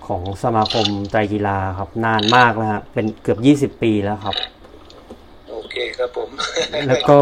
[0.07, 3.37] ของสมาคมไตรกีฬาครับ นานมากแล้วฮะเป็นเกือ
[3.67, 4.35] บ20ปีแล้วครับ
[5.49, 6.29] โอเคครับผม
[6.87, 7.19] แล้วก็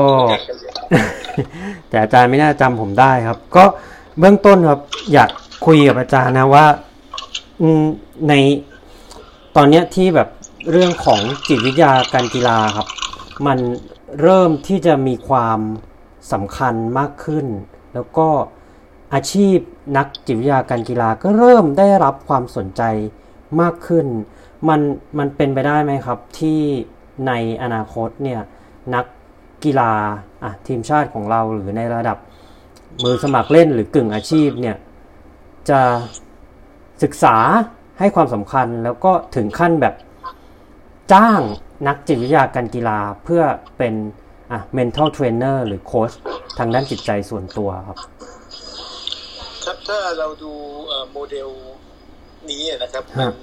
[1.90, 3.66] แต่อาจารย์ไม่น่าจำผมได้ครับ ก็
[4.20, 4.80] เบื้องต้นครับ
[5.14, 5.30] อยาก
[5.66, 6.66] คุยกับอาจารย์นะว่า
[7.62, 7.84] อืม
[8.30, 8.34] ใน
[9.56, 10.30] ตอนเนี้ยที่แบบ
[10.72, 12.88] เรื่องของจิตวิทยาการกีฬาครับ
[13.48, 13.58] มัน
[14.22, 15.60] เริ่มที่จะมีความ
[16.34, 17.46] สำคัญมากขึ้น
[17.94, 18.28] แล้วก็
[19.14, 19.58] อาชีพ
[19.98, 22.82] นักจิตวิทยาการกีฬาก็เริ่มได้รับความสนใจ
[23.62, 24.06] มากขึ้น
[24.70, 24.82] มัน
[25.18, 26.62] มันเป็นไปได้ไหมครับที่
[27.28, 27.32] ใน
[27.64, 28.42] อนาคตเนี่ย
[28.96, 29.06] นัก
[29.64, 29.92] กีฬา
[30.44, 32.18] อะทีมชาติของเราหรือในระดับ
[33.04, 34.76] มือสมัครเล่นหรือกึ่งอาชีพเนี่ย
[35.70, 35.80] จะ
[37.04, 37.36] ศึกษา
[38.00, 39.96] ให้ความสำคัญแล้วก็ถึงขั้นแบบ
[41.14, 41.42] จ้าง
[41.88, 43.44] นักจิตวิทยาการกีฬาเพื่อ
[43.78, 43.94] เป็น
[44.52, 46.12] อะ mental trainer หรือโค้ช
[46.58, 47.98] ทางด้านจิตใจส่วนตัวครับ
[49.66, 50.54] ครับถ้าเราดู
[50.88, 51.50] เอ่อโมเดล
[52.50, 53.34] นี้นะครับฮะมัน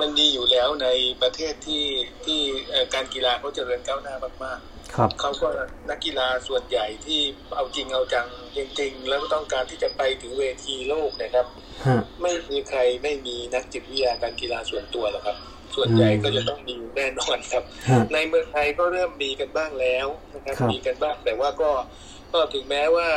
[0.00, 0.88] มันมีอยู่แล้วใน
[1.22, 1.84] ประเทศที่
[2.24, 2.40] ที่
[2.70, 4.14] เอ่อการกีฬาเขาเจริญก้าวหน้า
[4.44, 4.60] มาก
[4.96, 5.48] ครับๆเขาก็
[5.90, 7.20] นักกีฬาส่วนใหญ่ที่
[7.56, 8.26] เอาจริงเอาจัง
[8.56, 11.46] จริง ๆ แล้วก็ต้องการที่จะไปถึงเวทีโลกนะครับ
[11.86, 15.36] ฮะไม่มีใครไม่มีนักจิตวิทยาการกีฬาส่วนตัวหรอกครับ
[15.76, 21.70] ส่วนใหญ่อืมก็จะต้องมีแน่นอนครับฮะในเมืองไทยก็เริ่มมีกันบ้างแล้วนะครับครับมีกันบ้างแต่ว่าก็
[22.32, 23.08] ก็ถึงแม้ว่า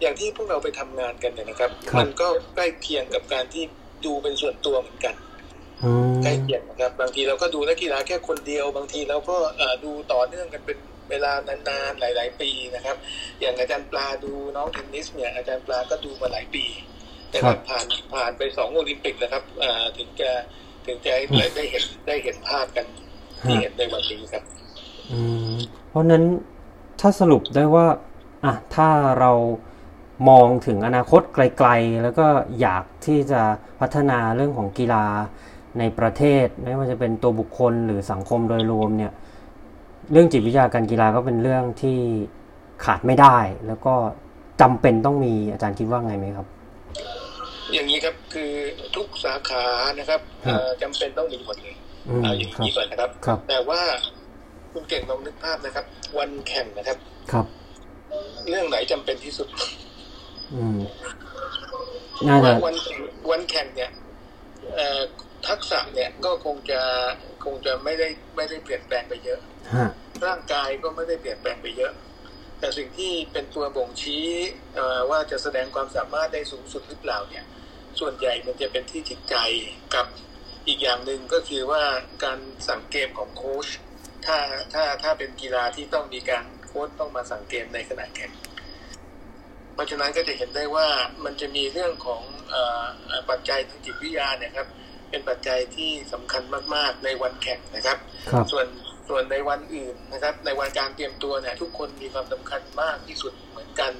[0.00, 3.64] อย่างที่พวกเราไปทำงานกันเนี่ยนะครับครับ มันก็ใกล้เคียงกับการที่
[4.04, 5.14] ดูเป็นส่วนตัวเหมือนกัน
[5.84, 10.78] อืมใกล้เคียงนะครับบางทีเราก็ดูนักกีฬาแค่คนเดียว บางทีเราก็เอ่อดูต่อเนื่องกันเป็น
[11.10, 12.96] เวลานานๆหลาย ๆ ปีนะครับ
[13.40, 16.64] อย่างอาจารย์ปลาดูน้องเทนนิสเนี่ยอาจารย์ปลาก็ดูมาหลายปี
[17.34, 20.30] นะครับผ่านผ่านไปสองโอลิมปิกนะครับอ่าถึงจะ
[20.86, 22.86] ถึงจะได้ได้เห็นได้เห็นภาพกัน
[23.48, 24.42] ที่เห็นในวันนี้ครับ
[25.12, 25.20] อื
[25.50, 25.52] ม
[25.88, 26.24] เพราะฉะนั้น
[27.00, 27.86] ถ้าสรุปได้ว่า
[28.44, 28.88] อะถ้า
[29.20, 29.32] เรา
[30.28, 32.26] มองถึงอนาคตไกลๆ แล้วก็
[32.60, 33.40] อยากที่จะ
[33.80, 35.04] พัฒนาเรื่องของกีฬา
[35.78, 39.12] ในประเทศ ไม่ว่าจะเป็นตัวบุคคลหรือสังคมโดยรวมเนี่ย
[40.12, 41.98] เรื่องจิตวิทยาการกีฬาก็เป็นเรื่องที่
[42.84, 43.94] ขาดไม่ได้ แล้วก็
[44.60, 46.46] จำเป็นต้องมีอาจารย์คิดว่าไงไหมครับ
[47.72, 48.52] อย่างนี้ครับคือ
[48.96, 49.64] ทุกสาขา
[49.98, 51.76] นะครับครับเอ่อจำเป็นต้องมีหมดเลย
[52.08, 53.82] อืมเอาอย่างครับนี้ก่อนนะครับครับ แต่ว่า
[54.72, 55.86] คุณเก่งลองนึกภาพนะครับ
[56.18, 56.98] วันแข่งนะครับ
[57.32, 57.46] ครับ
[58.48, 59.48] เรื่องไหนจำเป็นที่สุด
[60.54, 60.78] อืม
[62.28, 62.98] น่าจะวันแข่ง
[63.30, 63.90] วันแข่งเนี่ย
[64.74, 65.00] เอ่อ
[65.48, 66.80] ทักษะเนี่ยก็คงจะ
[67.44, 69.40] คงจะไม่ได้ไม่ได้เปลี่ยนแปลงไปเยอะ
[69.74, 69.88] ฮะ
[70.26, 71.92] ร่างกายก็ไม่ได้เปลี่ยนแปลงไปเยอะ
[72.58, 74.26] แต่สิ่งที่เป็นตัวบ่งชี้
[74.74, 77.44] เอ่อว่าจะแสดงความสามารถได้สูงสุดหรือเปล่าเนี่ย
[78.02, 79.36] ส่วนใหญ่มันจะเป็นที่จิตใจ
[79.94, 80.06] กับ
[80.68, 81.82] อีกอย่างหนึ่งก็คือว่า
[82.24, 82.38] การ
[82.68, 83.68] สั่งเกมของโค้ช
[84.26, 84.36] ถ้า
[84.72, 88.32] ถ้าถ้าเป็นกีฬาที่ต้องมีการโค้ชต้องมาสั่งเกมในขณะแข่ง
[89.74, 90.88] เพราะฉะนั้นก็จะเห็นได้ว่า
[91.24, 94.68] มันจะมีเรื่องของเออเอ่อปัจจัยทางจิตวิทยาเนี่ยครับ
[95.10, 96.42] เป็นปัจจัยที่สำคัญ
[96.74, 97.98] มาก ๆ ในวันแข่งนะครับ
[98.32, 98.66] ครับส่วน
[99.08, 103.92] ส่วนในวันอื่นนะครับ ในวันการเตรียมตัวเนี่ยทุกคนมีความสำคัญมากที่สุดเหมือนกัน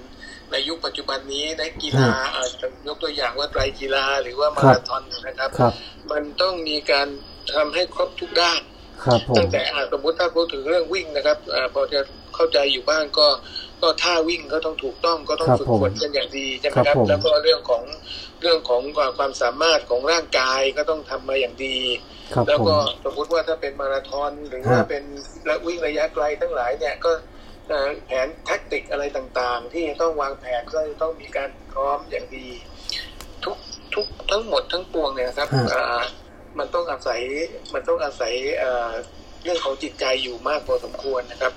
[0.53, 5.73] ในยุคปัจจุบันนี้ในกีฬาอาจจะยกตัวอย่างว่าไตรกีฬาหรือว่ามาราธอนนะครับครับ
[6.13, 7.09] มันต้องมีการ
[7.55, 8.61] ทำให้ครบทุกด้าน
[9.05, 12.01] ครับผมตั้งแต่อ่าสมมติถ้าพูดถึงเรื่องวิ่งนะครับอาพอจะ
[12.35, 13.29] เข้าใจอยู่บ้างก็
[13.83, 17.83] ก็ท่าวิ่งก็ต้องถูกต้องก็ต้องครับฝึกผมฝนกันอย่างดีใช่ไหมครับครับผมแล้วก็เรื่องของ
[18.41, 18.83] เรื่องของ
[19.19, 21.79] ความสามารถของร่างกายก็ต้องทำมาอย่างดี
[22.35, 25.05] ครับแล้วผมก็สมมติว่าถ้าเป็นมาราธอนหรือว่าฮะเป็น
[25.49, 27.32] ระวิ่งระยะไกลทั้งหลายเนี่ยก็เอ่อ
[28.07, 32.49] แผนแท็กติกอะไรต่างๆ ที่จะต้องวางแผนก็จะต้องมีการพร้อมอย่างดี
[33.45, 33.57] ทุก
[33.95, 36.05] ทุกทั้งหมดทั้งปวงเนี่ยนะครับฮะอ่า
[36.59, 37.21] มันต้องอาศัย
[37.75, 38.93] มันต้องอาศัยเอ่อ
[39.43, 41.53] เรื่องของจิตใจอยู่มากพอสมควรนะครับ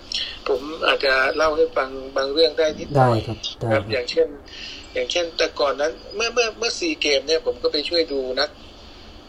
[0.50, 4.28] ผมอาจจะเล่าให้ฟังบางเรื่องได้นิดหได้น่อยครับได้คครัรับบอย่างเช่น
[4.94, 8.50] อย่างเช่น แต่ก่อนนั้น เมื่อเมื่อเมื่อซีเกมเนี่ยผมก็ไปช่วยดูนัก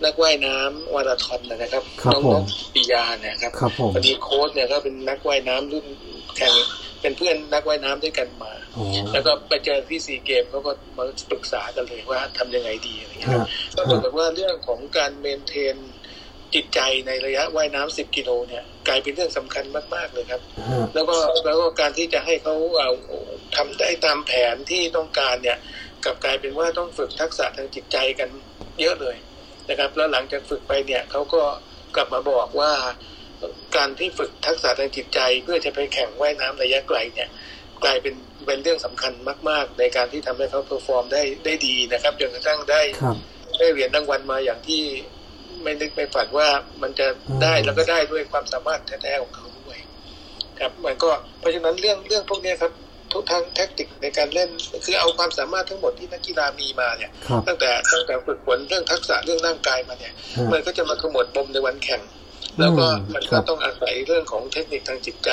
[0.04, 5.86] นักว่ายน้ำมาราธอนนะครับครับน้องผมน้องปิยาเนี่ยครับครับผมพอดีโค้ชเนี่ยก็เป็นนักว่ายน้ำรุ่น
[6.36, 6.52] แข่ง
[7.00, 15.76] เป็นเพื่อนนักว่ายน้ำด้วยกันมาอ๋อแล้วก็ไปเจอที่ซีเกมเขาก็มาปรึกษากันเลยว่าทำยังไงดีอะไรอย่างเงี้ยฮะก็ปรากฏว่าเรื่องของการเมนเทน
[16.54, 19.64] จิตใจในระยะว่ายน้ำ10กิโลเนี่ยกลายเป็นเรื่องสำคัญ
[19.94, 22.90] มากๆเลยครับฮะแล้วก็แล้วก็การที่จะให้เขาเอา
[23.56, 25.58] ทำได้ตามแผนที่ต้องการเนี่ย
[26.04, 28.28] กลับกลายเป็นว่าต้องฝึกทักษะทางจิตใจกัน
[28.80, 29.16] เยอะเลย
[29.68, 31.42] นะครับ แล้วหลังจากฝึกไปเนี่ยเขาก็
[31.96, 32.72] กลับมาบอกว่า
[33.76, 37.28] การที่ฝึกทักษะทางจิตใจเพื่อจะไปแข่งว่ายน้ำระยะไกลเนี่ย
[37.84, 38.14] กลายเป็น
[38.46, 39.12] เป็นเรื่องสำคัญ
[39.48, 43.16] มาก ๆ ในการที่ทำให้เขา perform ได้ได้ดีนะครับจนกระทั่งได้ครับ
[43.58, 44.82] ได้เหรียญรางวัลมาอย่างที่
[45.62, 46.48] ไม่นึกไม่ฝันว่า
[46.82, 47.06] มันจะ
[47.42, 49.78] ได้อืมแล้วก็ได้ด้วยความสามารถแท้ๆของเขาด้วย
[50.60, 51.10] ครับมันก็
[51.40, 52.72] เพราะฉะนั้นเรื่องเรื่องพวกเนี้ยครับ
[53.12, 54.48] ทุกทางแท็กติกในการเล่น
[54.84, 62.02] คือเอาความสามารถทั้งหมดที่นักกีฬามีมาเนี่ยครับตั้งแต่ตั้งแต่ฝึกฝนเรื่องทักษะเรื่องร่างกายมาเนี่ยฮะมันก็จะมาขมวดปมในวันแข่ง
[62.60, 65.30] แล้วก็อืมมันครัก็บต้องอาศัยเรื่องของเทคนิคทางจิตใจ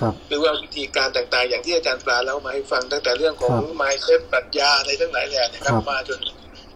[0.00, 6.18] ครับหรือว่าวิธีการต่างๆ อย่างที่อาจารย์ปลาเล่ามาให้ฟังตั้งแต่เรื่องของครับ mindset ปรัชญาอะไรทั้งหลายแหล่นะครับครับมาจน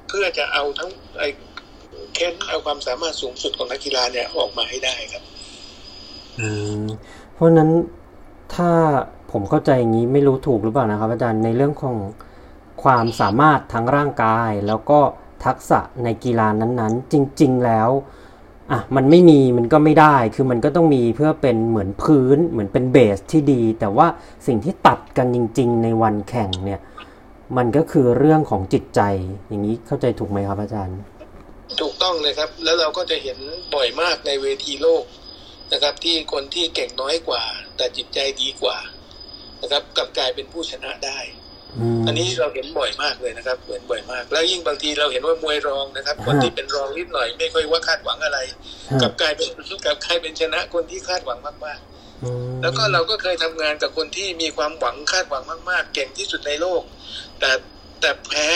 [0.09, 1.29] เพื่อจะเอาทั้งไอ้
[2.15, 5.23] เค้นเอาความสามารถสูงสุดของนักกีฬาเนี่ยออกมาให้ได้ครับ
[6.41, 6.49] อื
[6.81, 6.85] ม
[7.35, 7.71] เพราะฉะนั้น
[8.55, 8.71] ถ้า
[9.33, 11.97] ผมเข้าใจอย่างนี้ไม่รู้ถูกหรือเปล่านะครับ อาจารย์ในเรื่องของ
[12.83, 15.01] ความสามารถทั้งร่างกาย แล้วก็
[15.45, 17.91] ทักษะในกีฬานั้นๆ จริง ๆ แล้ว
[18.71, 24.07] อะมันไม่มีมันก็ไม่ได้คือมันก็ต้องมีเพื่อเป็นเหมือนพื้นเหมือนเป็นเบสที่ดี แต่ว่า
[24.47, 26.81] สิ่งที่ตัดกันจริง ๆ ในวันแข่งเนี่ย
[27.57, 29.01] มันก็คือเรื่องของจิตใจ
[29.49, 30.99] อย่างนี้เข้าใจถูกไหมครับอาจารย์
[31.81, 33.39] ถูกต้องเลยครับ แล้วเราก็จะเห็น
[33.75, 35.05] บ่อยมากในเวทีโลก
[35.73, 37.43] นะครับ ที่คนที่เก่งน้อยกว่า
[37.77, 38.79] แต่จิตใจดีกว่า
[39.63, 41.19] นะครับกลับกลายเป็นผู้ชนะได้
[41.79, 48.39] อืมอันนี้เราเห็นบ่อยมากเลยนะครับเห็นบ่อยมาก แล้วยิ่งบางทีเราเห็นว่ามวยรองนะครับ คนที่เป็นรองนิดหน่อยไม่ค่อยว่าคาดหวังอะไร
[48.91, 49.49] ฮะกลับกลายเป็น
[49.85, 51.81] กลับกลายเป็นชนะคนที่คาดหวังมาก
[52.25, 56.83] อืมๆแล้วก็เราก็เคยทำงานกับคนที่มีความหวังคาดหวังมาก ๆ เก่งที่สุดในโลก
[57.41, 57.51] แต่
[58.01, 58.49] แต่แพ้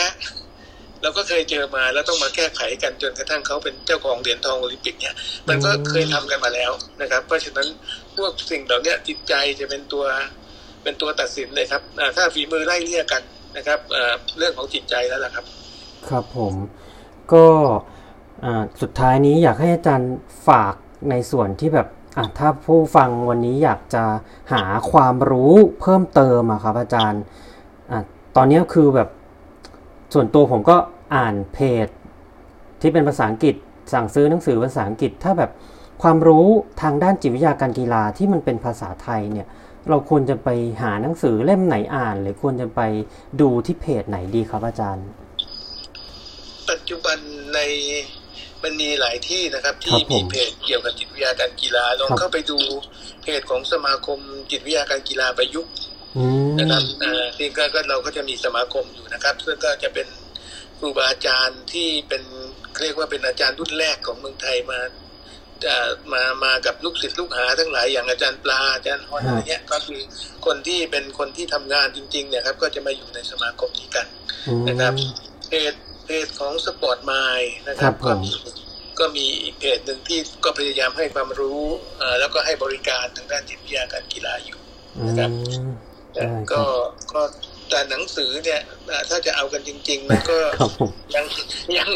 [1.01, 5.15] เราก็เคยเจอมาแล้วต้องมาแก้ไขกันจนกระทั่งเขาเป็นเจ้าของเหรียญทองโอลิมปิกเนี่ย
[5.47, 7.67] มันก็เคยทำกันมาแล้วนะครับ เพราะฉะนั้น
[8.17, 10.05] พวกสิ่งเหล่าเนี้ยจิตใจจะเป็นตัว
[10.83, 11.81] เป็นตัวตัดสินเลยครับ
[12.15, 13.21] ถ้าฝีมือไล่เลี่ยกัน
[13.57, 13.79] นะครับ
[14.37, 15.45] เรื่องของจิตใจแล้วล่ะครับ
[16.09, 16.53] ครับผม
[17.33, 17.45] ก็
[18.81, 20.13] สุดท้ายนี้อยากให้อาจารย์
[20.47, 20.75] ฝาก
[21.09, 21.87] ในส่วนที่แบบ
[22.37, 24.03] ถ้าผู้ฟังวันนี้อยากจะ
[24.53, 27.21] หาความรู้เพิ่มเติมอะครับอาจารย์
[27.91, 27.93] อ
[28.35, 29.09] ตอนนี้คือแบบ
[30.13, 30.77] ส่วนตัวผมก็
[31.15, 31.87] อ่านเพจ
[32.81, 33.55] ที่เป็นภาษาอังกฤษ
[33.93, 35.51] สั่งซื้อหนังสือภาษาอังกฤษ ถ้าแบบ
[36.01, 36.47] ความรู้
[36.81, 39.47] ทางด้านจิตวิทยาการกีฬาที่มันเป็นภาษาไทยเนี่ย
[39.89, 40.49] เราควรจะไป
[40.81, 42.81] หาหนังสือเล่มไหนอ่าน หรือควรจะไป
[43.41, 45.05] ดูที่เพจไหนดีครับอาจารย์
[46.69, 47.17] ปัจจุบัน
[47.53, 47.59] ใน
[48.63, 52.57] มันมีหลายที่นะครับคที่รับผมมีเพจเกี่ยวกับจิตวิทยาการกีฬาลองครับเข้าไปดู
[53.23, 54.19] เพจของสมาคม
[54.51, 55.73] จิตวิทยาการกีฬาประยุกต์
[56.17, 60.07] อืมนะครับอ่าที่ก็ก็เราก็จะมีสมาคมอยู่นะครับซึ่งก็จะเป็น
[60.77, 62.23] ครูบาอาจารย์ที่เป็น
[62.81, 65.02] เรียกว่าเป็นอาจารย์รุ่นแรกของเมืองไทยมาอ่า
[66.13, 70.01] มามากับลูกศิษย์ลูกหาทั้งหลายอย่างอาจารย์ปลาอาจารย์ฮอนอะไรเงี้ยก็คือ
[70.45, 74.07] คนที่เป็นคนที่ทำงานจริงๆเนี่ยครับ ก็จะมาอยู่ในสมาคมนี้กัน
[74.47, 74.93] อืมนะครับ
[75.47, 75.73] เพจ
[76.05, 78.31] เพจของสปอร์ตไมล์นะคครัรับบผมก็มี
[78.99, 81.61] ก็มีอีกเพจหนึ่งที่ก็พยายามให้ความรู้
[81.97, 84.59] เอ่อแล้วก็ให้บริการทางด้านจิตวิทยาการกีฬาอยู่
[84.97, 85.31] อืนะครับ
[85.65, 85.67] ม
[86.15, 86.67] ได้คก็รับ
[87.13, 87.21] ก็
[87.69, 91.25] แต่หนังสือเนี่ยอ่าถ้าจะเอากันจริง ๆ มันก็ครับผมยัง
[91.77, 91.89] ยัง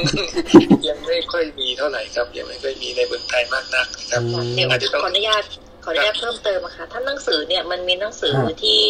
[0.88, 5.44] ยังไม่ค่อยมีเท่าไหร่ครับ ยังไม่ค่อยมีในเมืองไทยมากนักนะครับอืมเดี๋ยวอาจจะต้องขออนุญาต
[5.84, 8.82] ขออนุญาตเพิ่มเติมนะคะถ้าหนังสือเนี่ยมันมีหนังสือฮะที่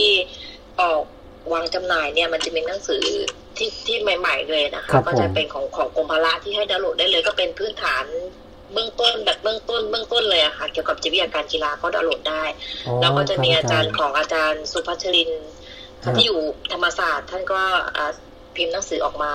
[0.81, 1.03] ออก
[1.53, 3.03] วางจำหน่ายเนี่ยมันจะมีหนังสือ
[3.57, 8.05] ที่ที่ใหม่ ๆ เลยนะครัคะบก็จะเป็นของของกรมพละที่ให้ดาวน์โหลดได้เลยก็เป็นพื้นฐาน
[8.73, 12.43] เบื้องต้นแบบเบื้องต้นเบื้องต้นเลยอะค่ะ เกี่ยวกับจิตวิทยาการกีฬาก็ดาวน์โหลดได้
[12.87, 15.33] อ๋อแล้วก็จะมีคบอาจารย์ของอาจารย์สุพัชรินท
[15.97, 16.39] ร์ครับที่อยู่
[16.71, 17.61] ธรรมศาสตร์ ท่านก็
[17.95, 18.11] อ่า
[18.55, 19.31] พิมพ์หนังสือออกมา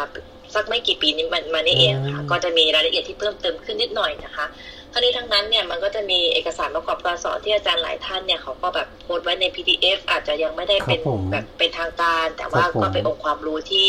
[0.55, 4.47] สักไม่กี่ปีนี้มันมานี่เองค่ะอืมก็จะมีรายละเอียดที่เพิ่มเติมขึ้นนิดหน่อยนะคะ
[4.93, 13.89] ทั้งนี้ทั้งนั้นเนี่ยมันก็จะมีเอกสารประกอบการสอนที่อาจารย์หลายท่านเนี่ยเขาก็แบบโพสต์ไว้ใน PDF อาจจะยังไม่ได้เป็นครับผมแบบเป็นทางการ แต่ว่าครับผมก็เป็นองค์ความรู้ที่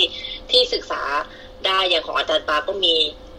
[0.51, 1.01] ที่ศึกษา
[1.65, 2.95] ได้อย่างของอาจารย์ปาก็มี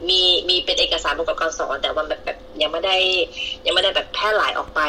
[0.08, 2.96] มีมีเป็นเอกสารประกอบการสอน แต่ว่าแบบแบบยังไม่ได้
[3.64, 4.80] ยังไม่ได้แบบแพร่หลายออกไป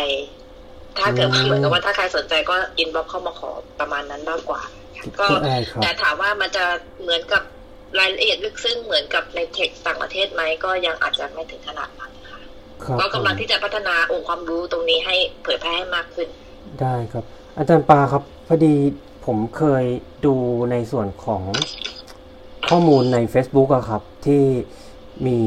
[0.99, 4.61] ถ้าเกิดว่าอืมเหมือนกับว่าถ้าใครสนใจก็อินบ็อกเข้ามาขอประมาณนั้นมากกว่า
[5.19, 6.65] ก็ได้ครับแต่ถามว่ามันจะ
[7.01, 7.43] เหมือนกับ
[7.99, 12.39] รายละเอียดลึกซึ้งเหมือนกับในเท็กซ์ต่างประเทศไหมก็ยังอาจจะไม่ถึงขนาดนั้นค่ะ
[12.83, 16.27] ครับก็กำลังผมที่จะพัฒนาองค์ความรู้ตรงนี้ให้เผยแพร่ให้มากขึ้น
[16.81, 17.25] ได้ครับ
[17.57, 18.73] อาจารย์ปาครับพอดี
[19.25, 19.85] ผมเคย
[20.25, 20.35] ดู
[20.71, 21.43] ในส่วนของ
[22.69, 24.43] ข้อมูลใน Facebook อะครับ ที่
[25.25, 25.39] มี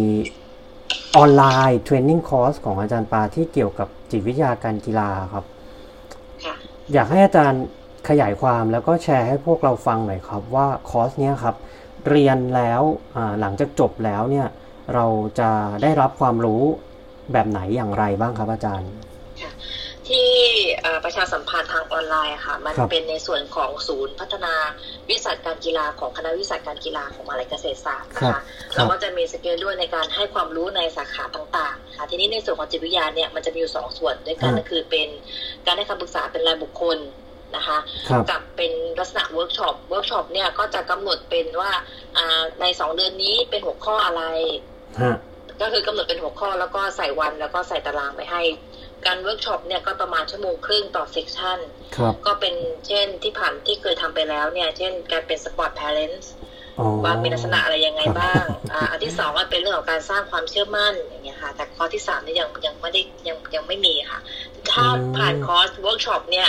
[1.16, 5.44] online training course ของอาจารย์ปาที่เกี่ยวกับ จิตวิทยาการกีฬาครับ
[6.44, 6.54] ค่ะ
[6.92, 7.64] อยากให้อาจารย์
[8.08, 11.56] ขยายความแล้วก็แชร์ให้พวกเราฟังหน่อยครับ ว่าคอร์สเนี้ยครับ
[12.08, 12.82] เรียนแล้ว
[13.16, 14.46] อ่าหลังจากจบแล้วเนี่ย
[14.94, 15.06] เรา
[15.40, 15.50] จะ
[15.82, 16.62] ได้รับความรู้
[17.32, 18.90] แบบไหนอย่างไรบ้างครับอาจารย์
[20.08, 20.30] ที่
[20.82, 24.54] เอ่อประชาสัมพันธ์ทางออนไลน์อะค่ะ มันครับเป็นในส่วนของศูนย์พัฒนา
[25.10, 28.42] วิทย์การกีฬาของคณะวิทย์การกีฬาของมหาลัยเกษตรศาสตร์นะคะครับ
[28.74, 35.08] เราก็จะมี schedule ในการให้ความรู้ในสาขาต่างๆค่ะทีนี้ในส่วนของจิตวิทยาเนี่ยมันจะมีอยู่สองส่วนด้วยกันอ่าก็คือเป็น
[35.66, 36.98] การให้คำปรึกษาเป็นรายบุคคล
[37.56, 37.78] นะคะ
[38.08, 41.70] ครับกับเป็นลักษณะ workshop workshop เนี่ยก็จะกำหนดเป็นว่า
[42.16, 44.22] อ่าในสองเดือนนี้เป็นหัวข้ออะไร
[45.02, 45.16] ฮะ
[45.60, 48.42] ก็คือกำหนดเป็นหัวข้อแล้วก็ใส่วันแล้วก็ใส่ตารางไว้ให้
[49.06, 51.58] การเวิร์กช็อปเนี่ยก็ประมาณชั่วโมงครึ่งต่อ section
[51.96, 52.54] ครับก็เป็น
[52.86, 56.24] เช่นที่ผ่านที่เคยทำไปแล้วเนี่ย เช่นการเป็นสปอร์ต a พ e ร t
[56.78, 64.20] อ๋อว่ามีลักษณะอะไรยังไงครับบ้างอ่าอันที่สองก็เป็นเรื่องของการสร้างความเชื่อมั่นอย่างเงี้ยค่ะ แต่ข้อที่สามนี่ยังยังไม่ได้ยังยังไม่มีค่ะ
[64.70, 64.86] ถ้า
[65.16, 66.48] ผ่านคอร์สเวิร์กช็อปเนี่ย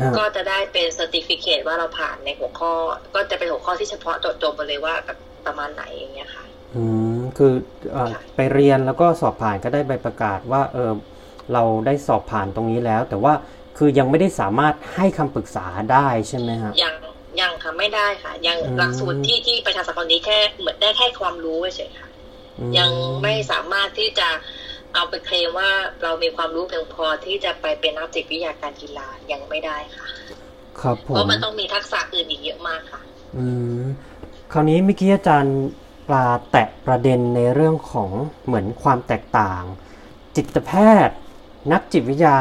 [0.00, 2.72] ฮะก็จะได้เป็น certificate ว่าเราผ่านในหัวข้อ
[3.14, 6.44] ก็จะเป็นหัวข้อที่เฉพาะเจาะจงไปเลยว่าแบบประมาณไหนอย่างเงี้ยค่ะ
[6.76, 6.84] อื
[7.16, 7.52] มคือ
[7.92, 10.92] เอ่อไปเรียนแล้วก็สอบผ่านก็ได้ใบประกาศว่าเออ
[11.52, 13.32] เราได้สอบผ่านตรงนี้แล้ว แต่ว่า
[13.78, 16.94] คือยังไม่ได้สามารถให้คำปรึกษาได้ใช่ไหมฮะยัง
[17.40, 22.08] ยังค่ะไม่ได้ค่ะ ยังอืมหลักสูตรที่ที่ประชาสัมพันธ์นี้แค่เหมือนได้แค่ความรู้เฉยๆค่ะ
[22.58, 22.90] อืยัง
[23.22, 24.28] ไม่สามารถที่จะ
[24.94, 25.70] เอาไปเคลมว่า
[26.02, 30.06] เรามีความรู้เพียงพอที่จะไปเป็นนักจิตวิทยาการกีฬายังไม่ได้ค่ะ
[30.80, 33.00] ครับผเพมราะมันต้องมีทักษะอื่นอีกเยอะมากค่ะ
[33.36, 33.46] อื
[33.80, 33.82] ม
[34.52, 35.58] คราวนี้เมื่อกี้อาจารย์
[36.08, 38.10] ปลาแตะประเด็นในเรื่องของ
[38.46, 39.62] เหมือนความแตกต่าง
[40.36, 40.72] จิตแพ
[41.06, 41.16] ทย์
[41.72, 42.38] นักจิตวิทยา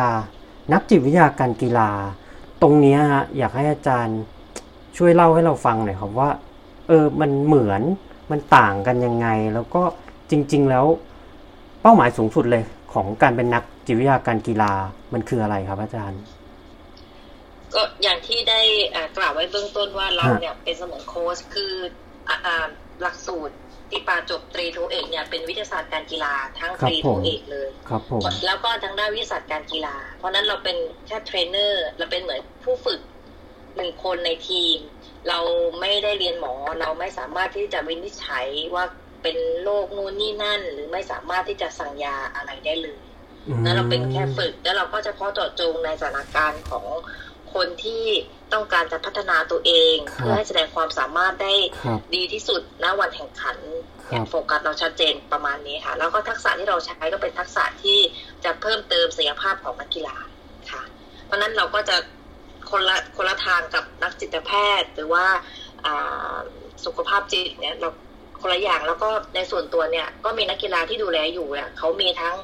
[0.74, 1.90] นักจิตวิทยาการกีฬา
[2.62, 3.00] ตรงนี้
[3.38, 4.20] อยากให้อาจารย์
[4.98, 6.30] ช่วยเล่าให้เราฟังหน่อยครับว่า
[6.88, 7.82] เออมันเหมือน
[8.32, 9.82] มันต่างกันยังไง แล้วก็
[10.30, 10.86] จริง ๆ แล้ว
[11.82, 12.64] เป้าหมายสูงสุดเลย
[12.94, 14.72] ของการเป็นนักจิตวิทยาการกีฬา
[15.14, 16.22] มันคืออะไรครับอาจารย์
[17.74, 18.62] ก็อย่างที่ได้
[19.18, 21.74] กล่าวไว้เบื้องต้นว่าเราเนี่ยเป็นเสมือนโค้ชคือ
[22.30, 22.32] อ
[23.02, 23.56] หลักสูตร
[23.90, 30.78] ที่ปาจบตรีโทเอกเนี่ยเป็นวิทยาศาสตร์การกีฬาทั้งครัตบรีผโทมเอกเลยครับผมแล้วก็ทางด้านวิทยาศาสตร์การกีฬา เพราะฉะนั้นเราเป็น
[31.08, 33.02] แค่เทรนเนอร์เราเป็นเหมือนผู้ฝึก
[33.76, 34.78] หนึ่งคนในทีม
[35.28, 35.40] เรา
[35.80, 38.84] ไม่ได้เรียนหมอเราไม่สามารถที่จะวินิจฉัยว่า
[39.24, 43.00] เป็นโรคนู่นนี่นั่น หรือไม่สามารถที่จะสั่งยาอะไรได้เลย
[43.48, 46.86] อืมแล้วเราเป็นแค่ฝึกแล้วเราก็เฉพาะเจาะจงในสถานการณ์ของ
[47.58, 48.04] คนที่
[48.54, 51.54] ต้องการจะพัฒนาตัวเองครับเพื่อให้แสดงความสามารถได้
[51.84, 53.58] ครับดีที่สุดณวันแข่งขัน
[54.10, 58.00] ครับเนี่ยโฟกัสเราชัดเจนประมาณนี้ค่ะ แล้วก็ทักษะที่เราใช้ก็เป็นทักษะที่
[58.46, 60.18] จะเพิ่มเติมศักยภาพของนักกีฬา
[60.72, 60.84] ค่ะ
[61.26, 61.98] เพราะฉะนั้นเราก็จะ
[62.72, 64.52] คนละคนละทางกับนักจิตแพ
[64.82, 65.26] ทย์ หรือว่า
[65.86, 66.34] อ่า
[66.86, 67.90] สุขภาพจิตเนี่ยเรา
[68.42, 72.36] คนละอย่างแล้วก็ในส่วนตัวเนี่ยก็มีนักกีฬาที่ดูแลอยู่อะเขามีทั้ง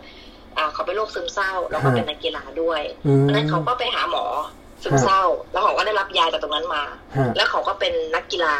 [0.58, 4.26] อ่าเขาเป็นโรคซึมเศร้า แล้วก็เป็นนักกีฬาด้วยอืมเพราะฉะนั้นเขาก็ไปหาหมอ
[4.84, 6.84] ซึมเศร้า แล้วเขาก็ได้รับยาจากตรงนั้นมา
[7.18, 8.56] ฮะแล้วเขาก็เป็นนักกีฬา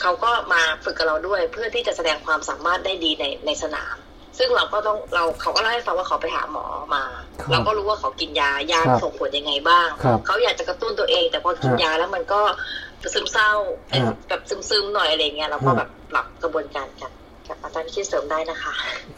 [0.00, 3.96] เขาก็มาฝึกกับเราด้วย เพื่อที่จะแสดงความสามารถได้ดีในในสนาม
[4.38, 7.04] ซึ่งเราก็ต้องเราเขาก็เล่าให้ฟังว่าเขาไปหาหมอมา
[7.40, 12.40] ครับเราก็รู้ว่าเขากินยายาครับส่งผลยังไงบ้างครับเขาอยากจะกระตุ้นตัวเอง แต่พอกินฮะยาแล้วมันก็
[13.14, 13.52] ซึมเศร้า
[13.88, 17.12] เป็นฮะแบบซึมๆหน่อยอะไรเงี้ยเราก็ฮะแบบปรับกระบวนการกัน
[17.48, 18.74] กับอาจารย์คิดเสริมได้นะคะ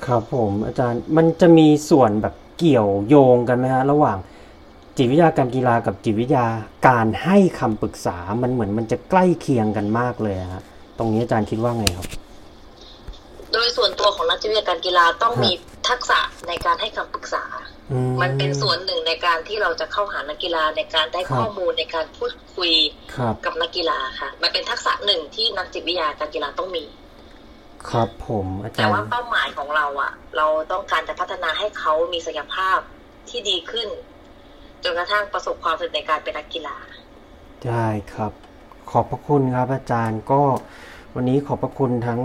[0.06, 4.18] ครับผมอาจารย์มันจะมีส่วนแบบเกี่ยวโยงกันไหมฮะ ระหว่าง
[4.96, 6.46] จิตวิทยาการกีฬากับจิตวิทยา
[6.88, 10.62] การให้คำปรึกษามันเหมือนมันจะใกล้เคียงกันมากเลยอะฮะ
[10.98, 12.06] ตรงนี้อาจารย์คิดว่าไงครับ
[13.52, 15.52] โดยส่วนตัวของนักจิตวิทยาการกีฬาต้องฮะมี
[15.88, 17.44] ทักษะในการให้คำปรึกษา
[17.92, 22.72] อืมันเป็นส่วนหนึ่งในการที่เราจะเข้าหานักกีฬาในการได้ครับข้อมูลในการพูดคุย
[23.16, 26.84] ครับกับนักกีฬาค่ะ มันเป็นทักษะหนึ่งที่นักจิตวิทยาการกีฬาต้องมี
[27.90, 32.78] ครับผมอาแต่จารว่าย์เป้าหมายของเราอะเราต้องการจะพัฒนาให้เขามีศักยภาพ
[33.28, 33.88] ที่ดีขึ้น
[34.84, 36.76] จนกระทั่งประสบความสำเร็จในการเป็นนักกีฬา
[37.66, 38.32] ได้ครับ
[38.90, 40.42] ขอบพระคุณครับ อาจารย์ก็
[41.14, 42.20] วันนี้ขอบพระคุณทั้ง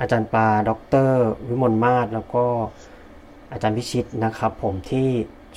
[0.00, 0.70] อาจารย์ปลา ด
[1.08, 1.10] ร
[1.48, 2.44] วิมลมาศแล้วก็
[3.52, 5.08] อาจารย์พิชิตนะครับ ผมที่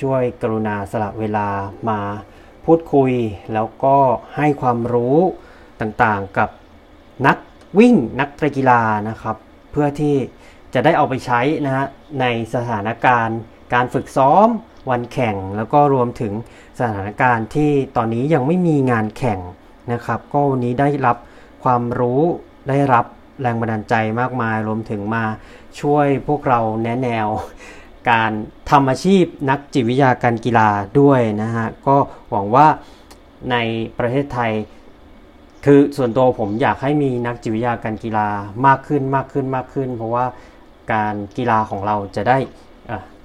[0.02, 1.48] ช่วยกรุณาสละเวลา
[1.90, 2.00] มา
[2.66, 3.12] พูดคุย
[3.54, 3.98] แล้วก็
[4.36, 5.18] ให้ความรู้
[5.82, 6.50] ต่างๆกับ
[7.28, 7.38] นัก
[7.80, 9.36] วิ่งนักกีฬานะครับ
[9.72, 10.16] เพื่อที่
[10.74, 11.86] จะได้เอาไปใช้นะฮะ
[12.22, 13.40] ในสถานการณ์
[13.74, 14.48] การฝึกซ้อม
[14.90, 16.34] วันแข่ง แล้วก็รวมถึง
[16.80, 19.40] สถานการณ์ที่ตอนนี้ยังไม่มีงานแข่ง
[19.94, 21.18] นะครับ ก็วันนี้ได้รับ
[21.64, 22.22] ความรู้
[22.70, 23.06] ได้รับ
[23.42, 25.24] แรงบันดาลใจมากมาย รวมถึงมา
[25.80, 27.28] ช่วยพวกเราแนะแนว
[28.10, 28.32] การ
[28.70, 30.70] ทำอาชีพนักจิตวิทยาการกีฬา
[31.00, 31.96] ด้วยนะฮะ ก็
[32.32, 32.68] หวังว่า
[33.52, 33.56] ใน
[34.00, 34.52] ประเทศไทย
[35.66, 38.28] คือส่วนตัวผมอยากให้มีนักจิตวิทยาการกีฬา
[38.66, 40.26] มากขึ้นมากขึ้นมากขึ้น เพราะว่า
[40.94, 42.38] การกีฬาของเราจะได้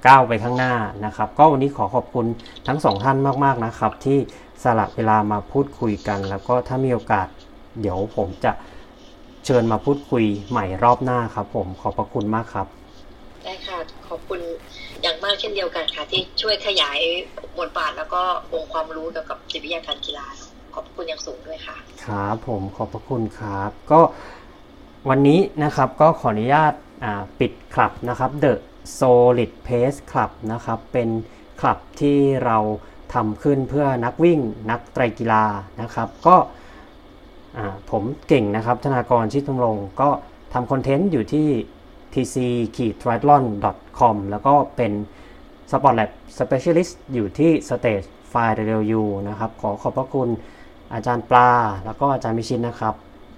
[0.07, 0.75] ก้าวไปข้างหน้า
[1.05, 2.27] นะครับ ก็วันนี้ขอขอบคุณ
[2.67, 4.19] ทั้งสองท่านมากๆนะครับ ที่
[4.63, 7.27] สละเวลามาพูดคุยกัน แล้วก็ถ้ามีโอกาส
[7.81, 8.53] เดี๋ยวผมจะ
[9.45, 12.67] เชิญมาพูดคุยใหม่รอบหน้าครับ ผมขอบพระคุณมากครับ
[13.45, 14.41] ได้ค่ะ ขอบคุณ
[15.03, 16.99] อย่างมากเช่นเดียวกันค่ะ ที่ช่วยขยาย
[17.59, 18.23] บทบาทแล้วก็
[18.53, 20.27] องค์ความรู้เกี่ยวกับจิตวิทยาการกีฬา
[20.75, 21.77] ขอบคุณอย่างสูงด้วยค่ะ
[22.07, 24.01] ครับผมขอบพระคุณครับ ก็
[25.09, 26.73] วันนี้นะครับก็ขออนุญาต
[27.05, 28.53] อ่าปิดคลับนะครับ The
[28.99, 31.09] Solid Pace Club นะครับ เป็น
[31.61, 32.59] คลับที่เรา
[33.15, 34.41] ทำขึ้นเพื่อนักวิ่ง
[34.71, 35.45] นักไตรกีฬา
[35.83, 36.37] นะครับ ก็
[37.91, 40.09] ผมเก่งนะครับ ธนากรชิดตำรงก็
[40.53, 41.49] ทำคอนเทนต์อยู่ที่
[42.15, 42.37] tc
[43.03, 43.45] t r i a t h l o n
[43.99, 44.93] com แล้วก็เป็น
[45.71, 50.29] Sport Lab Specialist อยู่ที่ Stage File Review นะครับ ขอขอบพระคุณ
[50.95, 51.51] อาจารย์ปลา
[51.85, 52.95] แล้วก็อาจารย์มิชินนะครับ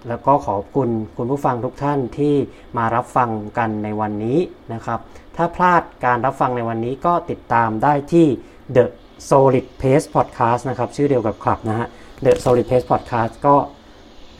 [0.09, 2.35] แล้วก็ขอบคุณคุณผู้ฟังทุกท่านที่
[2.77, 4.39] มารับฟังกันในวันนี้
[4.73, 4.99] นะครับ
[5.37, 8.27] ถ้าพลาดการรับฟังในวันนี้ก็ติดตามได้ที่
[8.77, 8.85] The
[9.31, 11.87] Solid Pace Podcast นะครับ ชื่อเดียวกับคลับนะฮะ
[12.25, 13.57] The Solid Pace Podcast ก็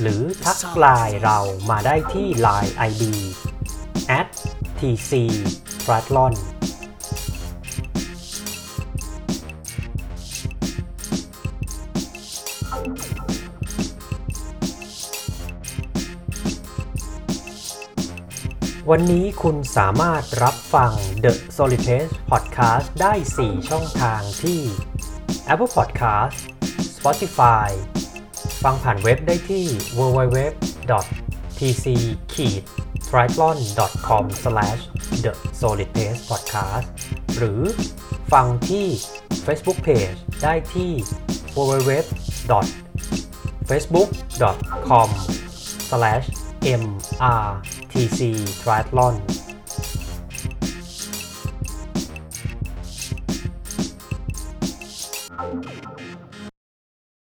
[0.00, 1.38] หรือทักไลน์เรา
[1.70, 3.02] มาได้ที่ Line ID
[4.18, 4.28] at
[4.78, 5.12] tc
[5.84, 6.32] t r a t l o n
[18.90, 20.92] วันนี้คุณสามารถรับฟัง
[21.24, 24.60] The Solid Pace Podcast ได้ 4 ช่องทางที่
[25.52, 26.38] Apple Podcast
[26.96, 27.68] Spotify
[28.62, 29.64] ฟังผ่านเว็บได้ที่
[29.98, 30.38] www
[31.58, 31.86] tc
[33.08, 33.56] triathlon
[34.06, 34.24] com
[35.24, 36.86] the solid pace podcast
[37.36, 37.62] หรือ
[38.32, 38.86] ฟังที่
[39.46, 40.92] Facebook Page ได้ที่
[41.56, 42.52] www
[43.68, 44.10] facebook
[44.88, 45.08] com
[46.80, 48.20] mrtc
[48.62, 49.14] triathlon